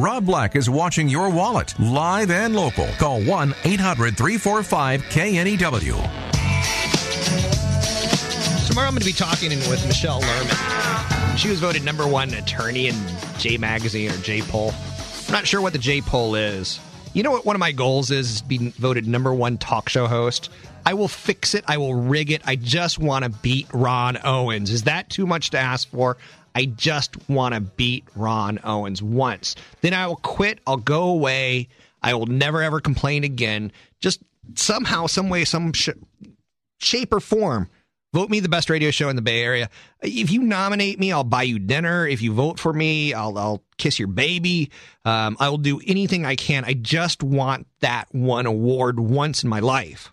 Rob 0.00 0.24
Black 0.24 0.56
is 0.56 0.70
watching 0.70 1.10
your 1.10 1.28
wallet 1.28 1.78
live 1.78 2.30
and 2.30 2.56
local. 2.56 2.86
Call 2.98 3.20
1 3.22 3.54
800 3.64 4.16
345 4.16 5.02
KNEW. 5.02 5.92
Tomorrow 8.66 8.86
I'm 8.86 8.94
going 8.94 9.00
to 9.00 9.04
be 9.04 9.12
talking 9.12 9.50
with 9.68 9.86
Michelle 9.86 10.22
Lerman. 10.22 11.36
She 11.36 11.50
was 11.50 11.60
voted 11.60 11.84
number 11.84 12.08
one 12.08 12.32
attorney 12.32 12.86
in 12.86 12.94
J 13.36 13.58
Magazine 13.58 14.10
or 14.10 14.16
J 14.16 14.40
Poll. 14.40 14.72
I'm 15.26 15.32
not 15.32 15.46
sure 15.46 15.60
what 15.60 15.74
the 15.74 15.78
J 15.78 16.00
Poll 16.00 16.34
is. 16.34 16.80
You 17.12 17.22
know 17.22 17.32
what 17.32 17.44
one 17.44 17.54
of 17.54 17.60
my 17.60 17.72
goals 17.72 18.10
is? 18.10 18.30
Is 18.30 18.42
being 18.42 18.70
voted 18.72 19.06
number 19.06 19.34
one 19.34 19.58
talk 19.58 19.90
show 19.90 20.06
host. 20.06 20.48
I 20.86 20.94
will 20.94 21.08
fix 21.08 21.54
it. 21.54 21.62
I 21.68 21.76
will 21.76 21.94
rig 21.94 22.30
it. 22.30 22.40
I 22.46 22.56
just 22.56 22.98
want 22.98 23.24
to 23.24 23.30
beat 23.30 23.68
Ronn 23.68 24.18
Owens. 24.24 24.70
Is 24.70 24.84
that 24.84 25.10
too 25.10 25.26
much 25.26 25.50
to 25.50 25.58
ask 25.58 25.88
for? 25.90 26.16
I 26.54 26.66
just 26.66 27.28
want 27.28 27.54
to 27.54 27.60
beat 27.60 28.04
Ronn 28.16 28.58
Owens 28.64 29.02
once. 29.02 29.56
Then 29.80 29.94
I 29.94 30.06
will 30.06 30.16
quit. 30.16 30.60
I'll 30.66 30.76
go 30.76 31.04
away. 31.04 31.68
I 32.02 32.14
will 32.14 32.26
never 32.26 32.62
ever 32.62 32.80
complain 32.80 33.24
again. 33.24 33.72
Just 34.00 34.22
somehow, 34.54 35.06
some 35.06 35.28
way, 35.28 35.44
some 35.44 35.72
sh- 35.72 35.90
shape 36.78 37.12
or 37.12 37.20
form. 37.20 37.68
Vote 38.12 38.28
me 38.28 38.40
the 38.40 38.48
best 38.48 38.68
radio 38.68 38.90
show 38.90 39.08
in 39.08 39.14
the 39.14 39.22
Bay 39.22 39.40
Area. 39.40 39.68
If 40.02 40.32
you 40.32 40.42
nominate 40.42 40.98
me, 40.98 41.12
I'll 41.12 41.22
buy 41.22 41.44
you 41.44 41.60
dinner. 41.60 42.08
If 42.08 42.22
you 42.22 42.32
vote 42.32 42.58
for 42.58 42.72
me, 42.72 43.14
I'll, 43.14 43.38
I'll 43.38 43.62
kiss 43.78 44.00
your 44.00 44.08
baby. 44.08 44.70
Um, 45.04 45.36
I 45.38 45.48
will 45.48 45.58
do 45.58 45.80
anything 45.86 46.26
I 46.26 46.34
can. 46.34 46.64
I 46.64 46.74
just 46.74 47.22
want 47.22 47.68
that 47.80 48.06
one 48.10 48.46
award 48.46 48.98
once 48.98 49.44
in 49.44 49.48
my 49.48 49.60
life. 49.60 50.10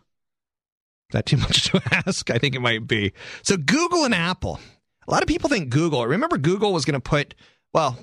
Is 1.10 1.14
that 1.14 1.26
too 1.26 1.38
much 1.38 1.72
to 1.72 1.82
ask? 1.92 2.30
I 2.30 2.38
think 2.38 2.54
it 2.54 2.60
might 2.60 2.86
be. 2.86 3.14
So, 3.42 3.58
Google 3.58 4.06
and 4.06 4.14
Apple. 4.14 4.60
A 5.08 5.12
lot 5.12 5.22
of 5.22 5.28
people 5.28 5.50
think 5.50 5.70
Google. 5.70 6.06
Remember, 6.06 6.38
Google 6.38 6.74
was 6.74 6.86
going 6.86 7.00
to 7.00 7.00
put, 7.00 7.34
well, 7.74 7.98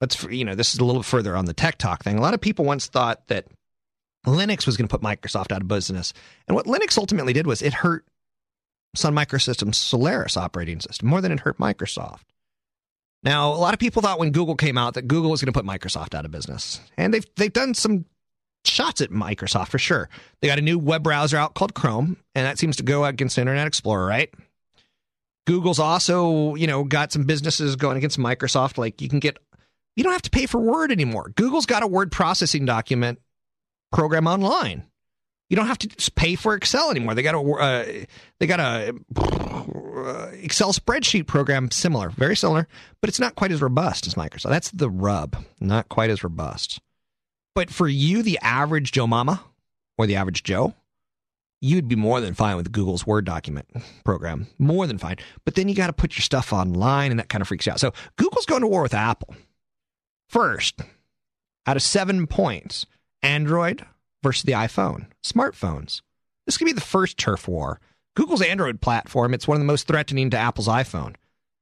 let's, 0.00 0.22
you 0.24 0.44
know, 0.44 0.54
this 0.54 0.74
is 0.74 0.80
a 0.80 0.84
little 0.84 1.02
further 1.02 1.36
on 1.36 1.44
the 1.44 1.54
tech 1.54 1.78
talk 1.78 2.02
thing. 2.02 2.18
A 2.18 2.22
lot 2.22 2.34
of 2.34 2.40
people 2.40 2.64
once 2.64 2.86
thought 2.86 3.28
that 3.28 3.46
Linux 4.26 4.66
was 4.66 4.76
going 4.76 4.88
to 4.88 4.98
put 4.98 5.06
Microsoft 5.06 5.52
out 5.52 5.62
of 5.62 5.68
business. 5.68 6.12
And 6.48 6.56
what 6.56 6.66
Linux 6.66 6.98
ultimately 6.98 7.32
did 7.32 7.46
was 7.46 7.62
it 7.62 7.74
hurt 7.74 8.04
Sun 8.96 9.14
Microsystems 9.14 9.76
Solaris 9.76 10.36
operating 10.36 10.80
system 10.80 11.08
more 11.08 11.20
than 11.20 11.32
it 11.32 11.40
hurt 11.40 11.58
Microsoft. 11.58 12.22
Now, 13.22 13.52
a 13.52 13.56
lot 13.56 13.74
of 13.74 13.80
people 13.80 14.02
thought 14.02 14.18
when 14.18 14.30
Google 14.30 14.56
came 14.56 14.78
out 14.78 14.94
that 14.94 15.08
Google 15.08 15.30
was 15.30 15.42
going 15.42 15.52
to 15.52 15.60
put 15.60 15.66
Microsoft 15.66 16.14
out 16.14 16.24
of 16.24 16.30
business, 16.30 16.80
and 16.96 17.12
they've 17.12 17.26
they've 17.36 17.52
done 17.52 17.74
some 17.74 18.04
shots 18.64 19.00
at 19.00 19.10
Microsoft 19.10 19.68
for 19.68 19.78
sure. 19.78 20.08
They 20.40 20.48
got 20.48 20.58
a 20.58 20.62
new 20.62 20.78
web 20.78 21.02
browser 21.02 21.36
out 21.36 21.54
called 21.54 21.74
Chrome, 21.74 22.18
and 22.34 22.46
that 22.46 22.58
seems 22.58 22.76
to 22.76 22.82
go 22.82 23.04
against 23.04 23.38
Internet 23.38 23.66
Explorer, 23.66 24.06
right? 24.06 24.32
Google's 25.46 25.78
also, 25.78 26.54
you 26.56 26.66
know, 26.66 26.84
got 26.84 27.12
some 27.12 27.24
businesses 27.24 27.76
going 27.76 27.96
against 27.96 28.18
Microsoft. 28.18 28.78
Like 28.78 29.00
you 29.00 29.08
can 29.08 29.20
get, 29.20 29.38
you 29.94 30.04
don't 30.04 30.12
have 30.12 30.22
to 30.22 30.30
pay 30.30 30.46
for 30.46 30.60
Word 30.60 30.92
anymore. 30.92 31.32
Google's 31.34 31.66
got 31.66 31.82
a 31.82 31.86
word 31.86 32.12
processing 32.12 32.66
document 32.66 33.20
program 33.92 34.26
online. 34.26 34.84
You 35.48 35.56
don't 35.56 35.68
have 35.68 35.78
to 35.78 36.10
pay 36.12 36.34
for 36.34 36.54
Excel 36.54 36.90
anymore. 36.90 37.14
They 37.14 37.22
got 37.22 37.36
a 37.36 37.38
uh, 37.38 38.04
they 38.40 38.48
got 38.48 38.58
a 38.58 38.94
uh, 39.16 40.30
Excel 40.32 40.72
spreadsheet 40.72 41.28
program 41.28 41.70
similar, 41.70 42.10
very 42.10 42.34
similar, 42.34 42.66
but 43.00 43.08
it's 43.08 43.20
not 43.20 43.36
quite 43.36 43.52
as 43.52 43.62
robust 43.62 44.08
as 44.08 44.14
Microsoft. 44.14 44.50
That's 44.50 44.72
the 44.72 44.90
rub. 44.90 45.36
Not 45.60 45.88
quite 45.88 46.10
as 46.10 46.24
robust. 46.24 46.80
But 47.54 47.70
for 47.70 47.86
you, 47.86 48.22
the 48.22 48.40
average 48.42 48.90
Joe 48.90 49.06
Mama 49.06 49.44
or 49.96 50.06
the 50.06 50.16
average 50.16 50.42
Joe, 50.42 50.74
you'd 51.60 51.88
be 51.88 51.96
more 51.96 52.20
than 52.20 52.34
fine 52.34 52.56
with 52.56 52.72
Google's 52.72 53.06
Word 53.06 53.24
document 53.24 53.66
program. 54.04 54.46
More 54.58 54.86
than 54.86 54.98
fine. 54.98 55.16
But 55.44 55.54
then 55.54 55.68
you 55.68 55.74
got 55.74 55.88
to 55.88 55.92
put 55.92 56.16
your 56.16 56.22
stuff 56.22 56.52
online, 56.52 57.10
and 57.10 57.20
that 57.20 57.28
kind 57.28 57.42
of 57.42 57.48
freaks 57.48 57.66
you 57.66 57.72
out. 57.72 57.80
So 57.80 57.92
Google's 58.16 58.46
going 58.46 58.62
to 58.62 58.66
war 58.68 58.82
with 58.82 58.94
Apple. 58.94 59.34
First, 60.28 60.80
out 61.66 61.76
of 61.76 61.82
seven 61.82 62.26
points, 62.26 62.86
Android 63.22 63.84
versus 64.22 64.42
the 64.42 64.52
iPhone, 64.52 65.06
smartphones. 65.22 66.02
This 66.44 66.56
could 66.56 66.66
be 66.66 66.72
the 66.72 66.80
first 66.80 67.18
turf 67.18 67.48
war. 67.48 67.80
Google's 68.14 68.42
Android 68.42 68.80
platform, 68.80 69.34
it's 69.34 69.46
one 69.46 69.56
of 69.56 69.60
the 69.60 69.66
most 69.66 69.86
threatening 69.86 70.30
to 70.30 70.38
Apple's 70.38 70.68
iPhone. 70.68 71.16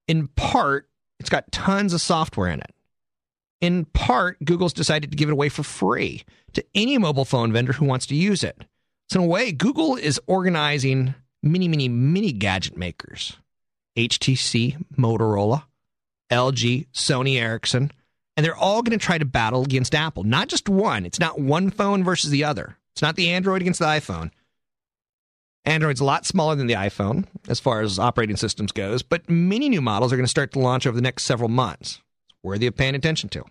In 0.07 0.29
part, 0.29 0.89
it's 1.19 1.31
got 1.31 1.51
tons 1.53 1.93
of 1.93 2.01
software 2.01 2.49
in 2.49 2.61
it. 2.61 2.75
In 3.61 3.87
part, 3.87 4.45
Google's 4.45 4.73
decided 4.73 5.11
to 5.11 5.17
give 5.17 5.29
it 5.29 5.33
away 5.33 5.49
for 5.49 5.63
free 5.63 6.25
to 6.53 6.65
any 6.75 6.99
mobile 6.99 7.25
phone 7.25 7.53
vendor 7.53 7.73
who 7.73 7.87
wants 7.87 8.07
to 8.07 8.15
use 8.15 8.45
it. 8.45 8.63
So, 9.15 9.21
in 9.21 9.27
a 9.27 9.31
way, 9.31 9.53
Google 9.53 9.95
is 9.95 10.21
organizing 10.27 11.15
many, 11.41 11.69
many, 11.69 11.89
many 11.89 12.33
gadget 12.33 12.77
makers 12.77 13.37
HTC, 13.97 14.85
Motorola, 14.99 15.67
LG, 16.33 16.89
Sony 16.93 17.41
Ericsson, 17.41 17.93
and 18.37 18.45
they're 18.45 18.57
all 18.57 18.83
going 18.83 18.99
to 18.99 19.05
try 19.05 19.17
to 19.17 19.25
battle 19.25 19.63
against 19.63 19.95
Apple. 19.95 20.25
Not 20.25 20.49
just 20.49 20.69
one. 20.69 21.07
It's 21.07 21.21
not 21.21 21.39
one 21.39 21.71
phone 21.71 22.03
versus 22.03 22.31
the 22.31 22.43
other. 22.43 22.77
It's 22.91 23.03
not 23.03 23.15
the 23.15 23.31
Android 23.31 23.61
against 23.61 23.79
the 23.79 23.87
iPhone. 23.87 24.33
Android's 25.65 26.01
a 26.01 26.05
lot 26.05 26.27
smaller 26.27 26.57
than 26.57 26.67
the 26.67 26.75
iPhone 26.75 27.27
as 27.47 27.61
far 27.61 27.83
as 27.83 28.01
operating 28.01 28.35
systems 28.35 28.73
goes, 28.73 29.05
but 29.05 29.31
many 29.31 29.69
new 29.69 29.81
models 29.81 30.13
are 30.13 30.17
going 30.17 30.27
to 30.27 30.29
start 30.29 30.51
to 30.55 30.59
launch 30.59 30.89
over 30.89 30.97
the 30.97 31.01
next 31.01 31.23
several 31.23 31.49
months. 31.49 32.01
It's 32.31 32.39
worthy 32.43 32.67
of 32.67 32.75
paying 32.75 32.97
attention 32.97 33.29
to. 33.29 33.45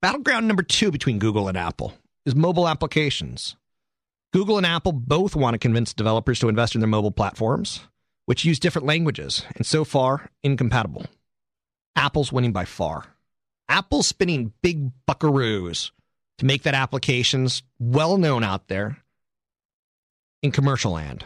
Battleground 0.00 0.46
number 0.46 0.62
two 0.62 0.92
between 0.92 1.18
Google 1.18 1.48
and 1.48 1.58
Apple 1.58 1.94
is 2.24 2.36
mobile 2.36 2.68
applications. 2.68 3.56
Google 4.34 4.56
and 4.56 4.66
Apple 4.66 4.90
both 4.90 5.36
want 5.36 5.54
to 5.54 5.58
convince 5.58 5.94
developers 5.94 6.40
to 6.40 6.48
invest 6.48 6.74
in 6.74 6.80
their 6.80 6.88
mobile 6.88 7.12
platforms, 7.12 7.86
which 8.26 8.44
use 8.44 8.58
different 8.58 8.84
languages, 8.84 9.44
and 9.54 9.64
so 9.64 9.84
far, 9.84 10.28
incompatible. 10.42 11.06
Apple's 11.94 12.32
winning 12.32 12.50
by 12.50 12.64
far. 12.64 13.04
Apple's 13.68 14.08
spinning 14.08 14.52
big 14.60 14.90
buckaroos 15.06 15.92
to 16.38 16.46
make 16.46 16.64
that 16.64 16.74
applications 16.74 17.62
well 17.78 18.18
known 18.18 18.42
out 18.42 18.66
there 18.66 18.98
in 20.42 20.50
commercial 20.50 20.90
land. 20.90 21.24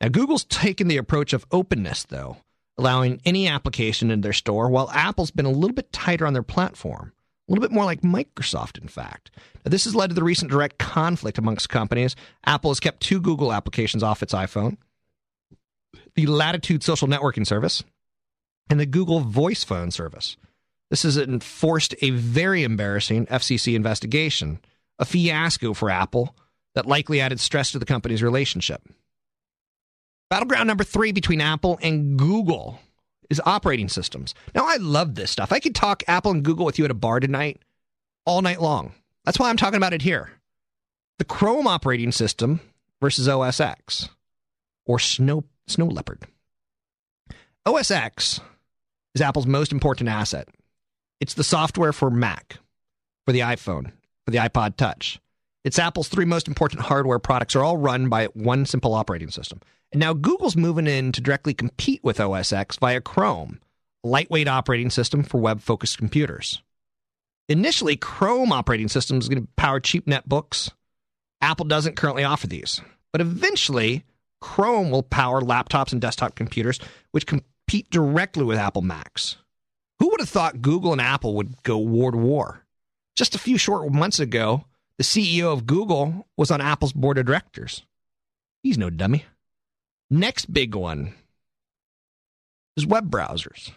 Now, 0.00 0.08
Google's 0.08 0.44
taken 0.44 0.88
the 0.88 0.96
approach 0.96 1.34
of 1.34 1.44
openness, 1.52 2.04
though, 2.04 2.38
allowing 2.78 3.20
any 3.26 3.48
application 3.48 4.10
in 4.10 4.22
their 4.22 4.32
store, 4.32 4.70
while 4.70 4.88
Apple's 4.94 5.30
been 5.30 5.44
a 5.44 5.50
little 5.50 5.74
bit 5.74 5.92
tighter 5.92 6.26
on 6.26 6.32
their 6.32 6.42
platform, 6.42 7.12
a 7.50 7.52
little 7.52 7.68
bit 7.68 7.74
more 7.74 7.84
like 7.84 8.02
Microsoft, 8.02 8.80
in 8.80 8.86
fact. 8.86 9.32
Now, 9.64 9.70
this 9.70 9.84
has 9.84 9.96
led 9.96 10.10
to 10.10 10.14
the 10.14 10.22
recent 10.22 10.52
direct 10.52 10.78
conflict 10.78 11.36
amongst 11.36 11.68
companies. 11.68 12.14
Apple 12.46 12.70
has 12.70 12.78
kept 12.78 13.02
two 13.02 13.20
Google 13.20 13.52
applications 13.52 14.04
off 14.04 14.22
its 14.22 14.32
iPhone 14.32 14.76
the 16.14 16.26
Latitude 16.26 16.82
social 16.82 17.08
networking 17.08 17.46
service 17.46 17.82
and 18.68 18.78
the 18.78 18.86
Google 18.86 19.20
Voice 19.20 19.64
Phone 19.64 19.90
service. 19.90 20.36
This 20.90 21.02
has 21.04 21.16
enforced 21.16 21.94
a 22.02 22.10
very 22.10 22.64
embarrassing 22.64 23.26
FCC 23.26 23.74
investigation, 23.74 24.60
a 24.98 25.04
fiasco 25.04 25.72
for 25.72 25.88
Apple 25.88 26.34
that 26.74 26.86
likely 26.86 27.20
added 27.20 27.40
stress 27.40 27.72
to 27.72 27.78
the 27.78 27.84
company's 27.84 28.22
relationship. 28.22 28.82
Battleground 30.30 30.66
number 30.66 30.84
three 30.84 31.12
between 31.12 31.40
Apple 31.40 31.78
and 31.82 32.18
Google 32.18 32.80
is 33.30 33.40
operating 33.46 33.88
systems. 33.88 34.34
Now, 34.54 34.66
I 34.66 34.76
love 34.76 35.14
this 35.14 35.30
stuff. 35.30 35.52
I 35.52 35.60
could 35.60 35.74
talk 35.74 36.02
Apple 36.06 36.32
and 36.32 36.44
Google 36.44 36.66
with 36.66 36.78
you 36.78 36.84
at 36.84 36.90
a 36.90 36.94
bar 36.94 37.20
tonight, 37.20 37.60
all 38.26 38.42
night 38.42 38.60
long. 38.60 38.92
That's 39.24 39.38
why 39.38 39.48
I'm 39.48 39.56
talking 39.56 39.76
about 39.76 39.94
it 39.94 40.02
here. 40.02 40.32
The 41.18 41.24
Chrome 41.24 41.66
operating 41.66 42.12
system 42.12 42.60
versus 43.00 43.28
OS 43.28 43.60
X 43.60 44.08
or 44.84 44.98
Snow, 44.98 45.44
Snow 45.66 45.86
Leopard. 45.86 46.24
OS 47.64 47.90
X 47.90 48.40
is 49.14 49.20
Apple's 49.20 49.46
most 49.46 49.72
important 49.72 50.08
asset. 50.08 50.48
It's 51.20 51.34
the 51.34 51.44
software 51.44 51.92
for 51.92 52.10
Mac, 52.10 52.58
for 53.26 53.32
the 53.32 53.40
iPhone, 53.40 53.92
for 54.24 54.30
the 54.30 54.38
iPod 54.38 54.76
Touch. 54.76 55.20
It's 55.62 55.78
Apple's 55.78 56.08
three 56.08 56.24
most 56.24 56.48
important 56.48 56.80
hardware 56.82 57.18
products 57.18 57.54
are 57.54 57.62
all 57.62 57.76
run 57.76 58.08
by 58.08 58.26
one 58.26 58.64
simple 58.64 58.94
operating 58.94 59.30
system. 59.30 59.60
And 59.92 60.00
now 60.00 60.14
Google's 60.14 60.56
moving 60.56 60.86
in 60.86 61.12
to 61.12 61.20
directly 61.20 61.52
compete 61.52 62.02
with 62.02 62.18
OS 62.18 62.52
X 62.52 62.76
via 62.76 63.02
Chrome, 63.02 63.60
a 64.02 64.08
lightweight 64.08 64.48
operating 64.48 64.88
system 64.88 65.22
for 65.22 65.38
web-focused 65.38 65.98
computers. 65.98 66.62
Initially, 67.48 67.96
Chrome 67.96 68.52
operating 68.52 68.88
system 68.88 69.18
is 69.18 69.28
going 69.28 69.42
to 69.42 69.48
power 69.56 69.80
cheap 69.80 70.06
netbooks. 70.06 70.70
Apple 71.42 71.66
doesn't 71.66 71.96
currently 71.96 72.24
offer 72.24 72.46
these. 72.46 72.80
But 73.12 73.20
eventually, 73.20 74.04
Chrome 74.40 74.90
will 74.90 75.02
power 75.02 75.42
laptops 75.42 75.92
and 75.92 76.00
desktop 76.00 76.36
computers, 76.36 76.78
which 77.10 77.26
compete 77.26 77.90
directly 77.90 78.44
with 78.44 78.56
Apple 78.56 78.82
Macs. 78.82 79.36
Who 79.98 80.08
would 80.08 80.20
have 80.20 80.28
thought 80.30 80.62
Google 80.62 80.92
and 80.92 81.00
Apple 81.02 81.34
would 81.34 81.62
go 81.64 81.76
war 81.76 82.12
to 82.12 82.16
war? 82.16 82.64
Just 83.14 83.34
a 83.34 83.38
few 83.38 83.58
short 83.58 83.92
months 83.92 84.20
ago, 84.20 84.64
the 85.00 85.04
CEO 85.04 85.50
of 85.50 85.64
Google 85.64 86.26
was 86.36 86.50
on 86.50 86.60
Apple's 86.60 86.92
board 86.92 87.16
of 87.16 87.24
directors. 87.24 87.86
He's 88.62 88.76
no 88.76 88.90
dummy. 88.90 89.24
Next 90.10 90.52
big 90.52 90.74
one 90.74 91.14
is 92.76 92.84
web 92.84 93.10
browsers. 93.10 93.70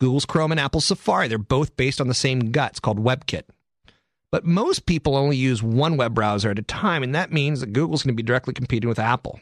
Google's 0.00 0.24
Chrome 0.24 0.50
and 0.50 0.58
Apple's 0.58 0.84
Safari, 0.84 1.28
they're 1.28 1.38
both 1.38 1.76
based 1.76 2.00
on 2.00 2.08
the 2.08 2.12
same 2.12 2.50
guts 2.50 2.80
called 2.80 2.98
WebKit. 2.98 3.44
But 4.32 4.44
most 4.44 4.84
people 4.84 5.14
only 5.14 5.36
use 5.36 5.62
one 5.62 5.96
web 5.96 6.12
browser 6.12 6.50
at 6.50 6.58
a 6.58 6.62
time, 6.62 7.04
and 7.04 7.14
that 7.14 7.30
means 7.30 7.60
that 7.60 7.72
Google's 7.72 8.02
going 8.02 8.16
to 8.16 8.20
be 8.20 8.26
directly 8.26 8.52
competing 8.52 8.88
with 8.88 8.98
Apple, 8.98 9.38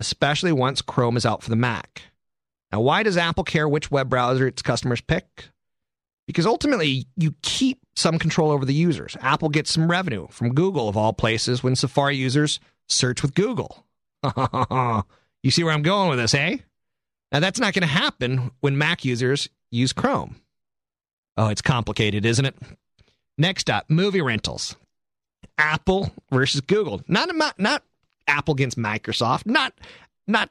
especially 0.00 0.52
once 0.52 0.80
Chrome 0.80 1.18
is 1.18 1.26
out 1.26 1.42
for 1.42 1.50
the 1.50 1.56
Mac. 1.56 2.04
Now, 2.72 2.80
why 2.80 3.02
does 3.02 3.18
Apple 3.18 3.44
care 3.44 3.68
which 3.68 3.90
web 3.90 4.08
browser 4.08 4.46
its 4.46 4.62
customers 4.62 5.02
pick? 5.02 5.50
Because 6.28 6.44
ultimately, 6.44 7.06
you 7.16 7.34
keep 7.40 7.78
some 7.96 8.18
control 8.18 8.50
over 8.50 8.66
the 8.66 8.74
users. 8.74 9.16
Apple 9.22 9.48
gets 9.48 9.72
some 9.72 9.90
revenue 9.90 10.28
from 10.30 10.54
Google, 10.54 10.86
of 10.86 10.96
all 10.96 11.14
places, 11.14 11.62
when 11.62 11.74
Safari 11.74 12.16
users 12.16 12.60
search 12.86 13.22
with 13.22 13.34
Google. 13.34 13.86
you 15.42 15.50
see 15.50 15.64
where 15.64 15.72
I'm 15.72 15.82
going 15.82 16.10
with 16.10 16.18
this, 16.18 16.34
eh? 16.34 16.58
Now, 17.32 17.40
that's 17.40 17.58
not 17.58 17.72
going 17.72 17.80
to 17.80 17.88
happen 17.88 18.50
when 18.60 18.76
Mac 18.76 19.06
users 19.06 19.48
use 19.70 19.94
Chrome. 19.94 20.36
Oh, 21.38 21.48
it's 21.48 21.62
complicated, 21.62 22.26
isn't 22.26 22.44
it? 22.44 22.56
Next 23.38 23.70
up, 23.70 23.88
movie 23.88 24.20
rentals. 24.20 24.76
Apple 25.56 26.12
versus 26.30 26.60
Google. 26.60 27.00
Not 27.08 27.30
not 27.56 27.82
Apple 28.26 28.52
against 28.52 28.76
Microsoft. 28.76 29.46
Not 29.46 29.72
not 30.26 30.50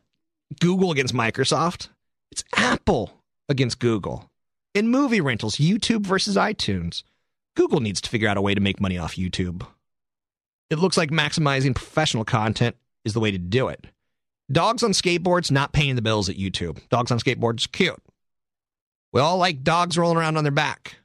Google 0.59 0.91
against 0.91 1.13
Microsoft. 1.13 1.89
It's 2.32 2.43
Apple 2.55 3.11
against 3.47 3.78
Google. 3.78 4.32
In 4.78 4.89
movie 4.89 5.21
rentals, 5.21 5.55
YouTube 5.55 6.05
versus 6.05 6.36
iTunes. 6.36 7.01
Google 7.55 7.80
needs 7.80 7.99
to 7.99 8.11
figure 8.11 8.30
out 8.30 8.38
a 8.38 8.41
way 8.43 8.53
to 8.53 8.61
make 8.61 8.80
money 8.80 8.99
off 8.99 9.15
YouTube. 9.15 9.65
It 10.69 10.78
looks 10.78 10.97
like 10.97 11.09
maximizing 11.09 11.73
professional 11.73 12.23
content 12.23 12.75
is 13.03 13.13
the 13.13 13.19
way 13.19 13.32
to 13.32 13.39
do 13.39 13.69
it. 13.69 13.88
Dogs 14.51 14.84
on 14.84 14.91
skateboards 14.91 15.49
not 15.49 15.73
paying 15.73 15.95
the 15.95 16.03
bills 16.03 16.30
at 16.30 16.38
YouTube. 16.38 16.80
Dogs 16.89 17.09
on 17.09 17.17
skateboards 17.17 17.71
cute. 17.71 17.99
We 19.11 19.19
all 19.19 19.39
like 19.39 19.63
dogs 19.63 19.97
rolling 19.97 20.19
around 20.19 20.38
on 20.38 20.43
their 20.43 20.51
back, 20.51 20.97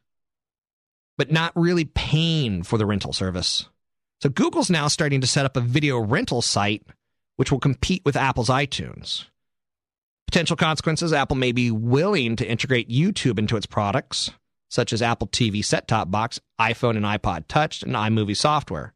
but 1.16 1.32
not 1.32 1.52
really 1.54 1.86
paying 1.86 2.64
for 2.64 2.76
the 2.76 2.84
rental 2.84 3.14
service. 3.14 3.70
So 4.20 4.28
Google's 4.28 4.68
now 4.68 4.88
starting 4.88 5.22
to 5.22 5.26
set 5.26 5.46
up 5.46 5.56
a 5.56 5.62
video 5.62 5.98
rental 5.98 6.42
site 6.42 6.82
which 7.36 7.50
will 7.50 7.58
compete 7.58 8.02
with 8.04 8.16
Apple's 8.16 8.50
iTunes. 8.50 9.24
Potential 10.32 10.56
consequences 10.56 11.12
Apple 11.12 11.36
may 11.36 11.52
be 11.52 11.70
willing 11.70 12.36
to 12.36 12.48
integrate 12.48 12.88
YouTube 12.88 13.38
into 13.38 13.54
its 13.54 13.66
products, 13.66 14.30
such 14.70 14.94
as 14.94 15.02
Apple 15.02 15.28
TV 15.28 15.62
set 15.62 15.86
top 15.86 16.10
box, 16.10 16.40
iPhone 16.58 16.96
and 16.96 17.04
iPod 17.04 17.48
Touch, 17.48 17.82
and 17.82 17.94
iMovie 17.94 18.34
software. 18.34 18.94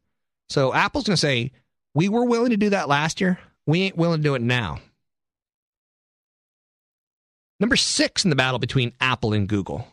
So 0.49 0.73
Apple's 0.73 1.03
going 1.03 1.13
to 1.13 1.21
say, 1.21 1.51
We 1.93 2.09
were 2.09 2.25
willing 2.25 2.49
to 2.49 2.57
do 2.57 2.71
that 2.71 2.89
last 2.89 3.21
year. 3.21 3.37
We 3.67 3.83
ain't 3.83 3.95
willing 3.95 4.17
to 4.17 4.23
do 4.23 4.33
it 4.33 4.41
now. 4.41 4.79
Number 7.59 7.75
six 7.75 8.23
in 8.23 8.31
the 8.31 8.35
battle 8.35 8.57
between 8.57 8.93
Apple 8.99 9.33
and 9.33 9.47
Google 9.47 9.87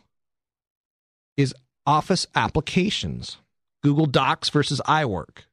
is 1.37 1.53
Office 1.85 2.25
applications. 2.33 3.37
Google 3.83 4.07
Docs 4.07 4.49
versus 4.49 4.81
iWork. 4.87 5.43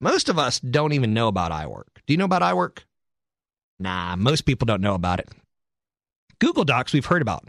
Most 0.00 0.28
of 0.28 0.36
us 0.36 0.58
don't 0.58 0.94
even 0.94 1.14
know 1.14 1.28
about 1.28 1.52
iWork. 1.52 1.84
Do 2.08 2.12
you 2.12 2.16
know 2.16 2.24
about 2.24 2.42
iWork? 2.42 2.78
Nah, 3.82 4.16
most 4.16 4.42
people 4.42 4.66
don't 4.66 4.80
know 4.80 4.94
about 4.94 5.18
it. 5.18 5.28
Google 6.38 6.64
Docs, 6.64 6.92
we've 6.92 7.06
heard 7.06 7.22
about. 7.22 7.48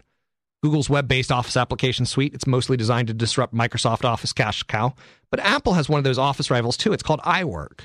Google's 0.62 0.90
web 0.90 1.06
based 1.06 1.30
Office 1.30 1.56
application 1.56 2.06
suite. 2.06 2.34
It's 2.34 2.46
mostly 2.46 2.76
designed 2.76 3.08
to 3.08 3.14
disrupt 3.14 3.54
Microsoft 3.54 4.04
Office 4.04 4.32
cash 4.32 4.62
cow. 4.64 4.94
But 5.30 5.40
Apple 5.40 5.74
has 5.74 5.88
one 5.88 5.98
of 5.98 6.04
those 6.04 6.18
Office 6.18 6.50
rivals 6.50 6.76
too. 6.76 6.92
It's 6.92 7.02
called 7.02 7.20
iWork. 7.20 7.80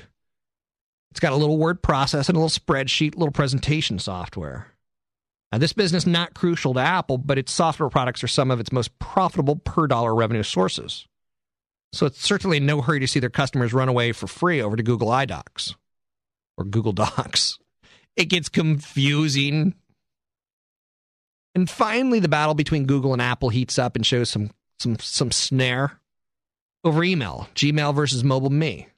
It's 1.10 1.20
got 1.20 1.32
a 1.32 1.36
little 1.36 1.58
word 1.58 1.82
processor 1.82 2.30
and 2.30 2.38
a 2.38 2.40
little 2.40 2.48
spreadsheet, 2.48 3.16
little 3.16 3.32
presentation 3.32 3.98
software. 3.98 4.68
Now, 5.52 5.58
this 5.58 5.72
business 5.72 6.06
not 6.06 6.34
crucial 6.34 6.74
to 6.74 6.80
Apple, 6.80 7.18
but 7.18 7.38
its 7.38 7.52
software 7.52 7.88
products 7.88 8.24
are 8.24 8.28
some 8.28 8.50
of 8.50 8.60
its 8.60 8.72
most 8.72 8.98
profitable 8.98 9.56
per 9.56 9.86
dollar 9.86 10.14
revenue 10.14 10.44
sources. 10.44 11.06
So 11.92 12.06
it's 12.06 12.24
certainly 12.24 12.56
in 12.58 12.66
no 12.66 12.80
hurry 12.80 13.00
to 13.00 13.08
see 13.08 13.20
their 13.20 13.30
customers 13.30 13.72
run 13.72 13.88
away 13.88 14.12
for 14.12 14.26
free 14.26 14.62
over 14.62 14.76
to 14.76 14.82
Google 14.82 15.08
iDocs 15.08 15.74
or 16.56 16.64
Google 16.64 16.92
Docs. 16.92 17.59
It 18.16 18.26
gets 18.26 18.48
confusing. 18.48 19.74
And 21.54 21.68
finally, 21.68 22.20
the 22.20 22.28
battle 22.28 22.54
between 22.54 22.86
Google 22.86 23.12
and 23.12 23.22
Apple 23.22 23.48
heats 23.48 23.78
up 23.78 23.96
and 23.96 24.06
shows 24.06 24.28
some 24.28 24.50
some 24.78 24.98
some 24.98 25.30
snare 25.30 26.00
over 26.84 27.02
email. 27.04 27.48
Gmail 27.54 27.94
versus 27.94 28.24
Mobile 28.24 28.50
Me. 28.50 28.88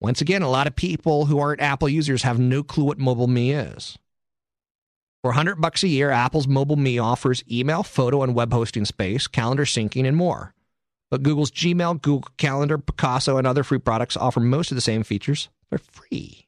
Once 0.00 0.20
again, 0.20 0.42
a 0.42 0.50
lot 0.50 0.66
of 0.66 0.76
people 0.76 1.26
who 1.26 1.38
aren't 1.38 1.60
Apple 1.60 1.88
users 1.88 2.22
have 2.22 2.38
no 2.38 2.62
clue 2.62 2.84
what 2.84 2.98
Mobile 2.98 3.26
Me 3.26 3.52
is. 3.52 3.96
For 5.22 5.30
100 5.30 5.60
bucks 5.60 5.82
a 5.82 5.88
year, 5.88 6.10
Apple's 6.10 6.46
Mobile 6.46 6.76
Me 6.76 6.98
offers 6.98 7.42
email, 7.50 7.82
photo, 7.82 8.22
and 8.22 8.34
web 8.34 8.52
hosting 8.52 8.84
space, 8.84 9.26
calendar 9.26 9.64
syncing, 9.64 10.06
and 10.06 10.16
more. 10.16 10.54
But 11.10 11.22
Google's 11.22 11.50
Gmail, 11.50 12.02
Google 12.02 12.30
Calendar, 12.36 12.78
Picasa, 12.78 13.38
and 13.38 13.46
other 13.46 13.64
free 13.64 13.78
products 13.78 14.16
offer 14.16 14.40
most 14.40 14.70
of 14.70 14.74
the 14.76 14.80
same 14.80 15.02
features 15.02 15.48
for 15.68 15.78
free. 15.78 16.45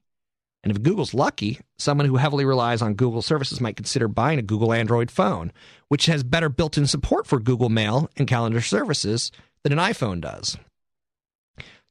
And 0.62 0.72
if 0.72 0.82
Google's 0.82 1.14
lucky, 1.14 1.61
someone 1.78 2.06
who 2.06 2.16
heavily 2.16 2.44
relies 2.44 2.82
on 2.82 2.94
Google 2.94 3.22
services 3.22 3.61
might 3.61 3.76
consider 3.76 4.09
buying 4.09 4.38
a 4.38 4.42
Google 4.42 4.72
Android 4.72 5.11
phone, 5.11 5.52
which 5.88 6.06
has 6.06 6.22
better 6.24 6.48
built 6.48 6.76
in 6.76 6.86
support 6.86 7.26
for 7.26 7.38
Google 7.38 7.68
Mail 7.68 8.11
and 8.16 8.26
calendar 8.26 8.61
services 8.61 9.30
than 9.62 9.72
an 9.72 9.78
iPhone 9.78 10.20
does. 10.20 10.56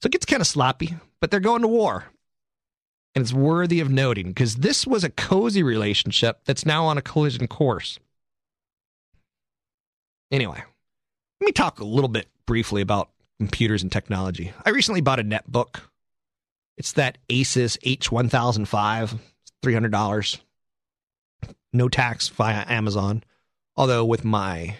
So 0.02 0.08
it 0.08 0.12
gets 0.12 0.26
kind 0.26 0.42
of 0.42 0.48
sloppy, 0.48 0.96
but 1.22 1.32
they're 1.32 1.40
going 1.40 1.62
to 1.62 1.68
war. 1.68 2.06
And 3.16 3.24
it's 3.24 3.34
worthy 3.34 3.80
of 3.80 3.90
noting 3.90 4.28
because 4.28 4.58
this 4.58 4.86
was 4.86 5.04
a 5.04 5.10
cozy 5.10 5.64
relationship 5.64 6.42
that's 6.46 6.66
now 6.66 6.86
on 6.86 6.98
a 6.98 7.02
collision 7.02 7.48
course. 7.48 8.00
Anyway, 10.30 10.62
let 11.42 11.46
me 11.46 11.52
talk 11.52 11.80
a 11.80 11.86
little 11.86 12.10
bit 12.10 12.28
briefly 12.46 12.82
about 12.82 13.10
computers 13.40 13.82
and 13.82 13.92
technology. 13.92 14.52
I 14.66 14.72
recently 14.72 15.02
bought 15.02 15.20
a 15.20 15.24
netbook. 15.24 15.80
It's 16.78 16.94
that 16.94 17.18
Asus 17.30 17.78
H1005, 17.80 19.20
$300. 19.64 20.40
No 21.74 21.90
tax 21.90 22.30
via 22.30 22.64
Amazon. 22.68 23.24
Although, 23.76 24.06
with 24.06 24.24
my 24.24 24.78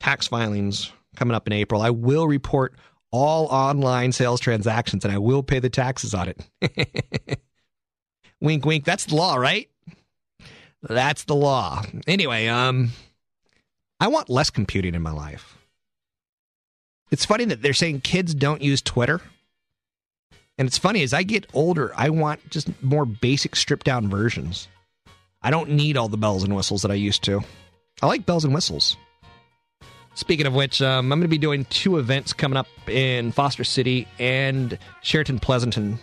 tax 0.00 0.26
filings 0.26 0.92
coming 1.16 1.34
up 1.34 1.46
in 1.46 1.52
April, 1.52 1.82
I 1.82 1.90
will 1.90 2.26
report 2.26 2.74
all 3.10 3.46
online 3.46 4.12
sales 4.12 4.40
transactions 4.40 5.04
and 5.04 5.12
I 5.12 5.18
will 5.18 5.42
pay 5.42 5.58
the 5.58 5.70
taxes 5.70 6.14
on 6.14 6.28
it. 6.28 7.40
wink, 8.40 8.64
wink. 8.64 8.84
That's 8.84 9.06
the 9.06 9.16
law, 9.16 9.36
right? 9.36 9.68
That's 10.82 11.24
the 11.24 11.34
law. 11.34 11.82
Anyway, 12.06 12.46
um, 12.46 12.90
I 14.00 14.08
want 14.08 14.28
less 14.28 14.50
computing 14.50 14.94
in 14.94 15.02
my 15.02 15.10
life. 15.10 15.56
It's 17.10 17.24
funny 17.24 17.46
that 17.46 17.62
they're 17.62 17.72
saying 17.72 18.02
kids 18.02 18.34
don't 18.34 18.62
use 18.62 18.82
Twitter. 18.82 19.20
And 20.58 20.66
it's 20.66 20.78
funny, 20.78 21.02
as 21.02 21.14
I 21.14 21.22
get 21.22 21.46
older, 21.54 21.92
I 21.96 22.10
want 22.10 22.50
just 22.50 22.68
more 22.82 23.06
basic 23.06 23.54
stripped 23.54 23.86
down 23.86 24.08
versions. 24.08 24.68
I 25.40 25.50
don't 25.50 25.70
need 25.70 25.96
all 25.96 26.08
the 26.08 26.16
bells 26.16 26.42
and 26.42 26.54
whistles 26.54 26.82
that 26.82 26.90
I 26.90 26.94
used 26.94 27.22
to. 27.24 27.42
I 28.02 28.06
like 28.06 28.26
bells 28.26 28.44
and 28.44 28.52
whistles. 28.52 28.96
Speaking 30.14 30.46
of 30.46 30.54
which, 30.54 30.82
um, 30.82 31.12
I'm 31.12 31.20
going 31.20 31.22
to 31.22 31.28
be 31.28 31.38
doing 31.38 31.64
two 31.66 31.98
events 31.98 32.32
coming 32.32 32.56
up 32.56 32.66
in 32.88 33.30
Foster 33.30 33.62
City 33.62 34.08
and 34.18 34.76
Sheraton 35.02 35.38
Pleasanton. 35.38 35.98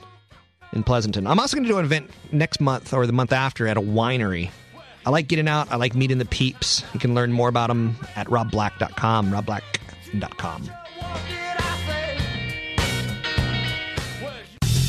In 0.71 0.83
Pleasanton, 0.83 1.27
I'm 1.27 1.39
also 1.39 1.55
going 1.55 1.65
to 1.65 1.69
do 1.69 1.77
an 1.77 1.85
event 1.85 2.09
next 2.31 2.59
month 2.59 2.93
or 2.93 3.05
the 3.07 3.13
month 3.13 3.31
after 3.33 3.67
at 3.67 3.77
a 3.77 3.81
winery. 3.81 4.49
I 5.05 5.09
like 5.09 5.27
getting 5.27 5.47
out. 5.47 5.71
I 5.71 5.75
like 5.75 5.95
meeting 5.95 6.17
the 6.17 6.25
peeps. 6.25 6.83
You 6.93 6.99
can 6.99 7.13
learn 7.13 7.31
more 7.31 7.47
about 7.49 7.67
them 7.67 7.95
at 8.15 8.27
robblack.com. 8.27 9.31
Robblack.com. 9.31 10.69